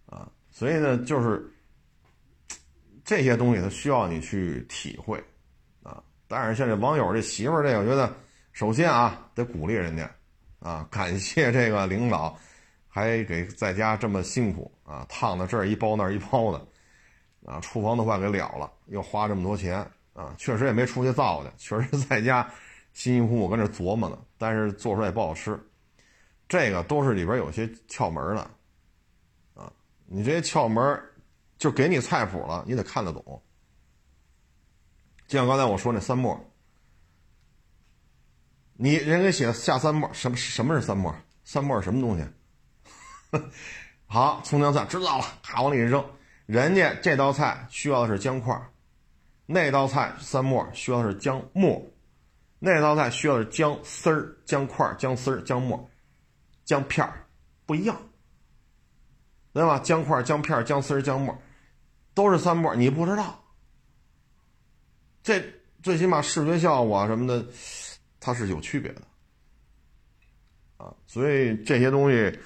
[0.08, 0.28] 啊。
[0.50, 1.48] 所以呢，就是
[3.06, 5.24] 这些东西它需要你去体会
[5.84, 6.04] 啊。
[6.28, 8.12] 但是像这网友这媳妇儿这，我觉得
[8.52, 10.10] 首先啊得鼓励人家
[10.58, 12.36] 啊，感谢这个领导
[12.88, 16.68] 还给在家这么辛苦啊，烫的这一包那一包的
[17.46, 19.88] 啊，厨房都快给了了，又花这么多钱。
[20.18, 22.42] 啊，确实也没出去造去，确实在家
[22.92, 25.58] 辛辛苦苦跟这琢磨呢，但是做出来也不好吃。
[26.50, 28.42] 这个都是里边有些窍门的，
[29.54, 29.72] 啊，
[30.08, 31.00] 你这些窍门
[31.60, 33.44] 就给你菜谱了，你得看得懂。
[35.28, 36.44] 就像刚才我说那三末，
[38.74, 41.14] 你人给写下三末，什么什么是三末？
[41.44, 42.26] 三末是什么东西？
[44.08, 46.04] 好，葱姜蒜知道了，咔往里一扔。
[46.48, 48.60] 人家这道菜需要的是姜块。
[49.50, 51.82] 那道菜三末需要的是姜末，
[52.60, 55.90] 那道菜需要的是姜丝儿、姜块、姜丝儿、姜末、
[56.66, 57.26] 姜片儿，
[57.66, 57.98] 不一样，
[59.54, 59.80] 对吧？
[59.80, 61.34] 姜块、姜片、姜丝儿、姜末，
[62.14, 63.42] 都是三末，你不知道，
[65.24, 65.42] 这
[65.82, 67.46] 最起码视觉效果什么的，
[68.20, 69.02] 它是有区别的，
[70.76, 72.38] 啊，所以这些东西，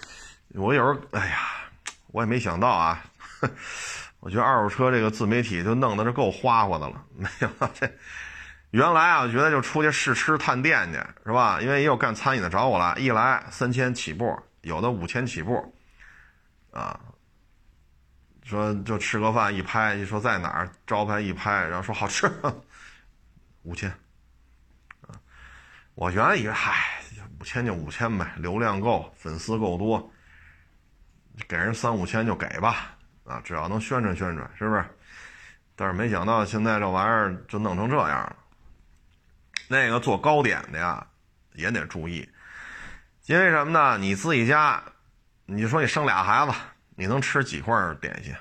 [0.50, 1.72] 我有时候，哎呀，
[2.12, 3.04] 我也没想到啊。
[4.22, 7.92] 我觉得二手车这个自媒体就弄得这够花花的了，没有这
[8.70, 11.60] 原来啊，我觉得就出去试吃探店去是吧？
[11.60, 15.76] 因为也有干餐饮的找我来，一来三千起步，有的五千起步，
[16.72, 17.00] 啊，
[18.44, 22.32] 说就吃个饭一拍，一说在哪儿招牌一拍，然后说好吃，
[23.64, 23.90] 五千，
[25.02, 25.18] 啊，
[25.96, 27.02] 我原来以为嗨
[27.40, 30.12] 五千就五千呗，流量够，粉丝够多，
[31.48, 32.96] 给人三五千就给吧。
[33.32, 34.84] 啊，只要能宣传宣传，是不是？
[35.74, 38.36] 但是没想到现在这玩意儿就弄成这样了。
[39.70, 41.08] 那个做糕点的呀，
[41.54, 42.30] 也得注意，
[43.26, 43.98] 因为什么呢？
[43.98, 44.84] 你自己家，
[45.46, 46.54] 你说你生俩孩子，
[46.90, 48.36] 你能吃几块点心？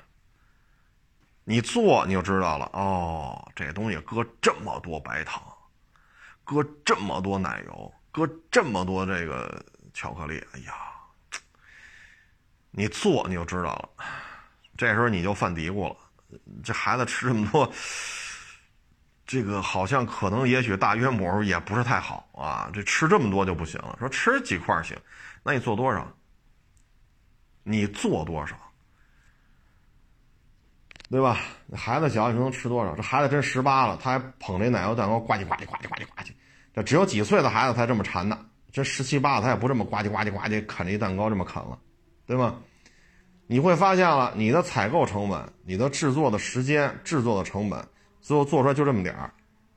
[1.45, 2.69] 你做你就知道了。
[2.73, 5.41] 哦，这东西搁这么多白糖，
[6.43, 9.63] 搁这么多奶油，搁这么多这个
[9.93, 10.73] 巧克力，哎呀，
[12.71, 13.89] 你做你就知道了。
[14.81, 15.95] 这时候你就犯嘀咕了，
[16.63, 17.71] 这孩子吃这么多，
[19.27, 23.95] 这个好像可能也许大约母也不是太好啊，这吃这么多就不行了。
[23.99, 24.97] 说吃几块行，
[25.43, 26.11] 那你做多少？
[27.61, 28.57] 你做多少？
[31.11, 31.37] 对吧？
[31.75, 32.95] 孩子小，你说能吃多少？
[32.95, 36.31] 这孩子真十八了，他还捧着奶油蛋糕，呱唧呱唧呱唧呱唧呱唧。
[36.73, 38.43] 这只有几岁的孩子才这么馋呢？
[38.71, 41.77] 这十七八他也不这么呱唧呱唧呱唧啃这一蛋糕这么啃了，
[42.25, 42.55] 对吗？
[43.51, 47.85] 你会发现了，你的采购成本、你的制作的时间、制作的成本，
[48.21, 49.29] 最后做出来就这么点儿。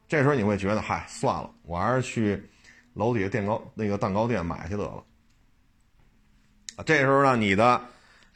[0.06, 2.48] 这时候你会觉得，嗨，算了，我还是去
[2.92, 5.04] 楼底下蛋糕那个蛋糕店买去得了。
[6.86, 7.84] 这时候呢，你的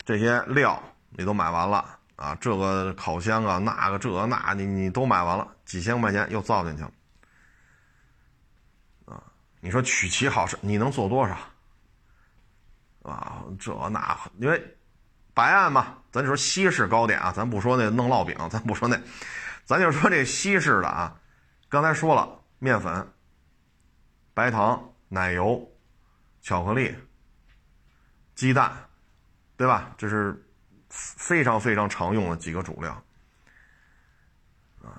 [0.05, 1.85] 这些料你都买完了
[2.17, 6.91] 啊，这个烤箱啊，那个这那，你你都买完了，几千块钱又造进去了
[9.05, 9.23] 啊。
[9.61, 11.39] 你说曲奇好吃，你能做多少？
[13.05, 14.75] 啊，这那，因为。
[15.39, 19.01] 白案嘛，咱就说西式糕点啊，咱不说那弄烙饼，咱不说那，
[19.65, 21.17] 咱就说这西式的啊。
[21.69, 22.29] 刚才说了，
[22.59, 23.09] 面粉、
[24.35, 25.65] 白糖、奶油、
[26.43, 26.93] 巧克力、
[28.35, 28.73] 鸡蛋，
[29.57, 29.95] 对吧？
[29.97, 30.45] 这是
[30.89, 33.01] 非常非常常用的几个主料。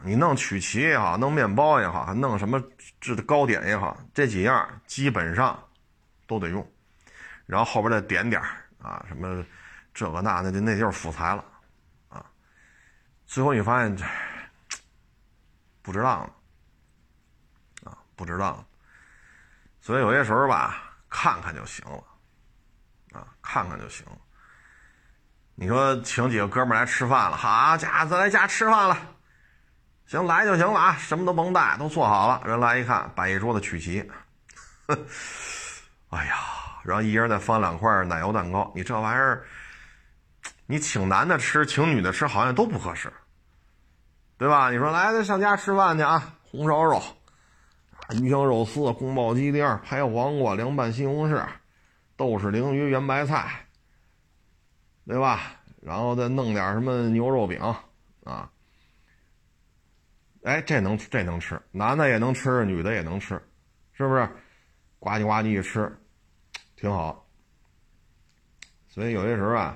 [0.01, 2.63] 你弄曲奇也好，弄面包也好，还弄什么
[3.01, 5.61] 制的糕点也好，这几样基本上
[6.25, 6.65] 都得用，
[7.45, 8.41] 然后后边再点点
[8.81, 9.43] 啊什么。
[9.99, 11.43] 这个那那就那就是辅材了，
[12.07, 12.26] 啊，
[13.27, 14.05] 最后你发现这
[15.81, 16.21] 不值当，
[17.84, 18.65] 啊，不值当，
[19.81, 22.01] 所以有些时候吧，看看就行了，
[23.19, 24.13] 啊，看看就行了。
[25.55, 28.97] 你说请几个哥们来吃饭了，好家伙，咱来家吃饭了，
[30.05, 32.41] 行，来就行了啊，什么都甭带，都做好了。
[32.45, 34.09] 人来一看，摆一桌子曲奇，
[36.07, 36.38] 哎呀，
[36.85, 38.71] 然后一人再放两块奶油蛋糕。
[38.73, 39.45] 你这玩意儿，
[40.71, 43.11] 你请男的吃，请女的吃，好像都不合适，
[44.37, 44.69] 对吧？
[44.69, 47.01] 你说来，上家吃饭去啊，红烧肉、
[48.21, 51.43] 鱼香肉丝、宫保鸡丁、拍黄瓜、凉拌西红柿、
[52.15, 53.65] 豆豉鲮鱼、圆白菜，
[55.07, 55.55] 对吧？
[55.81, 57.59] 然后再弄点什么牛肉饼
[58.23, 58.47] 啊。
[60.43, 63.41] 哎，这能这能吃，男的也能吃，女的也能吃，
[63.93, 64.29] 是不是？
[64.99, 65.91] 呱唧呱唧一吃，
[66.75, 67.27] 挺好。
[68.87, 69.75] 所以有些时候啊，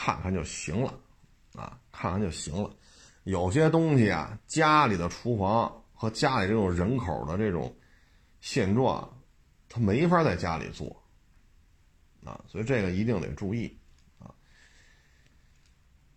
[0.00, 0.94] 看看就行了，
[1.54, 2.70] 啊，看看就行了。
[3.24, 7.74] 有些东西啊，家里的厨房和家里这种人口的这种
[8.40, 9.20] 现状，
[9.68, 10.86] 他没法在家里做，
[12.24, 13.76] 啊，所以这个一定得注意，
[14.20, 14.30] 啊。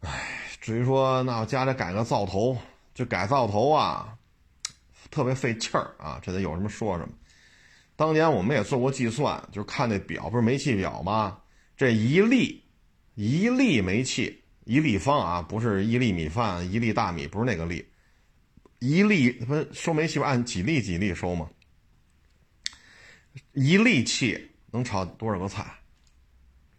[0.02, 2.56] 哎，至于说那我家里改个灶头。
[2.94, 4.18] 就改灶头啊，
[5.10, 6.20] 特别费气儿啊！
[6.22, 7.14] 这得有什么说什么。
[7.96, 11.40] 当年我们也做过计算，就是看那表，不是煤气表吗？
[11.78, 12.61] 这一粒
[13.22, 17.86] 一粒煤气一立方啊，不是一粒米饭一粒大米，不是那个粒，
[18.80, 21.48] 一粒不收煤气不按几粒几粒收吗？
[23.54, 25.72] 一粒气能炒多少个菜？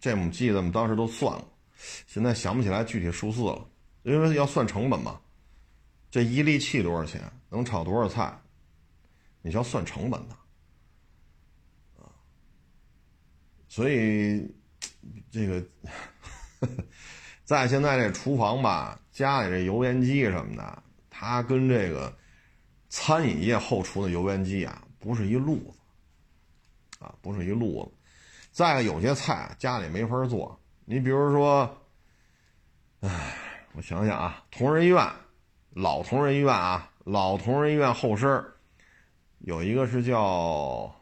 [0.00, 1.46] 这我们记得，我们当时都算了，
[2.08, 3.70] 现在想不起来具体数字了，
[4.02, 5.20] 因为要算成本嘛。
[6.10, 7.22] 这一粒气多少钱？
[7.50, 8.36] 能炒多少菜？
[9.42, 10.34] 你要算成本的
[12.02, 12.10] 啊。
[13.68, 14.44] 所以
[15.30, 15.64] 这个
[17.44, 22.16] 在现在这厨房吧，家里这油烟机什么的，它跟这个
[22.88, 25.78] 餐饮业后厨的油烟机啊，不是一路子
[27.04, 27.92] 啊，不是一路子。
[28.50, 31.82] 再有些菜家里没法做，你比如说，
[33.00, 33.34] 哎，
[33.74, 35.06] 我想想啊，同仁医院。
[35.74, 38.44] 老同仁医院啊，老同仁医院后身
[39.38, 40.94] 有一个是叫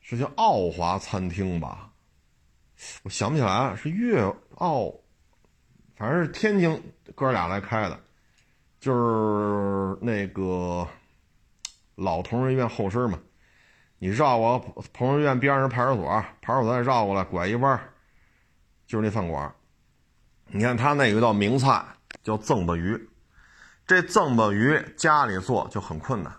[0.00, 1.85] 是叫奥华餐厅吧，
[3.02, 4.22] 我想不起来了，是粤
[4.56, 4.92] 奥，
[5.96, 8.00] 反正是天津哥俩来开的，
[8.78, 10.86] 就是那个
[11.94, 13.18] 老同仁医院后身嘛，
[13.98, 17.80] 你绕过同仁医院边上派出所，派出所再绕过来拐一弯，
[18.86, 19.54] 就是那饭馆。
[20.48, 21.84] 你看他那有一道名菜。
[22.22, 23.08] 叫赠鲅鱼，
[23.86, 26.32] 这赠鲅鱼家里做就很困难，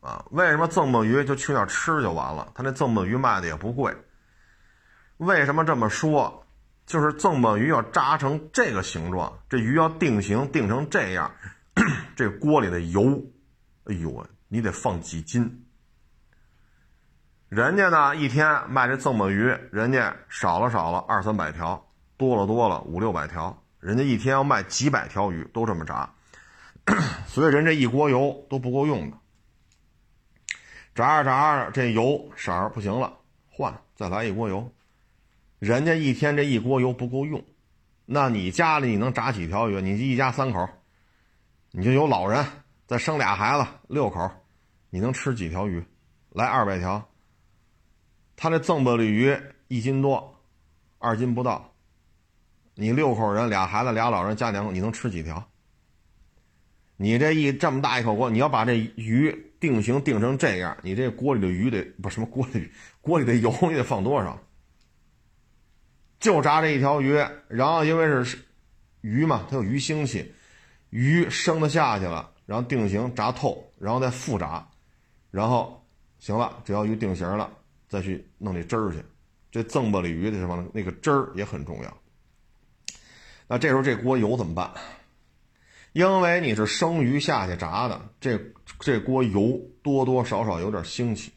[0.00, 2.50] 啊，为什么赠鲅鱼就去那儿吃就完了？
[2.54, 3.94] 他那赠鲅鱼卖的也不贵。
[5.20, 6.46] 为什么这么说？
[6.86, 11.30] 就是赠鲅鱼要炸成这个形状，这鱼要定型定成这样，
[12.16, 13.22] 这锅里的油，
[13.84, 15.66] 哎呦你得放几斤？
[17.50, 21.86] 人家呢一天卖这赠鲅鱼，人家少了少了二三百条，
[22.16, 23.62] 多了多了五六百条。
[23.78, 26.14] 人家一天要卖几百条鱼，都这么炸，
[27.28, 29.18] 所以人这一锅油都不够用的。
[30.94, 33.18] 炸着炸着，这油色儿不行了，
[33.48, 34.72] 换再来一锅油。
[35.60, 37.44] 人家一天这一锅油不够用，
[38.06, 39.78] 那你家里你能炸几条鱼？
[39.82, 40.66] 你一家三口，
[41.70, 42.42] 你就有老人
[42.86, 44.30] 再生俩孩子，六口，
[44.88, 45.84] 你能吃几条鱼？
[46.30, 47.06] 来二百条。
[48.36, 49.36] 他这赠鲅鲤鱼
[49.68, 50.34] 一斤多，
[50.98, 51.74] 二斤不到。
[52.74, 55.46] 你六口人，俩孩子，俩老人，家两口，你能吃几条？
[56.96, 62.70] 你这一这么大一口锅，你要把这鱼定型定成这样，你这锅里的鱼得不什么锅里
[63.02, 64.42] 锅里的油你得放多少？
[66.20, 67.18] 就炸这一条鱼，
[67.48, 68.38] 然后因为是
[69.00, 70.32] 鱼嘛，它有鱼腥气，
[70.90, 74.68] 鱼生的下去了，然后定型炸透，然后再复炸，
[75.30, 75.84] 然后
[76.18, 77.50] 行了，只要鱼定型了，
[77.88, 79.02] 再去弄这汁儿去。
[79.50, 81.96] 这赠鲅鲤鱼的什么那个汁儿也很重要。
[83.48, 84.70] 那这时候这锅油怎么办？
[85.92, 88.38] 因为你是生鱼下去炸的，这
[88.78, 91.32] 这锅油多多少少有点腥气。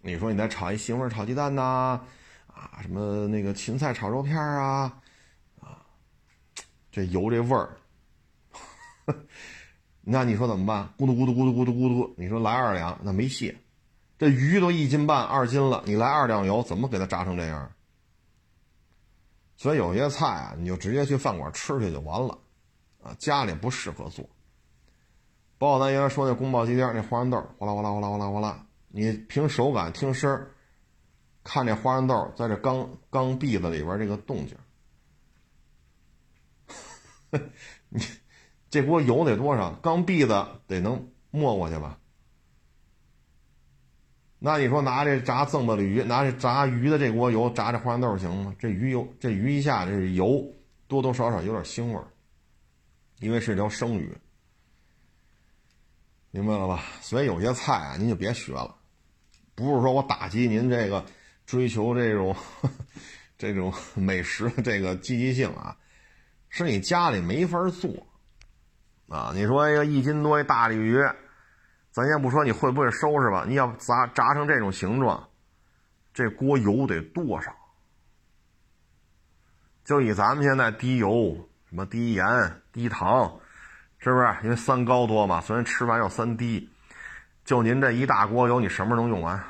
[0.00, 2.00] 你说你再炒一西红柿炒鸡蛋呐，
[2.72, 5.00] 啊什么那个芹菜炒肉片啊，
[5.60, 5.84] 啊，
[6.90, 7.76] 这油这味儿，
[10.02, 10.88] 那你说怎么办？
[10.98, 13.56] 咕嘟咕嘟咕嘟咕嘟咕嘟，你说来二两，那没戏。
[14.18, 17.70] 这鱼都一斤半、二斤了，你来二两油，怎么给它炸成这样？
[19.56, 22.38] 所以有些菜啊，你就直接去饭馆吃去就完了，
[23.02, 24.28] 啊，家里不适合做。
[25.58, 30.50] 包括咱原来说那宫保鸡丁，那花生豆，哗啦哗啦哗啦哗啦哗啦，你凭手感听声儿
[31.44, 34.56] 看这花生豆在这缸缸壁子里边这个动静，
[37.90, 38.02] 你
[38.70, 39.72] 这锅油得多少？
[39.74, 41.98] 缸壁子得能没过去吧？
[44.38, 48.54] 那你说拿这炸赠的鱼，拿这炸鱼的这锅油炸这花生豆行吗？
[48.58, 50.44] 这鱼油，这鱼一下这油
[50.86, 52.00] 多多少少有点腥味，
[53.20, 54.14] 因为是条生鱼，
[56.30, 56.82] 明白了吧？
[57.00, 58.76] 所以有些菜啊，您就别学了。
[59.54, 61.04] 不是说我打击您这个
[61.46, 62.34] 追求这种
[63.36, 65.76] 这种美食的这个积极性啊，
[66.48, 67.90] 是你家里没法做
[69.08, 69.32] 啊。
[69.34, 70.98] 你说一个一斤多一大鲤鱼，
[71.90, 75.28] 咱先不说你会不会收拾吧，你要炸炸成这种形状，
[76.12, 77.54] 这锅油得多少？
[79.84, 81.36] 就以咱们现在低油、
[81.68, 82.24] 什么低盐、
[82.72, 83.38] 低糖，
[83.98, 84.34] 是不是？
[84.42, 86.70] 因为三高多嘛，所以吃完要三低。
[87.44, 89.44] 就您这一大锅油，你什么时候能用完？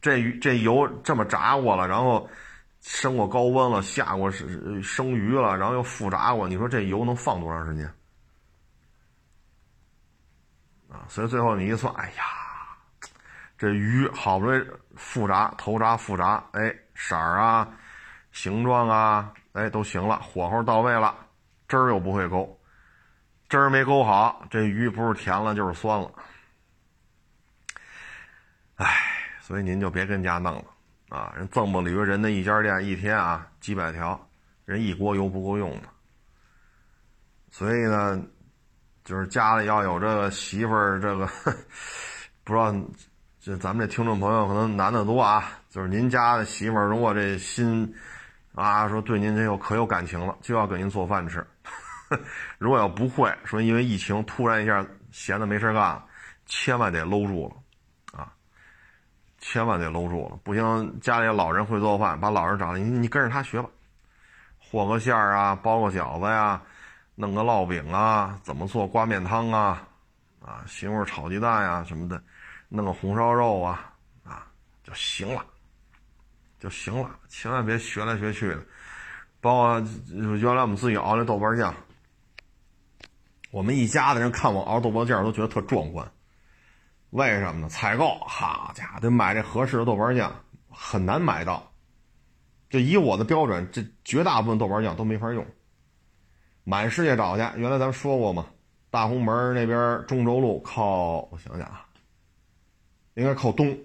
[0.00, 2.28] 这鱼这油这么炸过了，然后
[2.80, 7.86] 升过高温了，下过是生鱼了，然后又复炸过，你说这油能放多长时间？
[10.88, 12.24] 啊，所以最后你一算，哎呀，
[13.56, 14.66] 这鱼好不容易
[14.96, 17.68] 复炸、头炸、复炸，哎，色儿啊。
[18.30, 21.16] 形状啊，哎，都行了，火候到位了，
[21.66, 22.60] 汁儿又不会勾，
[23.48, 26.12] 汁儿没勾好，这鱼不是甜了就是酸了，
[28.76, 28.86] 哎，
[29.48, 30.64] 所以您就别跟家弄了
[31.08, 31.32] 啊！
[31.34, 34.28] 人这么驴，人的一家店一天啊几百条，
[34.66, 35.88] 人一锅油不够用的，
[37.50, 38.22] 所以呢，
[39.04, 41.26] 就是家里要有这个媳妇儿，这个
[42.44, 42.74] 不知道，
[43.40, 47.90] 这咱们这听众朋友可能男的多啊，就是您家的媳妇儿如果这心。
[48.54, 51.46] 啊，说对您这又可有感情了，就要给您做饭吃。
[52.58, 56.02] 如果要不会，说因为疫情突然一下闲的没事干，
[56.44, 57.54] 千万得搂住了，
[59.50, 60.38] 千万得搂住了。
[60.44, 63.70] 不行，家里老人会做饭，把老人找来，你你跟着他学吧，
[64.58, 66.60] 和个馅儿啊，包个饺子呀，
[67.14, 69.88] 弄个烙饼啊，怎么做挂面汤啊，
[70.44, 72.22] 啊，西红柿炒鸡蛋呀什么的，
[72.68, 73.90] 弄个红烧肉啊，
[74.22, 74.46] 啊，
[74.84, 75.42] 就行了。
[76.60, 78.58] 就行了，千万别学来学去的。
[79.40, 79.80] 包括
[80.36, 81.74] 原来我们自己熬那豆瓣酱，
[83.50, 86.06] 我们一家子人看我熬豆瓣酱都觉得特壮观。
[87.10, 87.68] 为什么呢？
[87.68, 90.32] 采购，好家伙，得买这合适的豆瓣酱，
[90.68, 91.70] 很难买到。
[92.68, 95.44] 就以我的标准，这绝大部分豆瓣酱都没法用。
[96.64, 98.46] 满世界找去，原来咱们说过嘛，
[98.90, 101.86] 大红门那边中轴路靠，我想想啊，
[103.14, 103.76] 应该靠东。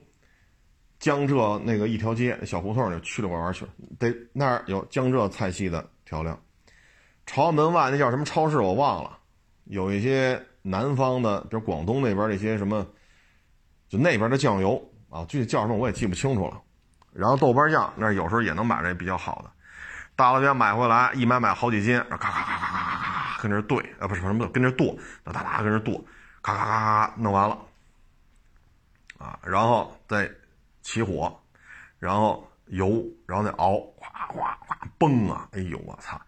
[1.00, 6.38] 江浙那个一条街小胡同就去了玩玩去了，得那儿有江浙菜系的调料。
[7.26, 9.18] 朝门外那叫什么超市我忘了，
[9.66, 12.88] 有一些南方的，比如广东那边那些什么，
[13.94, 16.60] 就那边的酱油啊，具体叫什么我也记不清楚了。
[17.14, 19.52] 然后豆瓣酱那有时候也能买着比较好的，
[20.16, 26.04] 大老远买回来一买买好几斤，咔咔咔咔咔咔咔跟这兑啊不是什么跟这剁，哒哒哒跟这剁，
[26.42, 27.58] 咔咔咔咔弄完了，
[29.20, 30.30] 啊，然后再。
[30.86, 31.34] 起火，
[31.98, 35.48] 然后油，然后再熬，哗哗哗崩啊！
[35.54, 36.20] 哎呦我操，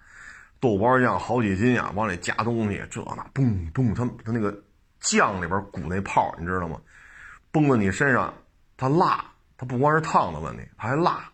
[0.61, 4.57] 豆瓣酱好几斤呀，往里加东西，这那嘣嘣，它它那个
[5.01, 6.79] 酱里边鼓那泡，你知道吗？
[7.55, 8.33] 崩到你身上，
[8.75, 9.23] 它辣，
[9.55, 11.31] 它不光是烫的问题，它还辣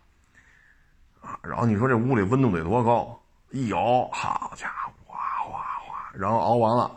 [1.20, 1.36] 啊！
[1.42, 3.20] 然后你说这屋里温度得多高？
[3.50, 6.96] 一熬，好家伙，哗哗哗，然后熬完了，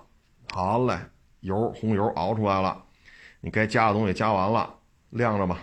[0.51, 0.95] 好嘞，
[1.39, 2.79] 油红油熬出来了，
[3.41, 4.71] 你该加的东西加完了，
[5.09, 5.57] 晾着吧。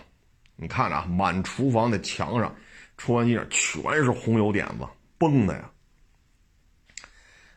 [0.57, 2.53] 你看着啊，满厨房的墙上、
[2.97, 4.85] 抽烟机上全是红油点子，
[5.17, 5.71] 崩的呀！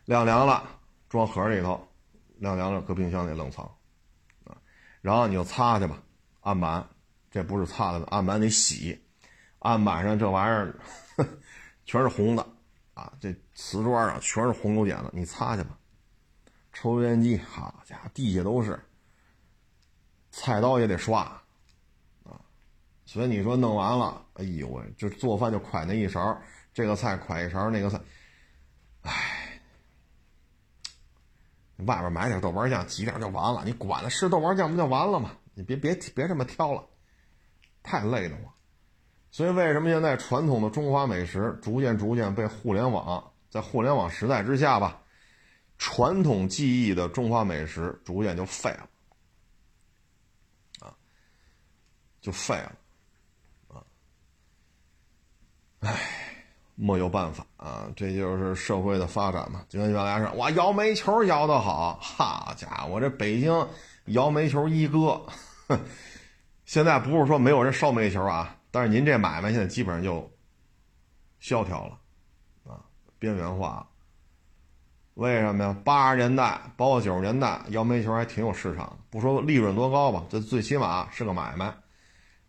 [0.05, 0.63] 晾凉了，
[1.09, 1.85] 装盒里头，
[2.37, 3.69] 晾凉了搁冰箱里冷藏，
[5.07, 6.03] 然后你就擦去吧。
[6.41, 6.85] 案板，
[7.31, 9.01] 这不是擦的，案板得洗。
[9.59, 10.75] 案板上这玩意儿
[11.85, 12.45] 全是红的，
[12.93, 15.77] 啊，这瓷砖上全是红油点子，你擦去吧。
[16.73, 18.77] 抽油烟机，好家伙，地下都是。
[20.29, 21.21] 菜刀也得刷
[22.25, 22.41] 啊。
[23.05, 26.37] 所以你说弄完了，哎呦喂，就做饭就㧟那一勺，
[26.73, 27.97] 这个菜㧟一勺，那个菜，
[29.03, 29.46] 唉，
[31.85, 33.63] 外边买点豆瓣酱，挤点就完了。
[33.65, 35.31] 你管它是豆瓣酱不就完了吗？
[35.53, 36.87] 你别别别这么挑了，
[37.81, 38.53] 太累了我。
[39.31, 45.01] 所以为什么现在传统的中华美食逐渐逐渐被互联网，在互联网时代之下吧，
[45.77, 48.89] 传统技艺的中华美食逐渐就废了，
[50.79, 50.95] 啊，
[52.21, 52.75] 就废了。
[53.67, 53.83] 啊
[55.81, 56.26] 唉，
[56.79, 59.65] 没有办法啊，这就是社会的发展嘛。
[59.67, 63.67] 就跟原来是，哇，摇煤球摇得好，好家伙，我这北京
[64.05, 65.19] 摇煤球一哥。
[66.65, 70.31] 现在不是说没有人烧煤球啊，但是您这买卖现在基本上就
[71.39, 71.97] 萧条了，
[72.71, 72.79] 啊，
[73.17, 73.87] 边缘化。
[75.15, 75.75] 为什么呀？
[75.83, 81.73] 八十年代包括九十年代，摇煤球还挺有市场，不说利润多高吧，这最起码是个买卖，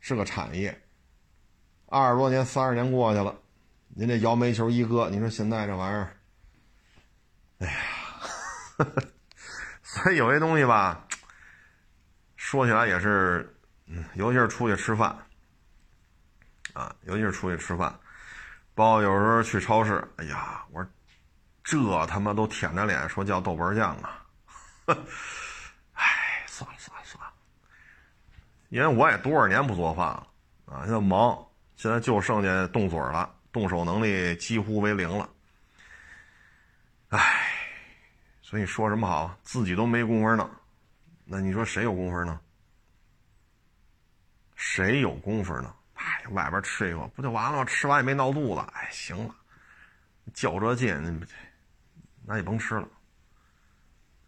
[0.01, 0.79] 是个产业。
[1.87, 3.35] 二十多年、三十年过去了，
[3.99, 6.17] 您这摇煤球一哥，你说现在这玩意儿，
[7.59, 7.75] 哎呀，
[9.83, 11.05] 所以有些东西吧，
[12.37, 13.53] 说起来也是，
[13.87, 15.09] 嗯，尤其是出去吃饭，
[16.75, 17.93] 啊，尤其是出去吃饭，
[18.73, 20.89] 包括有时候去超市，哎呀，我说
[21.65, 24.25] 这他妈都舔着脸说叫豆瓣酱啊，
[25.95, 27.33] 哎，算了算了算了，
[28.69, 30.29] 因为我也多少年不做饭了
[30.67, 31.37] 啊，现在忙，
[31.75, 35.29] 现在就剩下动嘴了，动手能力几乎为零了。
[37.09, 37.51] 唉，
[38.41, 40.49] 所以说什么好，自己都没工夫弄，
[41.25, 42.41] 那你说谁有功夫呢？
[44.55, 45.75] 谁有功夫呢？
[45.95, 47.65] 哎，外边吃一口不就完了吗？
[47.65, 48.61] 吃完也没闹肚子。
[48.75, 49.35] 哎，行了，
[50.33, 51.27] 较这劲，
[52.25, 52.89] 那也甭吃了，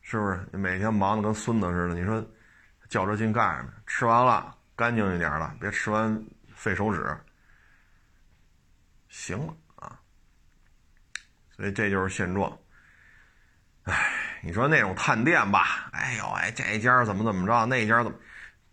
[0.00, 0.44] 是不是？
[0.50, 2.20] 每天忙的跟孙子似的，你说
[2.88, 3.72] 较这劲干什么？
[3.86, 6.20] 吃完了干净一点了，别吃完
[6.52, 7.16] 费手指。
[9.10, 10.00] 行了啊，
[11.54, 12.58] 所以这就是现状。
[13.82, 13.94] 哎，
[14.42, 18.18] 你说那种探店吧，哎呦哎，这家怎么怎么着，那家怎么，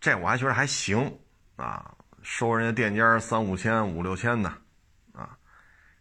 [0.00, 1.14] 这我还觉得还行
[1.56, 4.48] 啊，收人家店家三五千、五六千的，
[5.12, 5.36] 啊，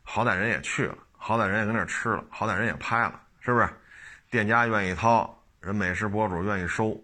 [0.03, 3.69] 好歹人也去了，好歹人也跟那吃了，好歹人也拍了，是不是？
[4.30, 7.01] 店家愿意掏，人美食博主愿意收，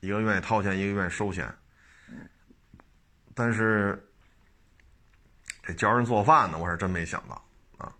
[0.00, 1.50] 一个愿意掏钱，一个愿意收钱。
[3.34, 4.06] 但是
[5.62, 7.40] 这教人做饭呢，我是真没想到
[7.78, 7.92] 啊。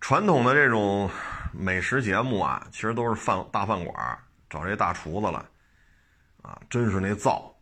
[0.00, 1.10] 传统的这种
[1.52, 5.44] 美食节目啊，其实都是饭大饭馆找这大厨子来，
[6.42, 7.54] 啊，真是那灶，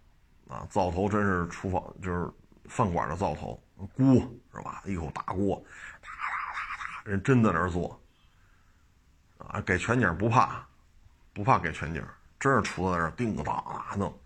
[0.48, 2.31] 啊，灶头真是厨房就是
[2.69, 3.61] 饭馆的灶头，
[3.97, 4.15] 锅
[4.55, 4.82] 是吧？
[4.85, 5.57] 一口大锅，
[6.01, 8.01] 哒哒哒哒，人真在那儿做，
[9.39, 10.65] 啊，给全景不怕，
[11.32, 12.07] 不怕给全景，
[12.39, 14.16] 真是厨子在那儿叮当啊弄，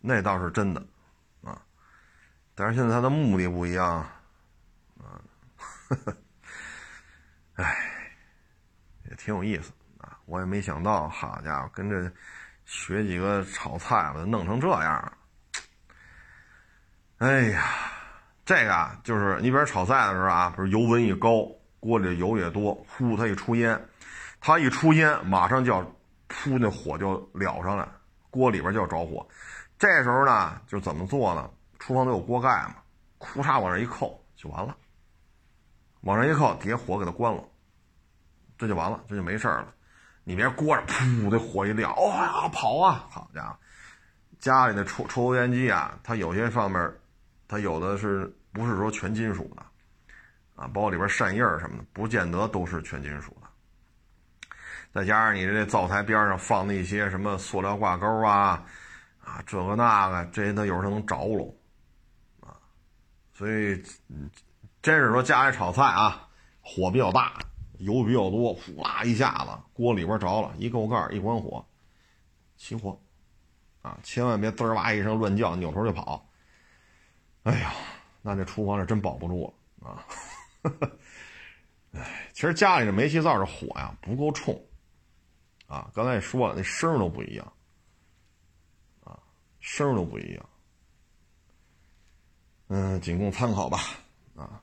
[0.00, 0.80] 那倒是真的，
[1.42, 1.60] 啊，
[2.54, 3.98] 但是现在他的目的不一样，
[4.98, 5.20] 啊。
[5.88, 6.16] 呵呵，
[7.54, 7.76] 哎，
[9.10, 10.16] 也挺有意思啊！
[10.24, 12.10] 我也没想到，好家伙，跟着
[12.64, 15.12] 学几个炒菜吧，弄成这样。
[17.18, 17.64] 哎呀，
[18.44, 21.44] 这个啊，就是你比如炒菜的时候啊，不是油温一高，
[21.80, 23.88] 锅里油也多，呼，它一出烟，
[24.40, 25.82] 它一出烟，马上就要
[26.28, 27.86] 扑，那火就燎上来，
[28.30, 29.28] 锅里边就要着火。
[29.80, 31.50] 这时候呢，就怎么做呢？
[31.78, 32.74] 厨房都有锅盖嘛，
[33.18, 34.76] 咔嚓往这一扣就完了。
[36.02, 37.42] 往上一靠，底下火给它关了，
[38.58, 39.72] 这就完了，这就没事了。
[40.22, 43.06] 你别锅上噗，这火一亮，哦呀，跑啊！
[43.08, 43.56] 好家伙，
[44.38, 46.92] 家里的抽抽油烟机啊，它有些上面，
[47.48, 49.62] 它有的是不是说全金属的
[50.56, 50.68] 啊？
[50.74, 53.48] 包括里边扇叶什么的，不见得都是全金属的。
[54.92, 58.62] 再加上你这灶台边上放那些什么塑料挂钩啊，
[59.20, 61.54] 啊，这个那个，这些它有时候能着喽
[62.40, 62.56] 啊，
[63.32, 63.82] 所以。
[64.82, 66.26] 真是说家里炒菜啊，
[66.62, 67.38] 火比较大，
[67.80, 71.62] 油比较多，呼啦一下子锅里边着了，一够盖一关火，
[72.56, 72.98] 起火，
[73.82, 76.26] 啊，千万别滋儿哇一声乱叫，扭头就跑。
[77.42, 77.74] 哎呀，
[78.22, 80.02] 那这厨房是真保不住了啊！
[81.92, 84.58] 哎，其实家里这煤气灶这火呀不够冲，
[85.66, 87.52] 啊，刚才也说了，那声都不一样，
[89.60, 90.48] 声都不一样。
[92.68, 93.78] 嗯，仅供参考吧，
[94.34, 94.60] 啊。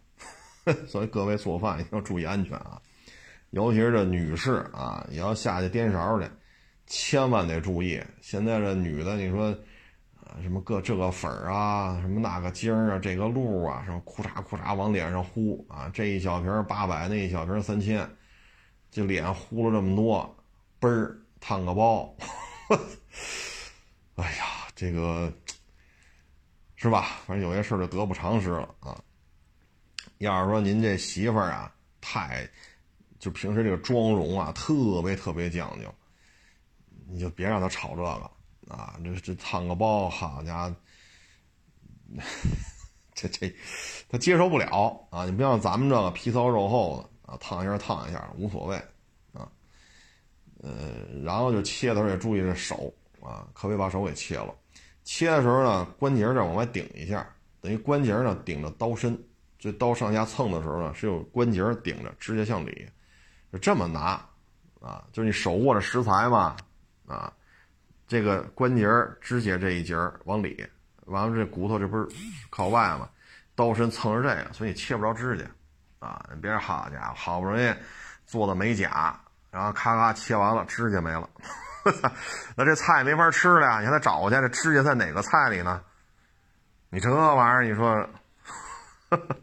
[0.86, 2.82] 所以各位做饭一定要注意安全啊，
[3.52, 6.30] 尤其是这女士啊，也要下去颠勺去，
[6.88, 8.04] 千万得注意。
[8.20, 9.50] 现在这女的，你说
[10.16, 18.06] 啊，什么个这个粉儿啊，什么那个精儿啊，这个露啊，什么裤衩裤衩往脸上呼啊，这一小瓶八百，那一小瓶三千，
[18.92, 20.38] 这脸呼了这么多，
[20.82, 22.14] 嘣儿烫个包，
[24.16, 24.46] 哎呀，
[24.78, 25.34] 这个
[26.76, 27.18] 是吧？
[27.26, 28.96] 反正有些事就得不偿失了啊。
[30.20, 32.48] 要是说您这媳妇儿啊，太
[33.18, 35.92] 就平时这个妆容啊，特别特别讲究，
[37.08, 38.32] 你就别让她炒这个
[38.76, 39.00] 啊！
[39.04, 40.76] 这这烫个包，好家伙，
[43.16, 43.52] 这这
[44.08, 45.26] 他接受不了啊！
[45.26, 48.78] 你不像咱们这个皮糙肉厚的啊，烫一下烫一下无所谓
[49.34, 49.50] 啊。
[50.62, 52.94] 呃，然后就切的时候也注意这手
[53.24, 54.54] 啊，可别把手给切了。
[55.08, 57.26] 切的时候呢，关节这往外顶一下，
[57.62, 59.18] 等于关节呢顶着刀身。
[59.58, 62.86] 这刀上下蹭的时候呢，是有关节顶着，直接向里，
[63.54, 64.22] 就这么拿，
[64.82, 66.58] 啊，就是你手握着食材嘛，
[67.08, 67.32] 啊，
[68.06, 68.86] 这个关节
[69.22, 70.62] 指甲这一节往里，
[71.06, 72.06] 完了这骨头这不是
[72.50, 73.10] 靠外嘛，
[73.56, 75.46] 刀身蹭着这个，所以切不着指甲，
[76.06, 77.74] 啊，你别人好家伙，好不容易
[78.26, 79.18] 做的美甲，
[79.50, 81.28] 然后咔咔切完了，指甲没了，
[82.56, 85.82] 那这菜没法吃了呀，你还得找去，这指甲在哪个菜里呢？
[86.90, 88.10] 你这玩意儿，你说。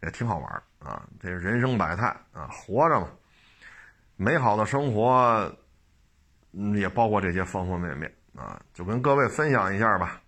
[0.00, 3.08] 也挺好玩啊，这人生百态啊，活着嘛，
[4.16, 5.52] 美好的生活，
[6.52, 10.22] 嗯，也包括这些方方面面啊，就跟各位分享一下吧。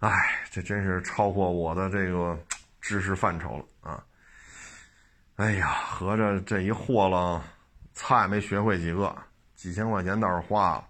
[0.00, 0.10] 哎，
[0.50, 2.36] 这真是超过我的这个
[2.80, 4.02] 知识范畴了啊！
[5.36, 7.44] 哎呀，合着这一货了，
[7.92, 9.14] 菜没学会几个，
[9.64, 10.86] 几千块钱倒是花了，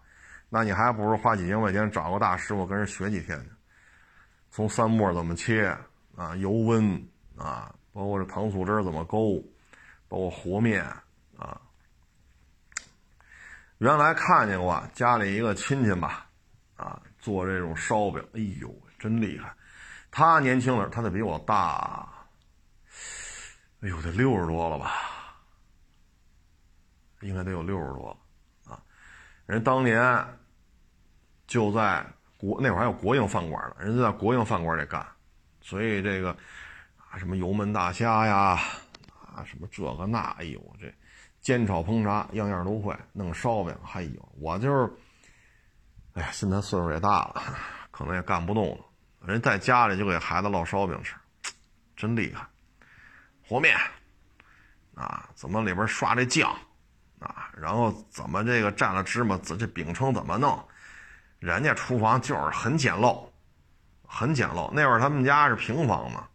[0.49, 3.53] 那你还不如花几千块钱找个大师傅跟人学几天呢？
[4.51, 5.69] 从三沫怎么切
[6.17, 7.01] 啊，油温
[7.37, 9.41] 啊，包括这糖醋汁怎么勾，
[10.09, 10.85] 包括和面
[11.39, 11.61] 啊。
[13.79, 16.27] 原来看见过家里一个亲戚吧，
[16.75, 18.75] 啊，做这种烧饼，哎呦！
[18.99, 19.55] 真厉害，
[20.11, 22.13] 他年轻了，他得比我大，
[23.83, 24.91] 哎呦，得六十多了吧？
[27.21, 28.17] 应该得有六十多了！
[29.47, 30.27] 人当年
[31.47, 32.05] 就在
[32.39, 35.07] 国那会儿还有国营饭馆呢，人家在国营饭馆里干，
[35.61, 36.37] 所以这个
[36.97, 38.59] 啊，什么油焖大虾呀，
[39.35, 40.93] 啊，什么这个那，哎呦，这
[41.41, 44.93] 煎炒烹炸样样都会，弄烧饼，哎呦，我就是，
[46.15, 47.43] 哎呀，现在岁数也大了，
[47.91, 48.85] 可能也干不动了。
[49.27, 51.15] 人在家里就给孩子烙烧饼吃，
[51.97, 52.47] 真厉害。
[53.47, 53.77] 和面
[54.95, 56.55] 啊，怎么里边刷这酱
[57.25, 57.51] 啊？
[57.57, 60.63] 然后怎么这个蘸了芝麻，这这饼铛怎么弄？
[61.39, 63.27] 人家厨房就是很简陋，
[64.07, 64.71] 很简陋。
[64.73, 66.27] 那会儿他们家是平房嘛，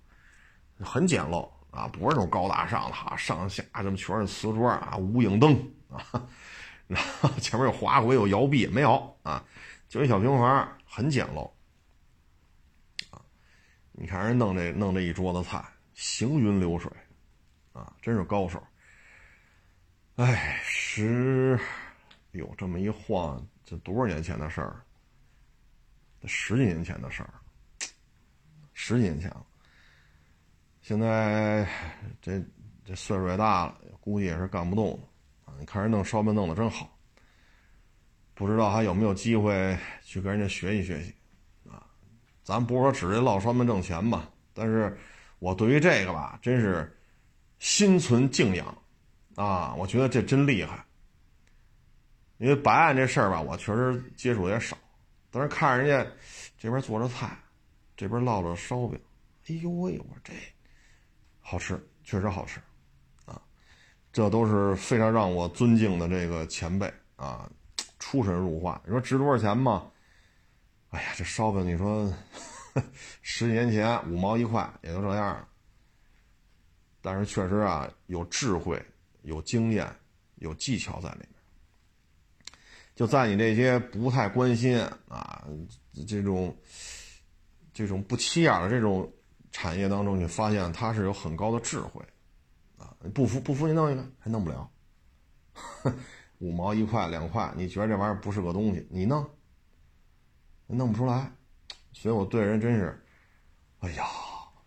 [0.81, 5.53] 很简陋啊，不是那种高大上的哈，上下这么全是瓷砖啊，无影灯
[5.89, 5.99] 啊，
[6.87, 9.43] 然后前面有滑轨有摇臂没有啊？
[9.87, 11.49] 就一小平房，很简陋。
[13.91, 15.61] 你看人弄这弄这一桌子菜，
[15.93, 16.89] 行云流水，
[17.73, 18.63] 啊，真是高手。
[20.19, 21.57] 哎，十，
[22.31, 24.83] 有，这么一晃，这多少年前的事儿？
[26.25, 27.33] 十几年前的事儿，
[28.73, 29.45] 十几年前了。
[30.81, 31.65] 现在
[32.21, 32.43] 这
[32.83, 35.07] 这岁数也大了，估计也是干不动了
[35.45, 35.55] 啊。
[35.57, 36.93] 你看人弄烧饼弄得真好，
[38.33, 41.15] 不知道还有没有机会去跟人家学习学习
[41.69, 41.87] 啊。
[42.43, 44.97] 咱不是说指着烙烧饼挣钱吧，但是
[45.39, 46.93] 我对于这个吧，真是
[47.59, 48.77] 心存敬仰
[49.43, 49.73] 啊！
[49.75, 50.83] 我觉得这真厉害。
[52.39, 54.77] 因为白案这事儿吧，我确实接触也少，
[55.31, 56.11] 但是看人家
[56.57, 57.37] 这边做着菜，
[57.95, 58.99] 这边烙着烧饼，
[59.47, 60.33] 哎呦喂，我这
[61.39, 62.59] 好吃，确实好吃
[63.25, 63.41] 啊！
[64.11, 67.49] 这都是非常让我尊敬的这个前辈啊，
[67.97, 68.81] 出神入化。
[68.85, 69.89] 你说值多少钱吗？
[70.89, 72.13] 哎呀，这烧饼，你说
[73.21, 75.47] 十几年前五毛一块也就这样，
[77.01, 78.81] 但是确实啊，有智慧、
[79.29, 79.87] 有经验、
[80.35, 81.29] 有技巧在里面。
[82.95, 84.77] 就在你这些不太关心
[85.07, 85.47] 啊，
[86.07, 86.53] 这种
[87.73, 89.09] 这种不起眼的这种
[89.51, 92.03] 产业当中，你发现它是有很高的智慧
[92.77, 92.93] 啊！
[93.13, 94.69] 不服不服你弄一个，还弄不了。
[96.39, 99.25] 五毛一块两块，你觉得这玩意儿不是个东西，你弄。
[100.67, 101.31] 弄不出来，
[101.93, 103.01] 所以我对人真是，
[103.79, 104.05] 哎呀，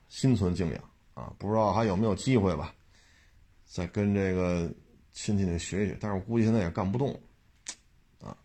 [0.09, 1.33] 心存敬仰啊！
[1.39, 2.75] 不知道还有没有机会吧，
[3.73, 4.71] 再跟这个
[5.13, 5.97] 亲戚们学学。
[5.99, 7.19] 但是我估计现在也干不动，
[8.21, 8.37] 啊，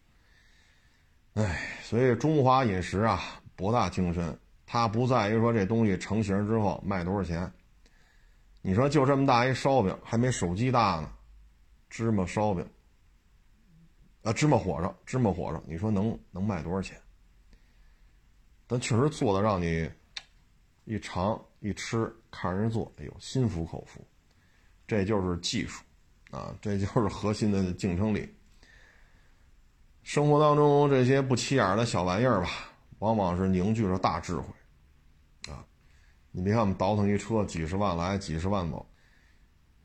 [1.34, 3.20] 哎，所以中华饮食啊，
[3.54, 7.52] 博大精深，它不在于说这东西成型之后卖多少钱。
[8.62, 11.12] 你说就这么大一烧饼，还没手机大呢，
[11.90, 12.66] 芝麻烧饼，
[14.24, 16.98] 啊，芝麻火烧，芝麻火烧，你说能能卖多少钱？
[18.66, 19.90] 但确实做的让你
[20.86, 24.08] 一尝一吃，看人做，哎呦，心服口服。
[24.88, 25.84] 这就是技术
[26.32, 28.34] 啊，这就是核心的竞争力。
[30.04, 32.50] 生活当中这些不起眼的小玩意儿吧，
[33.00, 34.46] 往往是凝聚着大智慧
[35.50, 35.66] 啊。
[36.32, 38.90] 你别看我们倒腾一车几十万来，几十万走，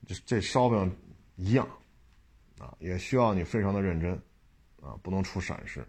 [0.07, 0.97] 这这烧饼
[1.37, 1.69] 一样
[2.59, 4.13] 啊，也需要你非常的认真
[4.81, 5.85] 啊，不能出闪失。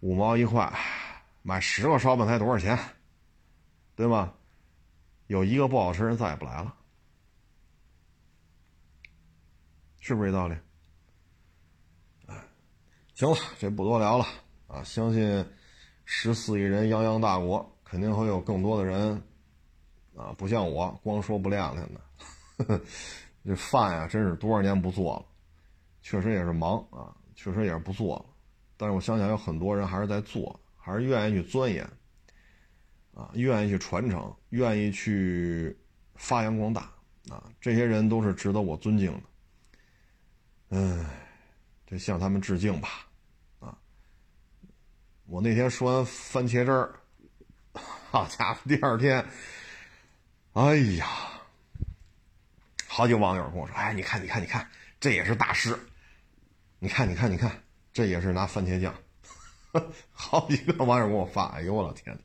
[0.00, 0.72] 五毛一块。
[1.48, 2.76] 买十个烧饼才多少钱？
[3.94, 4.34] 对吗？
[5.28, 6.74] 有一个不好吃，人再也不来了，
[10.06, 10.54] 是不是这道理？
[13.16, 14.24] 行了，这不多聊了
[14.68, 14.80] 啊！
[14.84, 15.44] 相信
[16.04, 19.20] 十四亿人泱泱大国，肯定会有更多的人
[20.14, 22.80] 啊，不像我光说不亮亮的。
[23.44, 25.26] 这饭呀，真是多少年不做了，
[26.02, 28.26] 确实也是忙啊，确实也是不做了。
[28.76, 30.60] 但是我想想，有很多人还是在做。
[30.76, 31.84] 还是愿意去钻研，
[33.12, 35.76] 啊，愿意去传承，愿意去
[36.14, 36.82] 发扬光大，
[37.28, 39.22] 啊，这些人都是值得我尊敬的。
[40.70, 41.04] 嗯，
[41.86, 43.06] 得向他们致敬吧，
[43.60, 43.76] 啊，
[45.26, 46.94] 我那天说完番茄汁儿，
[48.10, 49.24] 好家伙，第二天，
[50.54, 51.06] 哎呀，
[52.88, 54.68] 好几个网友跟我说：“哎，你看，你看，你看，
[54.98, 55.78] 这也是大师。
[56.78, 57.62] 你看，你看，你看，
[57.92, 58.94] 这也是拿番茄酱。
[60.12, 62.18] ”好几个网友给我发，哎呦我老天！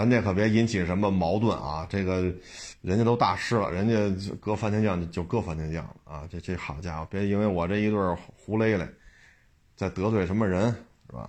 [0.00, 1.86] 咱这可别引起什么矛盾啊！
[1.90, 2.34] 这个
[2.80, 6.26] 人家都大师了，人家搁番茄酱就搁番茄酱了啊！
[6.30, 7.98] 这这好家伙，别因为我这一对
[8.34, 8.88] 胡勒勒，
[9.76, 10.74] 再得罪什么人
[11.06, 11.28] 是吧？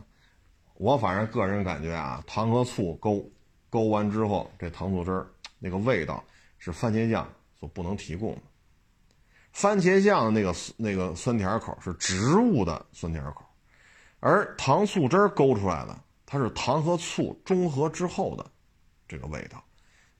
[0.76, 3.30] 我反正个人感觉啊，糖和醋勾
[3.70, 5.28] 勾完之后，这糖醋汁儿
[5.60, 6.24] 那个味道
[6.58, 7.28] 是番茄酱
[7.60, 8.42] 所不能提供的。
[9.52, 13.44] 番茄酱那个那个酸甜口是植物的酸甜口，
[14.22, 16.00] 而糖醋汁儿勾出来的。
[16.26, 18.52] 它是糖和醋中和之后的
[19.12, 19.62] 这个味道，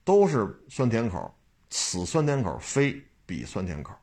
[0.04, 1.34] 都是酸甜口，
[1.70, 3.96] 此酸甜口非彼酸甜口。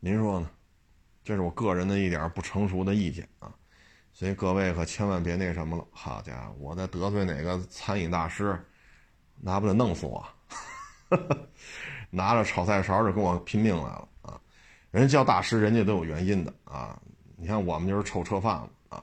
[0.00, 0.50] 您说呢？
[1.24, 3.50] 这是我个人的一点不成熟的意见啊，
[4.12, 5.86] 所以各位可千万别那什么了。
[5.92, 8.62] 好家伙，我再得罪哪个餐饮大师，
[9.36, 10.22] 那不得弄死我？
[12.10, 14.38] 拿着炒菜勺就跟我拼命来了啊！
[14.90, 17.00] 人家叫大师，人家都有原因的啊。
[17.36, 19.02] 你看我们就是臭车贩子啊。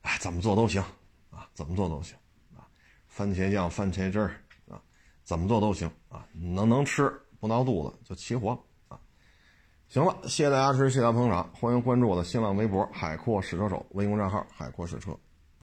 [0.00, 0.82] 哎，怎么做都行，
[1.30, 2.16] 啊，怎么做都行，
[3.18, 4.30] 番茄酱、番茄汁儿，
[4.70, 4.80] 啊，
[5.24, 8.50] 怎么做都行，啊，能能吃不闹肚子就齐活，
[8.86, 8.96] 啊，
[9.88, 15.18] 行了，谢谢大家支持，谢谢大家捧场，欢迎关注我的新浪微博“海阔试车手”微信公众号“海阔试车”。